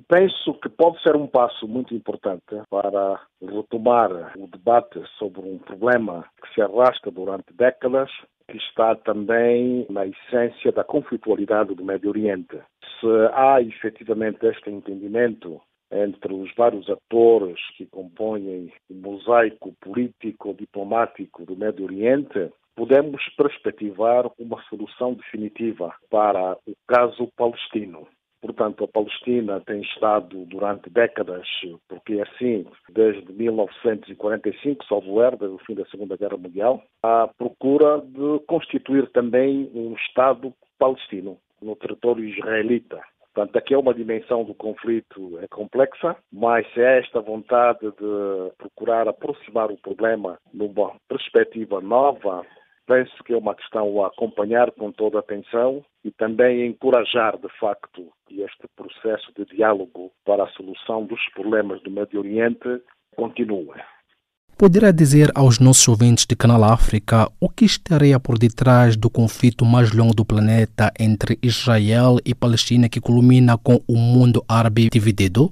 Penso 0.07 0.55
que 0.55 0.69
pode 0.69 0.99
ser 1.03 1.15
um 1.15 1.27
passo 1.27 1.67
muito 1.67 1.93
importante 1.93 2.55
para 2.67 3.21
retomar 3.39 4.09
o 4.35 4.47
debate 4.47 4.99
sobre 5.19 5.41
um 5.41 5.59
problema 5.59 6.25
que 6.41 6.51
se 6.55 6.59
arrasta 6.59 7.11
durante 7.11 7.53
décadas, 7.53 8.09
que 8.49 8.57
está 8.57 8.95
também 8.95 9.85
na 9.87 10.07
essência 10.07 10.71
da 10.71 10.83
conflitualidade 10.83 11.75
do 11.75 11.85
Médio 11.85 12.09
Oriente. 12.09 12.57
Se 12.99 13.07
há 13.33 13.61
efetivamente 13.61 14.43
este 14.47 14.71
entendimento 14.71 15.61
entre 15.91 16.33
os 16.33 16.53
vários 16.55 16.89
atores 16.89 17.59
que 17.75 17.85
compõem 17.85 18.71
o 18.89 18.93
mosaico 18.93 19.73
político-diplomático 19.81 21.45
do 21.45 21.55
Médio 21.55 21.85
Oriente, 21.85 22.51
podemos 22.75 23.21
perspectivar 23.35 24.29
uma 24.39 24.61
solução 24.69 25.13
definitiva 25.13 25.93
para 26.09 26.57
o 26.65 26.73
caso 26.87 27.27
palestino. 27.35 28.07
Portanto, 28.41 28.85
a 28.85 28.87
Palestina 28.87 29.59
tem 29.65 29.81
estado 29.81 30.45
durante 30.45 30.89
décadas, 30.89 31.45
porque 31.89 32.13
é 32.13 32.21
assim, 32.21 32.65
desde 32.89 33.33
1945, 33.33 34.85
salvo 34.85 35.21
erro, 35.21 35.37
desde 35.37 35.55
o 35.55 35.65
fim 35.65 35.75
da 35.75 35.85
Segunda 35.87 36.15
Guerra 36.15 36.37
Mundial, 36.37 36.81
à 37.03 37.27
procura 37.27 37.99
de 37.99 38.39
constituir 38.47 39.09
também 39.11 39.69
um 39.73 39.93
Estado 39.93 40.53
palestino 40.77 41.37
no 41.61 41.75
território 41.75 42.23
israelita. 42.23 43.01
Portanto, 43.39 43.55
aqui 43.55 43.73
é 43.73 43.77
uma 43.77 43.93
dimensão 43.93 44.43
do 44.43 44.53
conflito 44.53 45.39
é 45.41 45.47
complexa, 45.47 46.17
mas 46.29 46.65
é 46.75 46.99
esta 46.99 47.21
vontade 47.21 47.79
de 47.79 48.51
procurar 48.57 49.07
aproximar 49.07 49.71
o 49.71 49.77
problema 49.77 50.37
numa 50.53 50.93
perspectiva 51.07 51.79
nova, 51.79 52.45
penso 52.85 53.23
que 53.23 53.31
é 53.31 53.37
uma 53.37 53.55
questão 53.55 54.03
a 54.03 54.07
acompanhar 54.07 54.69
com 54.71 54.91
toda 54.91 55.19
a 55.19 55.19
atenção 55.21 55.85
e 56.03 56.11
também 56.11 56.65
encorajar, 56.65 57.37
de 57.37 57.47
facto, 57.57 58.11
este 58.29 58.67
processo 58.75 59.31
de 59.37 59.45
diálogo 59.45 60.11
para 60.25 60.43
a 60.43 60.49
solução 60.49 61.05
dos 61.05 61.25
problemas 61.29 61.81
do 61.81 61.91
Médio 61.91 62.19
Oriente 62.19 62.81
continue. 63.15 63.71
Poderá 64.59 64.91
dizer 64.91 65.29
aos 65.35 65.57
nossos 65.57 65.87
ouvintes 65.87 66.25
de 66.25 66.35
Canal 66.35 66.65
África 66.65 67.31
o 67.39 67.47
que 67.47 67.63
estaria 67.63 68.19
por 68.19 68.37
detrás 68.37 68.97
do 68.97 69.09
conflito 69.09 69.63
mais 69.63 69.95
longo 69.95 70.13
do 70.13 70.25
planeta 70.25 70.91
entre 70.99 71.39
Israel 71.41 72.17
e 72.25 72.35
Palestina 72.35 72.89
que 72.89 72.99
culmina 72.99 73.57
com 73.57 73.79
o 73.87 73.95
mundo 73.95 74.43
árabe 74.49 74.89
dividido? 74.91 75.49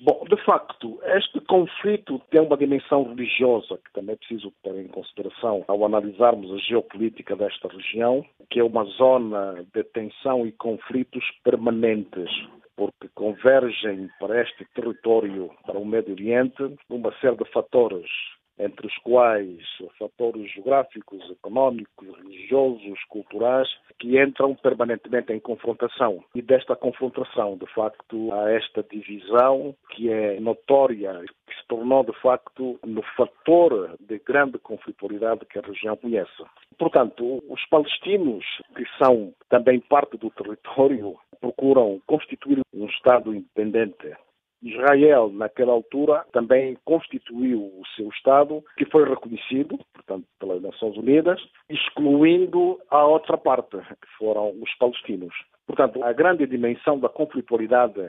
Bom, 0.00 0.24
de 0.30 0.42
facto, 0.46 0.98
este 1.14 1.38
conflito 1.42 2.18
tem 2.30 2.40
uma 2.40 2.56
dimensão 2.56 3.04
religiosa 3.04 3.76
que 3.84 3.92
também 3.92 4.14
é 4.14 4.16
preciso 4.16 4.50
ter 4.62 4.80
em 4.80 4.88
consideração 4.88 5.62
ao 5.68 5.84
analisarmos 5.84 6.50
a 6.50 6.56
geopolítica 6.56 7.36
desta 7.36 7.68
região, 7.68 8.24
que 8.48 8.60
é 8.60 8.64
uma 8.64 8.84
zona 8.96 9.62
de 9.74 9.84
tensão 9.84 10.46
e 10.46 10.52
conflitos 10.52 11.22
permanentes 11.44 12.30
porque 12.78 13.08
convergem 13.14 14.08
para 14.20 14.40
este 14.40 14.64
território, 14.72 15.50
para 15.66 15.78
o 15.78 15.84
Médio 15.84 16.14
Oriente, 16.14 16.62
uma 16.88 17.12
série 17.20 17.36
de 17.36 17.44
fatores 17.50 18.06
entre 18.58 18.86
os 18.86 18.96
quais 18.98 19.58
fatores 19.98 20.50
geográficos, 20.52 21.30
económicos, 21.30 22.08
religiosos, 22.16 23.02
culturais, 23.08 23.68
que 23.98 24.20
entram 24.20 24.54
permanentemente 24.54 25.32
em 25.32 25.40
confrontação. 25.40 26.22
E 26.34 26.42
desta 26.42 26.76
confrontação, 26.76 27.56
de 27.56 27.66
facto, 27.72 28.32
há 28.32 28.50
esta 28.50 28.82
divisão 28.82 29.74
que 29.90 30.10
é 30.10 30.40
notória, 30.40 31.20
que 31.46 31.54
se 31.54 31.66
tornou, 31.68 32.04
de 32.04 32.12
facto, 32.20 32.78
no 32.84 33.02
fator 33.16 33.96
de 34.00 34.18
grande 34.18 34.58
conflitualidade 34.58 35.46
que 35.46 35.58
a 35.58 35.62
região 35.62 35.96
conhece. 35.96 36.44
Portanto, 36.78 37.42
os 37.48 37.64
palestinos, 37.66 38.44
que 38.76 38.84
são 39.02 39.32
também 39.48 39.80
parte 39.80 40.16
do 40.16 40.30
território, 40.30 41.16
procuram 41.40 42.00
constituir 42.06 42.60
um 42.74 42.86
Estado 42.86 43.34
independente 43.34 44.16
Israel, 44.62 45.30
naquela 45.30 45.72
altura, 45.72 46.24
também 46.32 46.76
constituiu 46.84 47.60
o 47.60 47.82
seu 47.94 48.08
Estado, 48.08 48.62
que 48.76 48.84
foi 48.86 49.08
reconhecido, 49.08 49.78
portanto, 49.92 50.26
pelas 50.38 50.62
Nações 50.62 50.96
Unidas, 50.96 51.40
excluindo 51.68 52.78
a 52.90 53.06
outra 53.06 53.38
parte, 53.38 53.76
que 53.76 54.08
foram 54.18 54.50
os 54.60 54.74
palestinos. 54.78 55.34
Portanto, 55.66 56.02
a 56.02 56.12
grande 56.12 56.46
dimensão 56.46 56.98
da 56.98 57.08
conflitualidade 57.08 58.08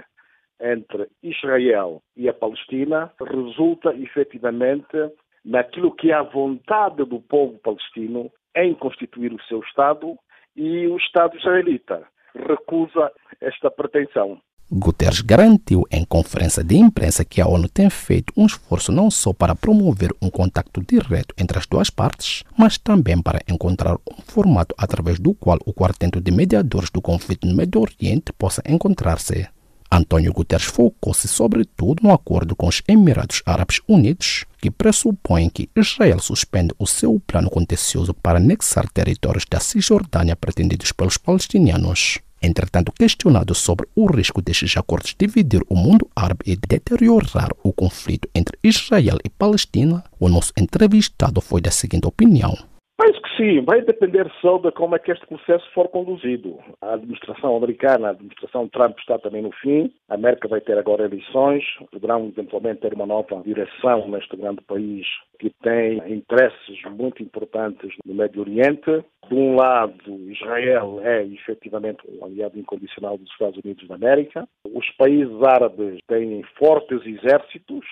entre 0.60 1.08
Israel 1.24 2.02
e 2.18 2.28
a 2.28 2.34
Palestina 2.34 3.12
resulta 3.22 3.94
efetivamente 3.96 4.98
naquilo 5.46 5.96
que 5.96 6.12
é 6.12 6.16
a 6.16 6.24
vontade 6.24 7.06
do 7.06 7.20
povo 7.22 7.58
palestino 7.60 8.32
em 8.56 8.74
constituir 8.74 9.34
o 9.34 9.42
seu 9.44 9.60
Estado 9.60 10.18
e 10.56 10.88
o 10.88 10.98
Estado 10.98 11.38
israelita 11.38 12.06
recusa 12.36 13.12
esta 13.40 13.72
pretensão. 13.72 14.42
Guterres 14.72 15.22
garantiu 15.22 15.84
em 15.90 16.06
conferência 16.06 16.64
de 16.64 16.78
imprensa 16.78 17.26
que 17.26 17.42
a 17.42 17.48
ONU 17.48 17.68
tem 17.68 17.90
feito 17.90 18.32
um 18.38 18.46
esforço 18.46 18.92
não 18.92 19.10
só 19.10 19.34
para 19.34 19.56
promover 19.56 20.14
um 20.22 20.30
contato 20.30 20.84
direto 20.88 21.34
entre 21.40 21.58
as 21.58 21.66
duas 21.66 21.90
partes, 21.90 22.44
mas 22.56 22.78
também 22.78 23.20
para 23.20 23.42
encontrar 23.48 23.96
um 23.96 24.22
formato 24.28 24.76
através 24.78 25.18
do 25.18 25.34
qual 25.34 25.58
o 25.66 25.74
quarteto 25.74 26.22
de 26.22 26.30
mediadores 26.30 26.92
do 26.92 27.02
conflito 27.02 27.48
no 27.48 27.56
Médio 27.56 27.82
Oriente 27.82 28.32
possa 28.38 28.62
encontrar-se. 28.68 29.48
António 29.92 30.32
Guterres 30.32 30.68
focou-se 30.68 31.28
sobretudo 31.28 32.04
no 32.04 32.14
acordo 32.14 32.56
com 32.56 32.68
os 32.68 32.84
Emirados 32.88 33.42
Árabes 33.48 33.82
Unidos, 33.88 34.46
que 34.62 34.70
pressupõe 34.70 35.50
que 35.50 35.68
Israel 35.76 36.20
suspende 36.20 36.76
o 36.78 36.86
seu 36.86 37.20
plano 37.26 37.50
contencioso 37.50 38.14
para 38.14 38.38
anexar 38.38 38.88
territórios 38.88 39.46
da 39.50 39.60
Cisjordânia 39.60 40.36
pretendidos 40.36 40.92
pelos 40.92 41.18
palestinianos. 41.18 42.20
Entretanto, 42.42 42.92
questionado 42.92 43.54
sobre 43.54 43.88
o 43.96 44.06
risco 44.06 44.42
destes 44.42 44.78
acordos 44.78 45.16
dividir 45.18 45.62
o 45.68 45.76
mundo 45.76 46.10
árabe 46.16 46.44
e 46.46 46.56
deteriorar 46.56 47.50
o 47.64 47.74
conflito 47.74 48.30
entre 48.34 48.58
Israel 48.64 49.18
e 49.24 49.30
Palestina, 49.30 50.04
o 50.20 50.30
nosso 50.30 50.54
entrevistado 50.58 51.42
foi 51.42 51.62
da 51.62 51.72
seguinte 51.72 52.08
opinião. 52.08 52.58
Penso 53.02 53.22
que 53.22 53.38
sim, 53.38 53.62
vai 53.62 53.82
depender 53.82 54.30
só 54.42 54.58
de 54.58 54.74
como 54.74 54.94
é 54.94 55.00
que 55.00 55.10
este 55.10 55.26
processo 55.26 55.66
for 55.74 55.88
conduzido. 55.88 56.60
A 56.82 56.96
administração 56.96 57.56
americana, 57.56 58.10
a 58.10 58.12
administração 58.12 58.68
Trump 58.68 59.00
está 59.00 59.18
também 59.18 59.42
no 59.42 59.54
fim, 59.54 59.90
a 60.10 60.16
América 60.16 60.50
vai 60.50 60.60
ter 60.60 60.78
agora 60.78 61.06
eleições, 61.06 61.64
poderão 61.94 62.28
eventualmente 62.28 62.82
ter 62.82 62.94
uma 62.94 63.06
nova 63.06 63.42
direção 63.42 64.06
neste 64.10 64.36
grande 64.36 64.62
país 64.64 65.08
que 65.40 65.50
tem 65.64 66.14
interesses 66.14 66.82
muito 66.92 67.24
importantes 67.24 67.96
no 68.06 68.14
Médio 68.14 68.42
Oriente. 68.42 69.06
De 69.30 69.34
um 69.36 69.56
lado, 69.56 70.20
Israel 70.30 71.00
é 71.02 71.24
efetivamente 71.24 72.00
um 72.10 72.26
aliado 72.26 72.60
incondicional 72.60 73.18
dos 73.18 73.32
Estados 73.32 73.62
Unidos 73.64 73.88
da 73.88 73.96
América. 73.96 74.46
Os 74.66 74.90
países 74.98 75.42
árabes 75.42 76.02
têm 76.06 76.44
fortes 76.58 77.00
exércitos, 77.06 77.86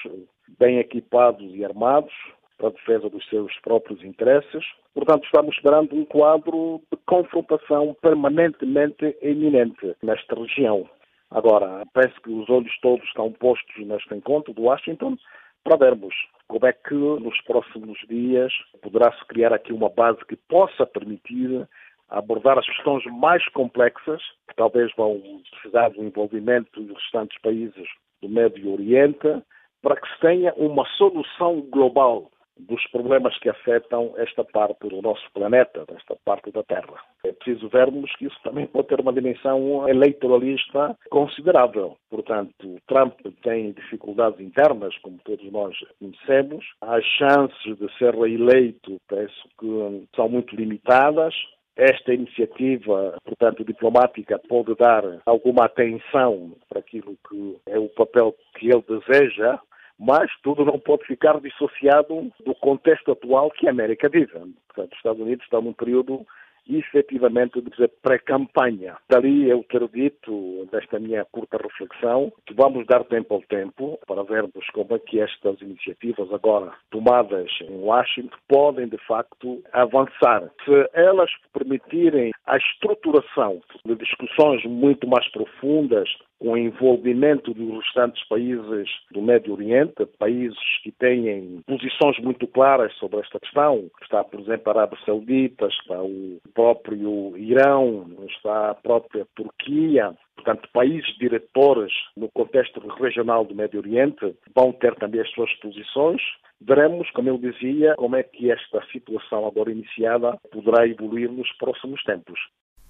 bem 0.59 0.79
equipados 0.79 1.49
e 1.55 1.63
armados 1.63 2.13
para 2.57 2.69
a 2.69 2.71
defesa 2.71 3.09
dos 3.09 3.27
seus 3.29 3.53
próprios 3.59 4.03
interesses. 4.03 4.65
Portanto, 4.93 5.25
estamos 5.25 5.55
esperando 5.55 5.95
um 5.95 6.05
quadro 6.05 6.81
de 6.91 6.97
confrontação 7.05 7.95
permanentemente 8.01 9.15
iminente 9.21 9.95
nesta 10.01 10.35
região. 10.35 10.89
Agora, 11.29 11.83
penso 11.93 12.19
que 12.21 12.31
os 12.31 12.49
olhos 12.49 12.71
todos 12.81 13.05
estão 13.05 13.31
postos 13.33 13.85
neste 13.85 14.13
encontro 14.13 14.53
de 14.53 14.61
Washington 14.61 15.17
para 15.63 15.77
vermos 15.77 16.15
como 16.47 16.65
é 16.65 16.71
que 16.71 16.93
nos 16.93 17.39
próximos 17.41 17.99
dias 18.07 18.53
poderá-se 18.81 19.23
criar 19.25 19.53
aqui 19.53 19.73
uma 19.73 19.89
base 19.89 20.23
que 20.25 20.37
possa 20.47 20.85
permitir 20.85 21.67
abordar 22.09 22.57
as 22.57 22.65
questões 22.65 23.03
mais 23.05 23.45
complexas, 23.49 24.21
que 24.47 24.55
talvez 24.55 24.89
vão 24.95 25.21
precisar 25.51 25.89
do 25.89 26.03
envolvimento 26.03 26.81
dos 26.81 26.95
restantes 26.95 27.37
países 27.41 27.87
do 28.21 28.29
Médio 28.29 28.71
Oriente, 28.71 29.43
para 29.81 29.99
que 29.99 30.07
se 30.07 30.19
tenha 30.21 30.53
uma 30.55 30.85
solução 30.97 31.61
global 31.69 32.31
dos 32.59 32.85
problemas 32.91 33.37
que 33.39 33.49
afetam 33.49 34.13
esta 34.17 34.43
parte 34.43 34.87
do 34.87 35.01
nosso 35.01 35.23
planeta, 35.33 35.85
desta 35.87 36.15
parte 36.25 36.51
da 36.51 36.63
Terra. 36.63 37.01
É 37.23 37.31
preciso 37.31 37.69
vermos 37.69 38.13
que 38.15 38.25
isso 38.25 38.37
também 38.43 38.67
pode 38.67 38.87
ter 38.87 38.99
uma 38.99 39.13
dimensão 39.13 39.87
eleitoralista 39.87 40.97
considerável. 41.09 41.97
Portanto, 42.09 42.77
Trump 42.87 43.13
tem 43.43 43.71
dificuldades 43.71 44.39
internas, 44.39 44.97
como 44.99 45.19
todos 45.23 45.51
nós 45.51 45.75
conhecemos. 45.99 46.65
As 46.81 47.03
chances 47.03 47.77
de 47.77 47.97
ser 47.97 48.15
reeleito, 48.15 48.99
penso 49.07 49.49
que 49.59 50.07
são 50.15 50.29
muito 50.29 50.55
limitadas. 50.55 51.33
Esta 51.75 52.11
iniciativa, 52.11 53.15
portanto, 53.23 53.63
diplomática 53.63 54.41
pode 54.49 54.73
dar 54.75 55.03
alguma 55.27 55.65
atenção 55.65 56.53
para 56.67 56.79
aquilo 56.79 57.15
que 57.29 57.57
é 57.67 57.77
o 57.77 57.87
papel 57.89 58.35
que 58.57 58.67
ele 58.67 58.83
deseja 58.87 59.59
mas 59.99 60.29
tudo 60.43 60.63
não 60.63 60.79
pode 60.79 61.05
ficar 61.05 61.39
dissociado 61.39 62.31
do 62.45 62.55
contexto 62.55 63.11
atual 63.11 63.49
que 63.51 63.67
a 63.67 63.71
América 63.71 64.09
vive. 64.09 64.31
Portanto, 64.31 64.91
os 64.91 64.97
Estados 64.97 65.21
Unidos 65.21 65.43
estão 65.43 65.61
num 65.61 65.73
período 65.73 66.25
efetivamente 66.69 67.61
de 67.61 67.87
pré-campanha. 68.01 68.97
Dali 69.09 69.49
eu 69.49 69.63
ter 69.63 69.87
dito, 69.87 70.67
desta 70.71 70.99
minha 70.99 71.25
curta 71.25 71.57
reflexão, 71.57 72.31
que 72.45 72.53
vamos 72.53 72.85
dar 72.87 73.03
tempo 73.05 73.35
ao 73.35 73.41
tempo 73.41 73.99
para 74.05 74.23
vermos 74.23 74.65
como 74.73 74.95
é 74.95 74.99
que 74.99 75.19
estas 75.19 75.61
iniciativas 75.61 76.31
agora 76.33 76.73
tomadas 76.91 77.49
em 77.61 77.79
Washington 77.79 78.37
podem 78.47 78.87
de 78.87 78.97
facto 79.07 79.61
avançar. 79.71 80.51
Se 80.65 80.89
elas 80.93 81.31
permitirem 81.53 82.31
a 82.47 82.57
estruturação 82.57 83.61
de 83.85 83.95
discussões 83.95 84.63
muito 84.65 85.05
mais 85.05 85.29
profundas 85.31 86.09
com 86.39 86.51
o 86.51 86.57
envolvimento 86.57 87.53
dos 87.53 87.83
restantes 87.83 88.25
países 88.27 88.89
do 89.11 89.21
Médio 89.21 89.53
Oriente, 89.53 90.05
países 90.17 90.57
que 90.81 90.91
têm 90.91 91.61
posições 91.67 92.17
muito 92.19 92.47
claras 92.47 92.93
sobre 92.95 93.19
esta 93.19 93.39
questão. 93.39 93.89
Está, 94.01 94.23
por 94.23 94.39
exemplo, 94.39 94.63
a 94.67 94.71
Arábia 94.71 94.97
Saudita, 95.05 95.67
está 95.67 96.01
o 96.01 96.39
próprio 96.53 97.37
Irão, 97.37 98.07
está 98.29 98.71
a 98.71 98.75
própria 98.75 99.27
Turquia. 99.35 100.15
Portanto, 100.37 100.69
países 100.71 101.13
diretores 101.17 101.91
no 102.15 102.29
contexto 102.29 102.79
regional 102.79 103.43
do 103.43 103.55
Médio 103.55 103.81
Oriente 103.81 104.33
vão 104.55 104.71
ter 104.71 104.95
também 104.95 105.19
as 105.19 105.29
suas 105.31 105.51
posições. 105.55 106.21
Veremos, 106.61 107.09
como 107.11 107.27
eu 107.27 107.37
dizia, 107.37 107.95
como 107.95 108.15
é 108.15 108.23
que 108.23 108.49
esta 108.51 108.81
situação 108.91 109.45
agora 109.45 109.71
iniciada 109.71 110.37
poderá 110.51 110.87
evoluir 110.87 111.29
nos 111.29 111.51
próximos 111.57 112.01
tempos. 112.03 112.39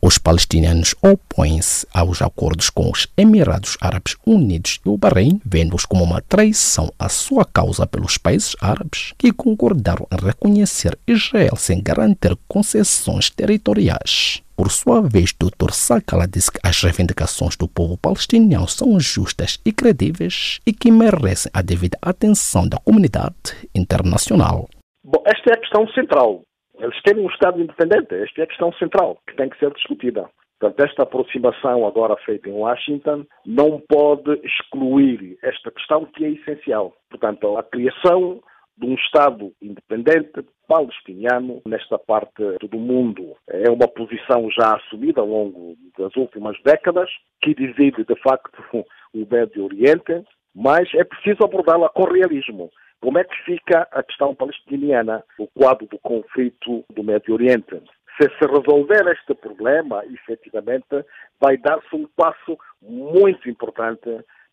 Os 0.08 0.18
palestinianos 0.18 0.96
opõem-se 1.04 1.86
aos 1.94 2.22
acordos 2.22 2.70
com 2.70 2.90
os 2.90 3.10
Emirados 3.18 3.78
Árabes 3.82 4.16
Unidos 4.26 4.80
e 4.86 4.88
o 4.88 4.98
Bahrein, 4.98 5.42
vendo-os 5.46 5.84
como 5.84 6.02
uma 6.02 6.22
traição 6.22 6.90
à 6.98 7.10
sua 7.10 7.44
causa 7.44 7.86
pelos 7.86 8.18
países 8.18 8.56
árabes 8.62 9.14
que 9.18 9.34
concordaram 9.34 10.08
em 10.10 10.26
reconhecer 10.26 10.98
Israel 11.06 11.58
sem 11.58 11.84
garantir 11.84 12.38
concessões 12.48 13.30
territoriais. 13.30 14.42
Por 14.56 14.72
sua 14.72 15.02
vez, 15.02 15.34
Dr. 15.34 15.74
Sakala 15.74 16.26
disse 16.26 16.54
que 16.54 16.60
as 16.64 16.82
reivindicações 16.82 17.58
do 17.58 17.68
povo 17.68 17.98
palestiniano 17.98 18.66
são 18.66 18.98
justas 19.02 19.60
e 19.66 19.74
credíveis 19.74 20.62
e 20.66 20.72
que 20.72 20.90
merecem 20.90 21.52
a 21.54 21.62
devida 21.62 21.98
atenção 22.02 22.66
da 22.66 22.78
comunidade 22.78 23.34
internacional. 23.76 24.70
Bom, 25.04 25.22
esta 25.26 25.50
é 25.50 25.54
a 25.54 25.60
questão 25.60 25.86
central 25.90 26.47
eles 26.80 27.00
querem 27.02 27.24
um 27.24 27.30
Estado 27.30 27.62
independente, 27.62 28.14
esta 28.16 28.42
é 28.42 28.44
a 28.44 28.48
questão 28.48 28.72
central 28.74 29.18
que 29.28 29.36
tem 29.36 29.50
que 29.50 29.58
ser 29.60 29.72
discutida. 29.74 30.30
Portanto, 30.60 30.88
esta 30.88 31.04
aproximação 31.04 31.86
agora 31.86 32.16
feita 32.26 32.50
em 32.50 32.54
Washington 32.54 33.26
não 33.46 33.80
pode 33.88 34.34
excluir 34.44 35.38
esta 35.44 35.70
questão 35.72 36.06
que 36.06 36.26
é 36.26 36.30
essencial. 36.30 36.96
Portanto, 37.10 37.58
a 37.58 37.64
criação 37.64 38.42
de 38.78 38.86
um 38.86 38.96
Estado 38.96 39.52
independente 39.62 40.46
palestiniano 40.68 41.62
nesta 41.66 41.98
parte 41.98 42.44
do 42.70 42.78
mundo. 42.78 43.36
É 43.48 43.70
uma 43.70 43.88
posição 43.88 44.50
já 44.52 44.76
assumida 44.76 45.22
ao 45.22 45.28
longo 45.28 45.76
das 45.98 46.16
últimas 46.16 46.62
décadas, 46.64 47.10
que 47.42 47.56
divide 47.56 48.04
de 48.04 48.16
facto 48.22 48.64
o 49.14 49.28
Médio 49.30 49.66
Oriente, 49.66 50.24
mas 50.58 50.92
é 50.96 51.04
preciso 51.04 51.44
abordá-la 51.44 51.88
com 51.90 52.06
realismo. 52.06 52.72
Como 53.00 53.20
é 53.20 53.24
que 53.24 53.44
fica 53.44 53.88
a 53.92 54.02
questão 54.02 54.34
palestiniana, 54.34 55.24
o 55.38 55.46
quadro 55.46 55.86
do 55.86 56.00
conflito 56.00 56.84
do 56.90 57.04
Médio 57.04 57.36
Oriente? 57.36 57.80
Se 58.18 58.28
se 58.28 58.46
resolver 58.48 59.08
este 59.12 59.36
problema, 59.36 60.04
efetivamente, 60.06 61.06
vai 61.40 61.58
dar-se 61.58 61.96
um 61.96 62.08
passo 62.16 62.58
muito 62.82 63.48
importante 63.48 64.10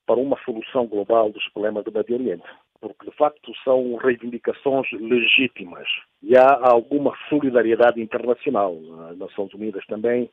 para 0.07 0.21
uma 0.21 0.39
solução 0.45 0.87
global 0.87 1.31
dos 1.31 1.49
problemas 1.55 1.85
do 1.85 1.93
Médio 1.93 2.17
Oriente. 2.17 2.45
Porque, 2.83 3.11
de 3.11 3.17
facto, 3.17 3.51
são 3.65 3.97
reivindicações 3.97 4.87
legítimas. 4.93 5.89
E 6.23 6.37
há 6.37 6.59
alguma 6.71 7.17
solidariedade 7.31 7.99
internacional. 8.03 8.77
As 9.09 9.17
Nações 9.17 9.55
Unidas 9.55 9.87
também 9.87 10.29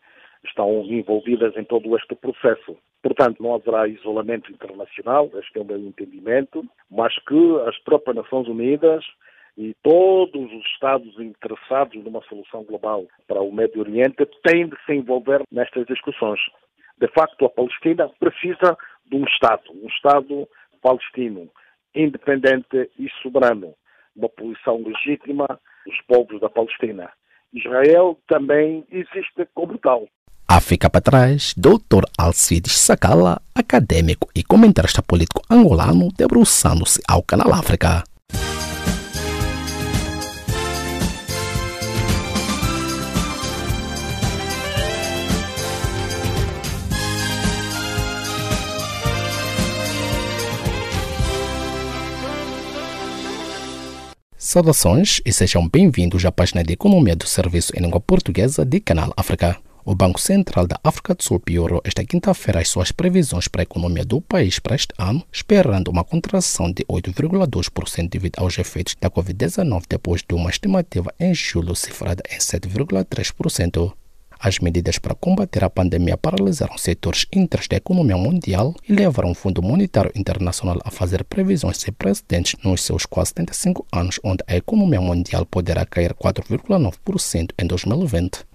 estão 0.46 0.84
envolvidas 0.86 1.56
em 1.56 1.64
todo 1.64 1.96
este 1.98 2.16
processo. 2.16 2.78
Portanto, 3.02 3.42
não 3.42 3.56
haverá 3.56 3.88
isolamento 3.88 4.52
internacional, 4.52 5.30
este 5.36 5.58
é 5.58 5.62
o 5.62 5.66
meu 5.66 5.78
entendimento, 5.78 6.64
mas 6.90 7.14
que 7.26 7.60
as 7.68 7.78
próprias 7.80 8.18
Nações 8.18 8.48
Unidas 8.48 9.04
e 9.58 9.74
todos 9.84 10.52
os 10.52 10.66
Estados 10.68 11.20
interessados 11.20 12.04
numa 12.04 12.22
solução 12.24 12.64
global 12.64 13.06
para 13.28 13.42
o 13.42 13.52
Médio 13.52 13.82
Oriente 13.82 14.26
têm 14.44 14.68
de 14.68 14.76
se 14.86 14.94
envolver 14.94 15.44
nestas 15.52 15.86
discussões. 15.88 16.40
De 16.98 17.08
facto, 17.08 17.46
a 17.46 17.50
Palestina 17.50 18.10
precisa 18.20 18.78
de 19.06 19.18
um 19.18 19.26
Estado, 19.26 19.64
um 19.72 19.88
Estado 19.88 20.48
palestino, 20.82 21.50
independente 21.94 22.90
e 22.98 23.10
soberano, 23.22 23.74
uma 24.16 24.30
posição 24.30 24.82
legítima 24.82 25.48
dos 25.86 26.02
povos 26.08 26.40
da 26.40 26.50
Palestina. 26.50 27.12
Israel 27.54 28.18
também 28.28 28.86
existe 28.90 29.46
como 29.54 29.78
tal. 29.78 30.08
A 30.54 30.60
fica 30.60 30.90
para 30.90 31.00
trás, 31.00 31.54
Dr. 31.56 32.04
Alcides 32.18 32.78
Sakala, 32.78 33.42
acadêmico 33.56 34.28
e 34.36 34.44
comentarista 34.44 35.02
político 35.02 35.42
angolano, 35.50 36.10
debruçando-se 36.12 37.00
ao 37.08 37.24
Canal 37.24 37.54
África. 37.54 38.04
Saudações 54.38 55.22
e 55.26 55.32
sejam 55.32 55.66
bem-vindos 55.70 56.26
à 56.26 56.32
página 56.34 56.62
de 56.62 56.74
Economia 56.74 57.16
do 57.16 57.26
Serviço 57.26 57.72
em 57.74 57.80
Língua 57.80 58.02
Portuguesa 58.02 58.66
de 58.66 58.82
Canal 58.82 59.14
África. 59.16 59.58
O 59.84 59.96
Banco 59.96 60.22
Central 60.22 60.68
da 60.68 60.80
África 60.84 61.16
do 61.16 61.24
Sul 61.24 61.40
piorou 61.40 61.82
esta 61.84 62.06
quinta-feira 62.06 62.60
as 62.60 62.70
suas 62.70 62.92
previsões 62.92 63.48
para 63.48 63.64
a 63.64 63.64
economia 63.64 64.06
do 64.06 64.22
país 64.22 64.60
para 64.60 64.76
este 64.76 64.94
ano, 64.96 65.24
esperando 65.32 65.88
uma 65.88 66.04
contração 66.04 66.72
de 66.72 66.86
8,2% 66.86 68.08
devido 68.08 68.38
aos 68.38 68.60
efeitos 68.60 68.96
da 69.02 69.10
Covid-19, 69.10 69.86
depois 69.90 70.22
de 70.22 70.36
uma 70.36 70.52
estimativa 70.52 71.12
em 71.20 71.34
julho 71.34 71.76
cifrada 71.76 72.22
em 72.30 72.38
7,3%. 72.38 73.92
As 74.40 74.60
medidas 74.60 75.00
para 75.00 75.16
combater 75.16 75.64
a 75.64 75.70
pandemia 75.70 76.16
paralisaram 76.16 76.78
setores 76.78 77.26
inteiros 77.34 77.68
da 77.68 77.78
economia 77.78 78.18
mundial 78.18 78.76
e 78.88 78.94
levaram 78.94 79.32
o 79.32 79.36
Fundo 79.36 79.64
Monetário 79.64 80.12
Internacional 80.16 80.78
a 80.84 80.92
fazer 80.92 81.24
previsões 81.24 81.78
sem 81.78 81.92
precedentes 81.92 82.56
nos 82.64 82.84
seus 82.84 83.08
quase 83.08 83.30
75 83.30 83.86
anos, 83.92 84.20
onde 84.24 84.44
a 84.48 84.56
economia 84.56 85.02
mundial 85.02 85.44
poderá 85.44 85.86
cair 85.88 86.14
4,9% 86.14 87.50
em 87.58 87.66
2020. 87.66 88.51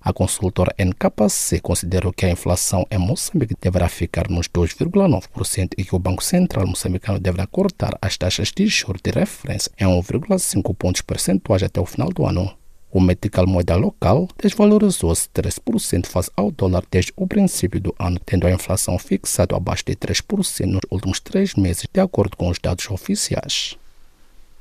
A 0.00 0.12
consultora 0.12 0.74
NKC 0.78 1.60
considerou 1.60 2.12
que 2.12 2.24
a 2.24 2.30
inflação 2.30 2.86
em 2.90 2.98
Moçambique 2.98 3.56
deverá 3.60 3.88
ficar 3.88 4.30
nos 4.30 4.48
2,9% 4.48 5.70
e 5.76 5.84
que 5.84 5.94
o 5.94 5.98
Banco 5.98 6.22
Central 6.22 6.66
moçambicano 6.66 7.18
deverá 7.18 7.46
cortar 7.46 7.98
as 8.00 8.16
taxas 8.16 8.52
de 8.54 8.66
juros 8.68 9.02
de 9.02 9.10
referência 9.10 9.72
em 9.78 9.84
1,5 9.84 10.74
pontos 10.76 11.02
percentuais 11.02 11.62
até 11.62 11.80
o 11.80 11.86
final 11.86 12.10
do 12.10 12.24
ano. 12.24 12.56
O 12.90 13.00
metical 13.00 13.46
moeda 13.46 13.76
local 13.76 14.28
desvalorizou-se 14.40 15.28
13% 15.28 16.06
face 16.06 16.30
ao 16.34 16.50
dólar 16.50 16.84
desde 16.90 17.12
o 17.16 17.26
princípio 17.26 17.80
do 17.80 17.94
ano, 17.98 18.18
tendo 18.24 18.46
a 18.46 18.52
inflação 18.52 18.98
fixado 18.98 19.54
abaixo 19.54 19.84
de 19.84 19.94
3% 19.94 20.64
nos 20.64 20.80
últimos 20.90 21.20
três 21.20 21.54
meses, 21.54 21.86
de 21.92 22.00
acordo 22.00 22.36
com 22.36 22.48
os 22.48 22.58
dados 22.58 22.88
oficiais. 22.88 23.76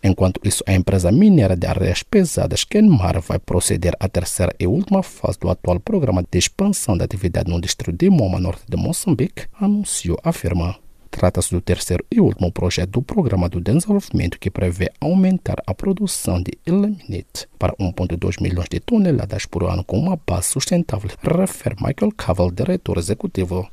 Enquanto 0.08 0.39
isso, 0.41 0.64
a 0.66 0.74
empresa 0.74 1.12
mineira 1.12 1.53
de 1.53 1.68
areias 1.68 2.01
pesadas 2.01 2.64
Kenmar 2.64 3.20
vai 3.20 3.38
proceder 3.38 3.93
à 3.99 4.08
terceira 4.08 4.55
e 4.58 4.66
última 4.66 5.03
fase 5.03 5.38
do 5.38 5.49
atual 5.49 5.82
programa 5.82 6.24
de 6.24 6.39
expansão 6.39 6.97
da 6.97 7.03
atividade 7.03 7.51
no 7.51 7.60
distrito 7.60 7.97
de 7.97 8.10
Moma, 8.10 8.39
norte 8.39 8.64
de 8.70 8.78
Moçambique, 8.78 9.47
anunciou 9.60 10.18
a 10.24 10.32
firma. 10.32 10.78
Trata-se 11.12 11.51
do 11.51 11.60
terceiro 11.60 12.05
e 12.10 12.22
último 12.22 12.49
projeto 12.53 12.91
do 12.91 13.01
Programa 13.01 13.49
de 13.49 13.60
Desenvolvimento 13.60 14.39
que 14.39 14.49
prevê 14.49 14.89
aumentar 15.01 15.62
a 15.68 15.74
produção 15.74 16.41
de 16.41 16.53
ilmenite 16.66 17.45
para 17.60 17.76
1,2 17.76 18.41
milhões 18.41 18.70
de 18.70 18.80
toneladas 18.80 19.45
por 19.45 19.66
ano 19.66 19.84
com 19.84 19.99
uma 19.99 20.18
base 20.26 20.47
sustentável, 20.47 21.10
refere 21.22 21.76
Michael 21.82 22.14
Cavell, 22.16 22.49
diretor 22.49 22.97
executivo. 22.97 23.68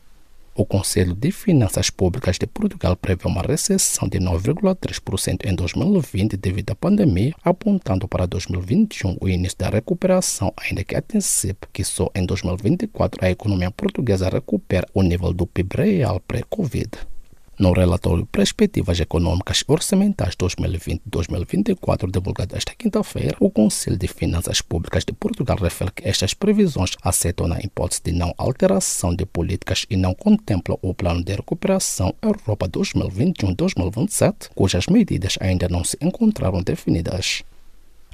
O 0.57 0.65
Conselho 0.65 1.17
de 1.17 1.33
Finanças 1.33 1.91
Públicas 1.91 2.39
de 2.39 2.47
Portugal 2.47 2.95
prevê 2.95 3.27
uma 3.27 3.43
recessão 3.43 4.09
de 4.09 4.21
9,3% 4.21 5.45
em 5.45 5.53
2020 5.53 6.37
devido 6.37 6.71
à 6.71 6.77
pandemia, 6.77 7.35
apontando 7.43 8.07
para 8.07 8.25
2021 8.25 9.17
o 9.21 9.29
início 9.29 9.59
da 9.59 9.69
recuperação, 9.69 10.55
ainda 10.57 10.85
que 10.85 10.95
antecipe 10.95 11.67
que 11.73 11.83
só 11.83 12.09
em 12.15 12.25
2024 12.25 13.25
a 13.25 13.31
economia 13.33 13.73
portuguesa 13.73 14.29
recupera 14.29 14.87
o 14.95 15.03
nível 15.03 15.33
do 15.33 15.45
PIB 15.45 15.77
real 15.77 16.21
pré-Covid. 16.21 17.14
No 17.57 17.73
relatório 17.73 18.27
Perspectivas 18.27 18.99
Econômicas 18.99 19.63
Orçamentais 19.69 20.35
2020-2024, 20.35 22.11
divulgado 22.11 22.57
esta 22.57 22.75
quinta-feira, 22.75 23.37
o 23.39 23.49
Conselho 23.49 23.97
de 23.97 24.09
Finanças 24.09 24.61
Públicas 24.61 25.05
de 25.05 25.13
Portugal 25.13 25.57
refere 25.59 25.93
que 25.93 26.09
estas 26.09 26.35
previsões 26.35 26.97
aceitam 27.01 27.47
na 27.47 27.61
hipótese 27.61 28.03
de 28.03 28.11
não 28.11 28.35
alteração 28.37 29.15
de 29.15 29.25
políticas 29.25 29.87
e 29.89 29.97
não 29.97 30.15
contemplam 30.15 30.77
o 30.83 30.93
Plano 30.93 31.23
de 31.23 31.33
Recuperação 31.33 32.13
Europa 32.21 32.69
2021-2027, 32.69 34.51
cujas 34.53 34.87
medidas 34.89 35.39
ainda 35.41 35.69
não 35.69 35.85
se 35.85 35.97
encontraram 36.01 36.61
definidas. 36.61 37.45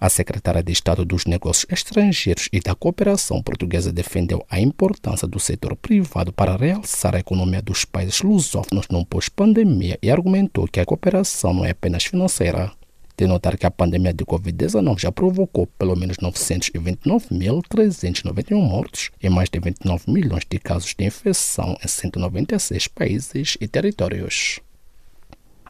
A 0.03 0.09
secretária 0.09 0.63
de 0.63 0.73
Estado 0.73 1.05
dos 1.05 1.27
Negócios 1.27 1.67
Estrangeiros 1.71 2.49
e 2.51 2.59
da 2.59 2.75
Cooperação 2.75 3.43
Portuguesa 3.43 3.93
defendeu 3.93 4.43
a 4.49 4.59
importância 4.59 5.29
do 5.29 5.39
setor 5.39 5.77
privado 5.77 6.33
para 6.33 6.57
realçar 6.57 7.15
a 7.15 7.19
economia 7.19 7.61
dos 7.61 7.85
países 7.85 8.23
lusófonos 8.23 8.89
num 8.89 9.05
pós-pandemia 9.05 9.99
e 10.03 10.11
argumentou 10.11 10.67
que 10.67 10.81
a 10.81 10.87
cooperação 10.87 11.53
não 11.53 11.67
é 11.67 11.73
apenas 11.73 12.07
financeira. 12.07 12.73
De 13.15 13.27
notar 13.27 13.59
que 13.59 13.67
a 13.67 13.71
pandemia 13.71 14.15
de 14.15 14.25
Covid-19 14.25 14.99
já 14.99 15.13
provocou 15.13 15.67
pelo 15.67 15.95
menos 15.95 16.17
929.391 16.17 18.55
mortos 18.55 19.11
e 19.23 19.29
mais 19.29 19.51
de 19.51 19.61
29 19.61 20.11
milhões 20.11 20.47
de 20.49 20.59
casos 20.59 20.95
de 20.97 21.05
infecção 21.05 21.77
em 21.85 21.87
196 21.87 22.89
países 22.89 23.59
e 23.61 23.69
territórios. 23.69 24.63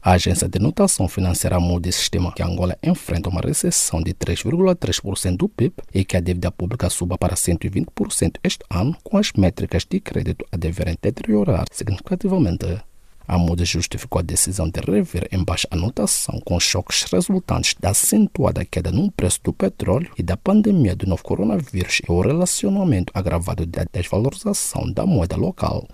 A 0.03 0.13
agência 0.13 0.49
de 0.49 0.59
notação 0.59 1.07
financeira 1.07 1.61
Moody's 1.61 2.01
estima 2.01 2.33
que 2.33 2.43
Angola 2.43 2.75
enfrenta 2.83 3.29
uma 3.29 3.43
recessão 3.43 4.03
de 4.03 4.15
3,3% 4.15 5.37
do 5.37 5.47
PIB 5.47 5.75
e 5.93 6.07
que 6.07 6.17
a 6.17 6.21
dívida 6.21 6.51
pública 6.51 6.89
suba 6.89 7.19
para 7.19 7.35
120% 7.35 8.37
este 8.43 8.65
ano, 8.71 8.97
com 9.05 9.19
as 9.19 9.31
métricas 9.35 9.85
de 9.85 10.01
crédito 10.01 10.47
a 10.51 10.57
deverem 10.57 10.97
deteriorar 11.03 11.67
significativamente. 11.71 12.81
A 13.29 13.37
Moody's 13.37 13.69
justificou 13.69 14.21
a 14.21 14.23
decisão 14.23 14.71
de 14.71 14.81
rever 14.81 15.29
em 15.31 15.45
baixa 15.45 15.69
a 15.71 15.77
notação 15.77 16.41
com 16.47 16.59
choques 16.59 17.03
resultantes 17.13 17.75
da 17.79 17.91
acentuada 17.91 18.65
queda 18.65 18.91
no 18.91 19.13
preço 19.13 19.41
do 19.45 19.53
petróleo 19.53 20.11
e 20.17 20.23
da 20.23 20.35
pandemia 20.35 20.97
do 20.97 21.07
novo 21.07 21.23
coronavírus 21.23 22.01
e 22.09 22.11
o 22.11 22.23
relacionamento 22.23 23.13
agravado 23.15 23.67
da 23.67 23.85
desvalorização 23.93 24.91
da 24.91 25.05
moeda 25.05 25.37
local. 25.37 25.87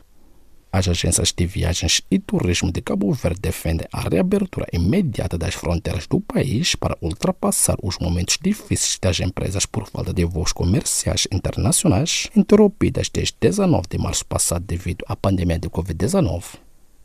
As 0.76 0.86
agências 0.86 1.32
de 1.32 1.46
viagens 1.46 2.02
e 2.10 2.18
turismo 2.18 2.70
de 2.70 2.82
Cabo 2.82 3.10
Verde 3.10 3.40
defendem 3.40 3.88
a 3.90 4.06
reabertura 4.10 4.66
imediata 4.70 5.38
das 5.38 5.54
fronteiras 5.54 6.06
do 6.06 6.20
país 6.20 6.74
para 6.74 6.98
ultrapassar 7.00 7.78
os 7.82 7.96
momentos 7.98 8.36
difíceis 8.38 8.98
das 9.00 9.18
empresas 9.20 9.64
por 9.64 9.88
falta 9.88 10.12
de 10.12 10.22
voos 10.26 10.52
comerciais 10.52 11.26
internacionais, 11.32 12.28
interrompidas 12.36 13.08
desde 13.08 13.34
19 13.40 13.86
de 13.88 13.96
março 13.96 14.26
passado 14.26 14.66
devido 14.66 15.02
à 15.08 15.16
pandemia 15.16 15.58
de 15.58 15.70
Covid-19. 15.70 16.44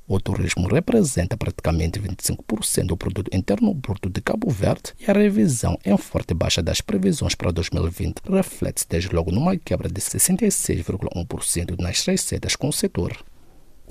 O 0.05 0.19
turismo 0.19 0.67
representa 0.67 1.37
praticamente 1.37 1.97
25% 1.97 2.87
do 2.87 2.97
produto 2.97 3.33
interno 3.33 3.73
bruto 3.73 4.09
de 4.09 4.19
Cabo 4.19 4.49
Verde 4.49 4.91
e 4.99 5.09
a 5.09 5.13
revisão 5.13 5.79
em 5.85 5.95
forte 5.95 6.33
baixa 6.33 6.61
das 6.61 6.81
previsões 6.81 7.35
para 7.35 7.53
2020 7.53 8.19
reflete-se 8.29 8.85
desde 8.89 9.15
logo 9.15 9.31
numa 9.31 9.55
quebra 9.55 9.87
de 9.87 10.01
66,1% 10.01 11.79
nas 11.79 12.05
receitas 12.05 12.57
com 12.57 12.67
o 12.67 12.73
setor. 12.73 13.30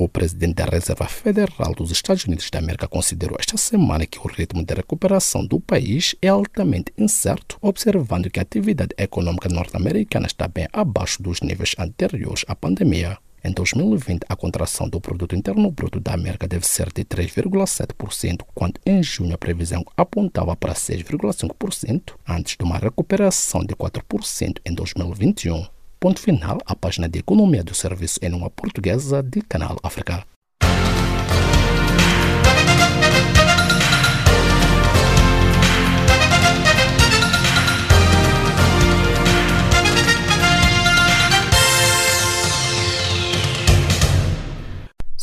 O 0.01 0.09
presidente 0.09 0.55
da 0.55 0.65
Reserva 0.65 1.07
Federal 1.07 1.75
dos 1.75 1.91
Estados 1.91 2.25
Unidos 2.25 2.49
da 2.49 2.59
América 2.59 2.89
considerou 2.89 3.37
esta 3.39 3.59
semana 3.59 4.07
que 4.07 4.19
o 4.19 4.27
ritmo 4.27 4.65
de 4.65 4.73
recuperação 4.73 5.45
do 5.45 5.61
país 5.61 6.15
é 6.23 6.29
altamente 6.29 6.91
incerto, 6.97 7.59
observando 7.61 8.31
que 8.31 8.39
a 8.39 8.43
atividade 8.43 8.95
econômica 8.97 9.51
norte-americana 9.51 10.27
está 10.27 10.49
bem 10.49 10.67
abaixo 10.73 11.23
dos 11.23 11.43
níveis 11.43 11.75
anteriores 11.79 12.47
à 12.49 12.55
pandemia. 12.55 13.19
Em 13.45 13.53
2020, 13.53 14.23
a 14.27 14.35
contração 14.35 14.89
do 14.89 15.03
produto 15.03 15.37
interno 15.37 15.71
bruto 15.71 16.01
da 16.01 16.15
América 16.15 16.49
deve 16.49 16.67
ser 16.67 16.91
de 16.95 17.05
3,7%, 17.05 18.41
quando 18.55 18.81
em 18.87 19.03
junho 19.03 19.35
a 19.35 19.39
previsão 19.39 19.85
apontava 19.95 20.57
para 20.57 20.73
6,5%, 20.73 22.15
antes 22.27 22.57
de 22.57 22.65
uma 22.65 22.79
recuperação 22.79 23.61
de 23.63 23.77
4% 23.77 24.61
em 24.65 24.73
2021. 24.73 25.80
Ponto 26.03 26.19
final, 26.19 26.57
a 26.65 26.75
página 26.75 27.07
de 27.07 27.19
Economia 27.19 27.63
do 27.63 27.75
Serviço 27.75 28.19
em 28.23 28.33
uma 28.33 28.49
portuguesa 28.49 29.23
de 29.23 29.43
Canal 29.43 29.77
África. 29.83 30.25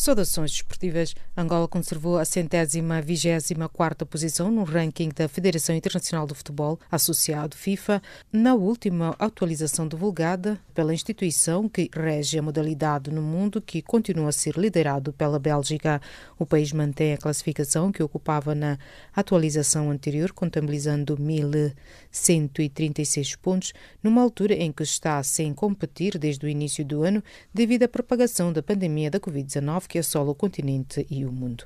Saudações 0.08 0.52
desportivas. 0.52 1.14
Angola 1.36 1.68
conservou 1.68 2.18
a 2.18 2.24
centésima 2.24 3.02
vigésima 3.02 3.68
quarta 3.68 4.06
posição 4.06 4.50
no 4.50 4.64
ranking 4.64 5.10
da 5.14 5.28
Federação 5.28 5.76
Internacional 5.76 6.26
de 6.26 6.34
Futebol, 6.34 6.80
associado 6.90 7.58
FIFA, 7.58 8.02
na 8.32 8.56
última 8.56 9.14
atualização 9.20 9.86
divulgada 9.86 10.58
pela 10.74 10.94
instituição 10.94 11.68
que 11.68 11.90
rege 11.94 12.40
a 12.40 12.42
modalidade 12.42 13.12
no 13.12 13.22
mundo, 13.22 13.62
que 13.62 13.82
continua 13.82 14.30
a 14.30 14.32
ser 14.32 14.56
liderado 14.56 15.12
pela 15.12 15.38
Bélgica. 15.38 16.02
O 16.40 16.46
país 16.46 16.72
mantém 16.72 17.12
a 17.12 17.18
classificação 17.18 17.92
que 17.92 18.02
ocupava 18.02 18.56
na 18.56 18.80
atualização 19.14 19.92
anterior, 19.92 20.32
contabilizando 20.32 21.18
1.136 21.18 23.38
pontos, 23.38 23.74
numa 24.02 24.22
altura 24.22 24.54
em 24.54 24.72
que 24.72 24.84
está 24.84 25.22
sem 25.22 25.54
competir 25.54 26.18
desde 26.18 26.46
o 26.46 26.50
início 26.50 26.86
do 26.86 27.04
ano 27.04 27.22
devido 27.54 27.84
à 27.84 27.90
propagação 27.90 28.54
da 28.54 28.64
pandemia 28.64 29.12
da 29.12 29.20
Covid-19 29.20 29.88
que 29.88 29.97
assola 29.98 30.32
o 30.32 30.36
continente 30.36 31.06
e 31.10 31.26
o 31.26 31.32
mundo. 31.32 31.66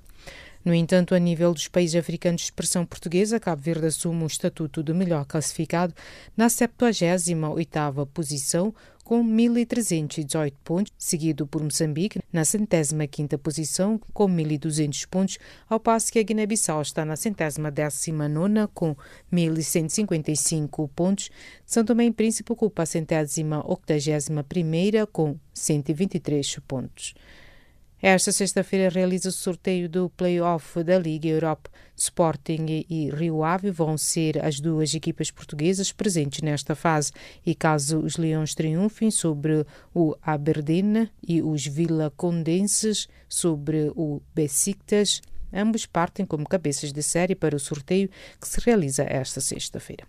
No 0.63 0.75
entanto, 0.75 1.15
a 1.15 1.19
nível 1.19 1.53
dos 1.53 1.67
países 1.67 1.95
africanos 1.95 2.41
de 2.41 2.45
expressão 2.45 2.85
portuguesa, 2.85 3.39
Cabo 3.39 3.63
Verde 3.63 3.87
assume 3.87 4.23
o 4.23 4.27
estatuto 4.27 4.83
de 4.83 4.93
melhor 4.93 5.25
classificado 5.25 5.93
na 6.37 6.47
78ª 6.47 8.05
posição, 8.13 8.73
com 9.03 9.25
1.318 9.25 10.53
pontos, 10.63 10.93
seguido 10.97 11.47
por 11.47 11.63
Moçambique 11.63 12.19
na 12.31 12.45
centésima 12.45 13.07
quinta 13.07 13.39
posição 13.39 13.99
com 14.13 14.27
1.200 14.27 15.07
pontos, 15.09 15.39
ao 15.67 15.79
passo 15.79 16.11
que 16.11 16.19
a 16.19 16.23
Guiné-Bissau 16.23 16.81
está 16.81 17.03
na 17.03 17.15
centésima 17.15 17.71
décima 17.71 18.29
nona 18.29 18.67
com 18.67 18.95
1.155 19.33 20.89
pontos. 20.95 21.31
São 21.65 21.83
Tomé 21.83 22.05
e 22.05 22.11
Príncipe 22.11 22.53
ocupa 22.53 22.83
a 22.83 22.85
centésima 22.85 23.59
octagésima 23.67 24.43
primeira 24.43 25.07
com 25.07 25.35
123 25.53 26.59
pontos. 26.67 27.15
Esta 28.01 28.31
sexta-feira 28.31 28.89
realiza-se 28.89 29.37
o 29.37 29.39
sorteio 29.39 29.87
do 29.87 30.09
Play-Off 30.09 30.83
da 30.83 30.97
Liga 30.97 31.27
Europa. 31.27 31.69
Sporting 31.95 32.83
e 32.89 33.11
Rio 33.11 33.43
Ave 33.43 33.69
vão 33.69 33.95
ser 33.95 34.43
as 34.43 34.59
duas 34.59 34.95
equipas 34.95 35.29
portuguesas 35.29 35.91
presentes 35.91 36.41
nesta 36.41 36.73
fase 36.73 37.11
e 37.45 37.53
caso 37.53 37.99
os 37.99 38.17
Leões 38.17 38.55
triunfem 38.55 39.11
sobre 39.11 39.67
o 39.93 40.15
Aberdeen 40.19 41.11
e 41.21 41.43
os 41.43 41.67
Vila 41.67 42.11
Condenses 42.17 43.07
sobre 43.29 43.91
o 43.95 44.19
Besiktas, 44.33 45.21
ambos 45.53 45.85
partem 45.85 46.25
como 46.25 46.49
cabeças 46.49 46.91
de 46.91 47.03
série 47.03 47.35
para 47.35 47.55
o 47.55 47.59
sorteio 47.59 48.09
que 48.39 48.47
se 48.47 48.59
realiza 48.61 49.03
esta 49.03 49.39
sexta-feira. 49.39 50.07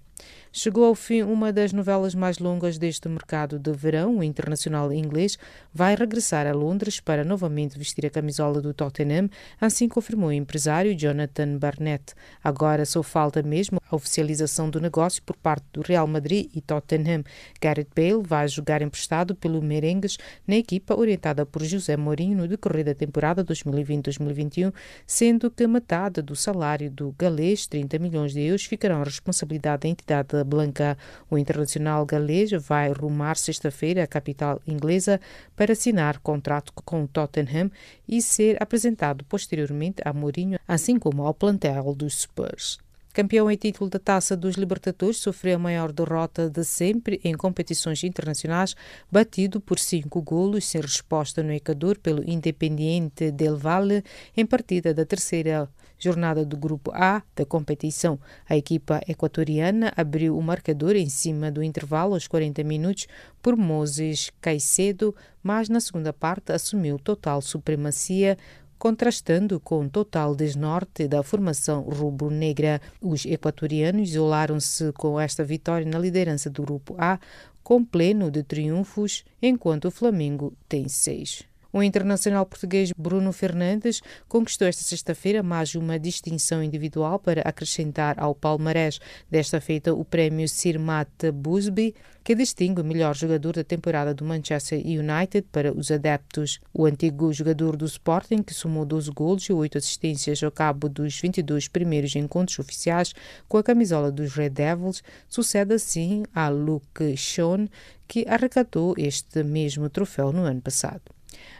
Chegou 0.54 0.84
ao 0.84 0.94
fim 0.94 1.22
uma 1.22 1.50
das 1.50 1.72
novelas 1.72 2.14
mais 2.14 2.38
longas 2.38 2.76
deste 2.76 3.08
mercado 3.08 3.58
de 3.58 3.72
verão. 3.72 4.18
O 4.18 4.22
internacional 4.22 4.92
inglês 4.92 5.38
vai 5.72 5.94
regressar 5.94 6.46
a 6.46 6.52
Londres 6.52 7.00
para 7.00 7.24
novamente 7.24 7.78
vestir 7.78 8.04
a 8.04 8.10
camisola 8.10 8.60
do 8.60 8.74
Tottenham, 8.74 9.30
assim 9.58 9.88
confirmou 9.88 10.28
o 10.28 10.32
empresário 10.32 10.94
Jonathan 10.94 11.56
Barnett. 11.56 12.12
Agora 12.44 12.84
só 12.84 13.02
falta 13.02 13.42
mesmo 13.42 13.80
a 13.90 13.96
oficialização 13.96 14.68
do 14.68 14.78
negócio 14.78 15.22
por 15.22 15.36
parte 15.38 15.64
do 15.72 15.80
Real 15.80 16.06
Madrid 16.06 16.50
e 16.54 16.60
Tottenham. 16.60 17.24
Gareth 17.58 17.88
Bale 17.96 18.22
vai 18.22 18.46
jogar 18.46 18.82
emprestado 18.82 19.34
pelo 19.34 19.62
Merengues 19.62 20.18
na 20.46 20.56
equipa 20.56 20.94
orientada 20.94 21.46
por 21.46 21.64
José 21.64 21.96
Mourinho 21.96 22.36
no 22.36 22.46
decorrer 22.46 22.84
da 22.84 22.94
temporada 22.94 23.42
2020-2021, 23.42 24.70
sendo 25.06 25.50
que 25.50 25.66
metade 25.66 26.20
do 26.20 26.36
salário 26.36 26.90
do 26.90 27.14
galês, 27.18 27.66
30 27.66 27.98
milhões 27.98 28.34
de 28.34 28.42
euros, 28.42 28.66
ficarão 28.66 29.00
à 29.00 29.04
responsabilidade 29.04 29.84
da 29.84 29.88
entidade 29.88 30.41
Blanca. 30.44 30.96
O 31.30 31.38
internacional 31.38 32.04
galês 32.04 32.50
vai 32.52 32.90
rumar 32.92 33.36
sexta-feira 33.36 34.04
à 34.04 34.06
capital 34.06 34.60
inglesa 34.66 35.20
para 35.56 35.72
assinar 35.72 36.18
contrato 36.18 36.72
com 36.74 37.04
o 37.04 37.08
Tottenham 37.08 37.70
e 38.08 38.20
ser 38.20 38.62
apresentado 38.62 39.24
posteriormente 39.24 40.02
a 40.04 40.12
Mourinho, 40.12 40.58
assim 40.66 40.98
como 40.98 41.24
ao 41.24 41.34
plantel 41.34 41.94
dos 41.94 42.22
Spurs. 42.22 42.78
Campeão 43.12 43.50
em 43.50 43.56
título 43.58 43.90
da 43.90 43.98
Taça 43.98 44.34
dos 44.34 44.54
Libertadores, 44.54 45.18
sofreu 45.18 45.56
a 45.56 45.58
maior 45.58 45.92
derrota 45.92 46.48
de 46.48 46.64
sempre 46.64 47.20
em 47.22 47.34
competições 47.34 48.02
internacionais, 48.04 48.74
batido 49.10 49.60
por 49.60 49.78
cinco 49.78 50.22
golos 50.22 50.64
sem 50.64 50.80
resposta 50.80 51.42
no 51.42 51.52
Equador 51.52 51.98
pelo 51.98 52.26
Independiente 52.28 53.30
del 53.30 53.58
Valle 53.58 54.02
em 54.34 54.46
partida 54.46 54.94
da 54.94 55.04
terceira 55.04 55.68
jornada 56.02 56.44
do 56.44 56.56
Grupo 56.56 56.90
A 56.92 57.22
da 57.36 57.44
competição. 57.44 58.18
A 58.48 58.56
equipa 58.56 59.00
equatoriana 59.06 59.92
abriu 59.96 60.36
o 60.36 60.42
marcador 60.42 60.96
em 60.96 61.08
cima 61.08 61.50
do 61.50 61.62
intervalo 61.62 62.14
aos 62.14 62.26
40 62.26 62.64
minutos 62.64 63.06
por 63.40 63.56
Moses 63.56 64.30
Caicedo, 64.40 65.14
mas 65.42 65.68
na 65.68 65.80
segunda 65.80 66.12
parte 66.12 66.52
assumiu 66.52 66.98
total 66.98 67.40
supremacia 67.40 68.36
contrastando 68.82 69.60
com 69.60 69.84
o 69.84 69.88
total 69.88 70.34
desnorte 70.34 71.06
da 71.06 71.22
formação 71.22 71.82
rubro-negra. 71.82 72.80
Os 73.00 73.24
equatorianos 73.24 74.08
isolaram-se 74.08 74.92
com 74.94 75.20
esta 75.20 75.44
vitória 75.44 75.86
na 75.86 76.00
liderança 76.00 76.50
do 76.50 76.62
Grupo 76.62 76.96
A, 76.98 77.20
com 77.62 77.84
pleno 77.84 78.28
de 78.28 78.42
triunfos, 78.42 79.24
enquanto 79.40 79.84
o 79.84 79.90
Flamengo 79.92 80.52
tem 80.68 80.88
seis. 80.88 81.51
O 81.74 81.82
internacional 81.82 82.44
português 82.44 82.92
Bruno 82.92 83.32
Fernandes 83.32 84.02
conquistou 84.28 84.68
esta 84.68 84.82
sexta-feira 84.82 85.42
mais 85.42 85.74
uma 85.74 85.98
distinção 85.98 86.62
individual 86.62 87.18
para 87.18 87.40
acrescentar 87.40 88.20
ao 88.20 88.34
palmarés. 88.34 89.00
Desta 89.30 89.58
feita, 89.58 89.94
o 89.94 90.04
prémio 90.04 90.46
Sir 90.46 90.78
Matt 90.78 91.30
Busby, 91.32 91.94
que 92.22 92.34
distingue 92.34 92.82
o 92.82 92.84
melhor 92.84 93.16
jogador 93.16 93.54
da 93.54 93.64
temporada 93.64 94.12
do 94.12 94.22
Manchester 94.22 94.82
United 94.84 95.48
para 95.50 95.72
os 95.72 95.90
adeptos. 95.90 96.60
O 96.74 96.84
antigo 96.84 97.32
jogador 97.32 97.74
do 97.74 97.86
Sporting, 97.86 98.42
que 98.42 98.52
somou 98.52 98.84
12 98.84 99.10
golos 99.10 99.44
e 99.44 99.52
8 99.54 99.78
assistências 99.78 100.42
ao 100.42 100.52
cabo 100.52 100.90
dos 100.90 101.18
22 101.18 101.68
primeiros 101.68 102.14
encontros 102.14 102.58
oficiais 102.58 103.14
com 103.48 103.56
a 103.56 103.62
camisola 103.62 104.12
dos 104.12 104.34
Red 104.34 104.50
Devils, 104.50 105.02
sucede 105.26 105.72
assim 105.72 106.24
a 106.34 106.50
Luke 106.50 107.16
Shaw, 107.16 107.66
que 108.06 108.26
arrecadou 108.28 108.94
este 108.98 109.42
mesmo 109.42 109.88
troféu 109.88 110.34
no 110.34 110.42
ano 110.42 110.60
passado. 110.60 111.00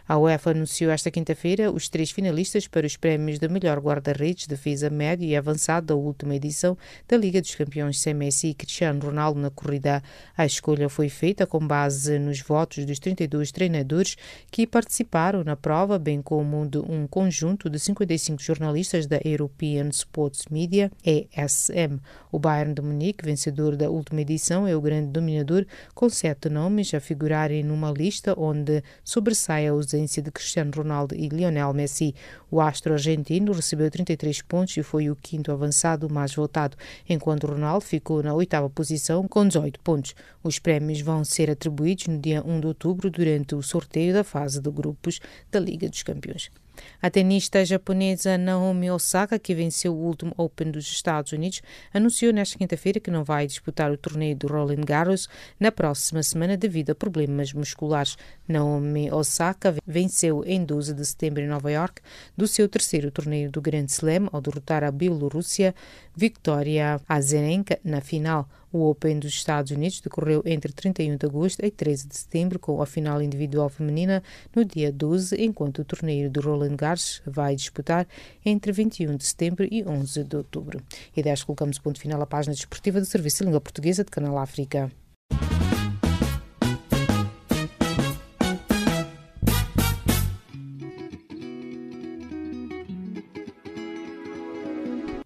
A 0.06 0.18
UEFA 0.18 0.50
anunciou 0.50 0.90
esta 0.90 1.10
quinta-feira 1.10 1.70
os 1.70 1.88
três 1.88 2.10
finalistas 2.10 2.66
para 2.66 2.86
os 2.86 2.96
prémios 2.96 3.38
de 3.38 3.48
melhor 3.48 3.78
guarda-redes, 3.78 4.46
defesa 4.46 4.90
médio 4.90 5.28
e 5.28 5.36
avançado 5.36 5.86
da 5.86 5.94
última 5.94 6.34
edição 6.34 6.76
da 7.08 7.16
Liga 7.16 7.40
dos 7.40 7.54
Campeões 7.54 8.00
sem 8.00 8.12
Messi 8.12 8.48
e 8.48 8.54
Cristiano 8.54 9.00
Ronaldo 9.00 9.40
na 9.40 9.50
corrida. 9.50 10.02
A 10.36 10.44
escolha 10.44 10.88
foi 10.88 11.08
feita 11.08 11.46
com 11.46 11.66
base 11.66 12.18
nos 12.18 12.40
votos 12.40 12.84
dos 12.84 12.98
32 12.98 13.52
treinadores 13.52 14.16
que 14.50 14.66
participaram 14.66 15.44
na 15.44 15.56
prova, 15.56 15.98
bem 15.98 16.20
como 16.20 16.66
de 16.66 16.78
um 16.78 17.06
conjunto 17.06 17.70
de 17.70 17.78
55 17.78 18.42
jornalistas 18.42 19.06
da 19.06 19.20
European 19.24 19.88
Sports 19.90 20.46
Media, 20.50 20.90
ESM. 21.04 22.00
O 22.30 22.38
Bayern 22.38 22.74
de 22.74 22.82
Munique, 22.82 23.24
vencedor 23.24 23.76
da 23.76 23.88
última 23.88 24.20
edição, 24.22 24.66
é 24.66 24.74
o 24.74 24.80
grande 24.80 25.10
dominador, 25.10 25.64
com 25.94 26.08
sete 26.08 26.48
nomes 26.48 26.92
a 26.94 27.00
figurarem 27.00 27.62
numa 27.62 27.90
lista 27.90 28.34
onde 28.38 28.82
sobressai 29.04 29.66
a 29.66 29.74
ausência 29.92 30.22
de 30.22 30.30
Cristiano 30.30 30.70
Ronaldo 30.74 31.14
e 31.14 31.28
Lionel 31.28 31.72
Messi. 31.74 32.14
O 32.50 32.60
astro 32.60 32.94
argentino 32.94 33.52
recebeu 33.52 33.90
33 33.90 34.42
pontos 34.42 34.76
e 34.76 34.82
foi 34.82 35.10
o 35.10 35.16
quinto 35.16 35.52
avançado 35.52 36.08
mais 36.10 36.34
votado, 36.34 36.76
enquanto 37.08 37.46
Ronaldo 37.46 37.84
ficou 37.84 38.22
na 38.22 38.34
oitava 38.34 38.70
posição 38.70 39.28
com 39.28 39.46
18 39.46 39.80
pontos. 39.80 40.14
Os 40.42 40.58
prémios 40.58 41.00
vão 41.00 41.24
ser 41.24 41.50
atribuídos 41.50 42.06
no 42.06 42.18
dia 42.18 42.42
1 42.44 42.60
de 42.60 42.66
outubro 42.66 43.10
durante 43.10 43.54
o 43.54 43.62
sorteio 43.62 44.14
da 44.14 44.24
fase 44.24 44.60
de 44.60 44.70
grupos 44.70 45.20
da 45.50 45.60
Liga 45.60 45.88
dos 45.88 46.02
Campeões. 46.02 46.50
A 47.00 47.10
tenista 47.10 47.64
japonesa 47.64 48.38
Naomi 48.38 48.90
Osaka, 48.90 49.38
que 49.38 49.54
venceu 49.54 49.94
o 49.94 50.04
último 50.04 50.32
Open 50.36 50.70
dos 50.70 50.86
Estados 50.86 51.32
Unidos, 51.32 51.62
anunciou 51.92 52.32
nesta 52.32 52.58
quinta-feira 52.58 53.00
que 53.00 53.10
não 53.10 53.24
vai 53.24 53.46
disputar 53.46 53.90
o 53.90 53.96
torneio 53.96 54.36
do 54.36 54.46
Roland 54.46 54.84
Garros 54.84 55.28
na 55.58 55.72
próxima 55.72 56.22
semana 56.22 56.56
devido 56.56 56.90
a 56.90 56.94
problemas 56.94 57.52
musculares. 57.52 58.16
Naomi 58.46 59.10
Osaka 59.10 59.74
venceu 59.86 60.44
em 60.44 60.64
12 60.64 60.94
de 60.94 61.04
setembro 61.04 61.42
em 61.42 61.48
Nova 61.48 61.70
York 61.70 62.02
do 62.36 62.46
seu 62.46 62.68
terceiro 62.68 63.10
torneio 63.10 63.50
do 63.50 63.60
Grand 63.60 63.86
Slam 63.86 64.28
ao 64.32 64.40
derrotar 64.40 64.84
a 64.84 64.90
Bielorrússia 64.90 65.74
Victoria 66.14 67.00
Azarenka 67.08 67.78
na 67.84 68.00
final. 68.00 68.48
O 68.72 68.88
Open 68.88 69.18
dos 69.18 69.32
Estados 69.32 69.70
Unidos 69.70 70.00
decorreu 70.00 70.42
entre 70.46 70.72
31 70.72 71.16
de 71.16 71.26
agosto 71.26 71.64
e 71.64 71.70
13 71.70 72.08
de 72.08 72.16
setembro, 72.16 72.58
com 72.58 72.80
a 72.80 72.86
final 72.86 73.20
individual 73.20 73.68
feminina 73.68 74.22
no 74.54 74.64
dia 74.64 74.90
12, 74.90 75.36
enquanto 75.36 75.80
o 75.80 75.84
torneio 75.84 76.30
do 76.30 76.40
Roland 76.40 76.76
Garros 76.76 77.20
vai 77.26 77.54
disputar 77.54 78.06
entre 78.44 78.72
21 78.72 79.16
de 79.16 79.24
setembro 79.24 79.68
e 79.70 79.84
11 79.84 80.24
de 80.24 80.36
outubro. 80.36 80.82
E 81.14 81.22
desta 81.22 81.44
colocamos 81.44 81.78
ponto 81.78 82.00
final 82.00 82.20
à 82.22 82.26
página 82.26 82.54
desportiva 82.54 82.98
do 82.98 83.06
Serviço 83.06 83.38
de 83.38 83.44
Língua 83.44 83.60
Portuguesa 83.60 84.04
de 84.04 84.10
Canal 84.10 84.38
África. 84.38 84.90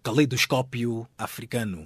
Caleidoscópio 0.03 1.07
africano. 1.17 1.85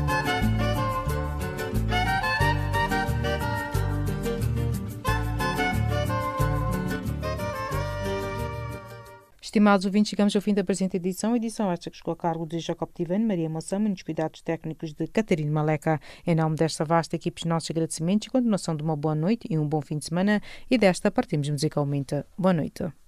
Estimados 9.51 9.85
ouvintes, 9.85 10.09
chegamos 10.09 10.33
ao 10.33 10.41
fim 10.41 10.53
da 10.53 10.63
presente 10.63 10.95
edição. 10.95 11.35
Edição 11.35 11.69
esta 11.69 11.91
que 11.91 11.97
ficou 11.97 12.13
a 12.13 12.15
cargo 12.15 12.45
de 12.45 12.57
Jacob 12.57 12.89
Tivane, 12.95 13.25
Maria 13.25 13.49
Moçama 13.49 13.89
nos 13.89 14.01
cuidados 14.01 14.41
técnicos 14.41 14.93
de 14.93 15.05
Catarina 15.07 15.51
Maleca. 15.51 15.99
Em 16.25 16.33
nome 16.33 16.55
desta 16.55 16.85
vasta 16.85 17.17
equipe, 17.17 17.45
nossos 17.45 17.69
agradecimentos 17.69 18.29
e 18.29 18.31
continuação 18.31 18.77
de 18.77 18.81
uma 18.81 18.95
boa 18.95 19.13
noite 19.13 19.49
e 19.49 19.57
um 19.59 19.67
bom 19.67 19.81
fim 19.81 19.97
de 19.97 20.05
semana. 20.05 20.41
E 20.69 20.77
desta 20.77 21.11
partimos 21.11 21.49
musicalmente. 21.49 22.23
Boa 22.37 22.53
noite. 22.53 23.00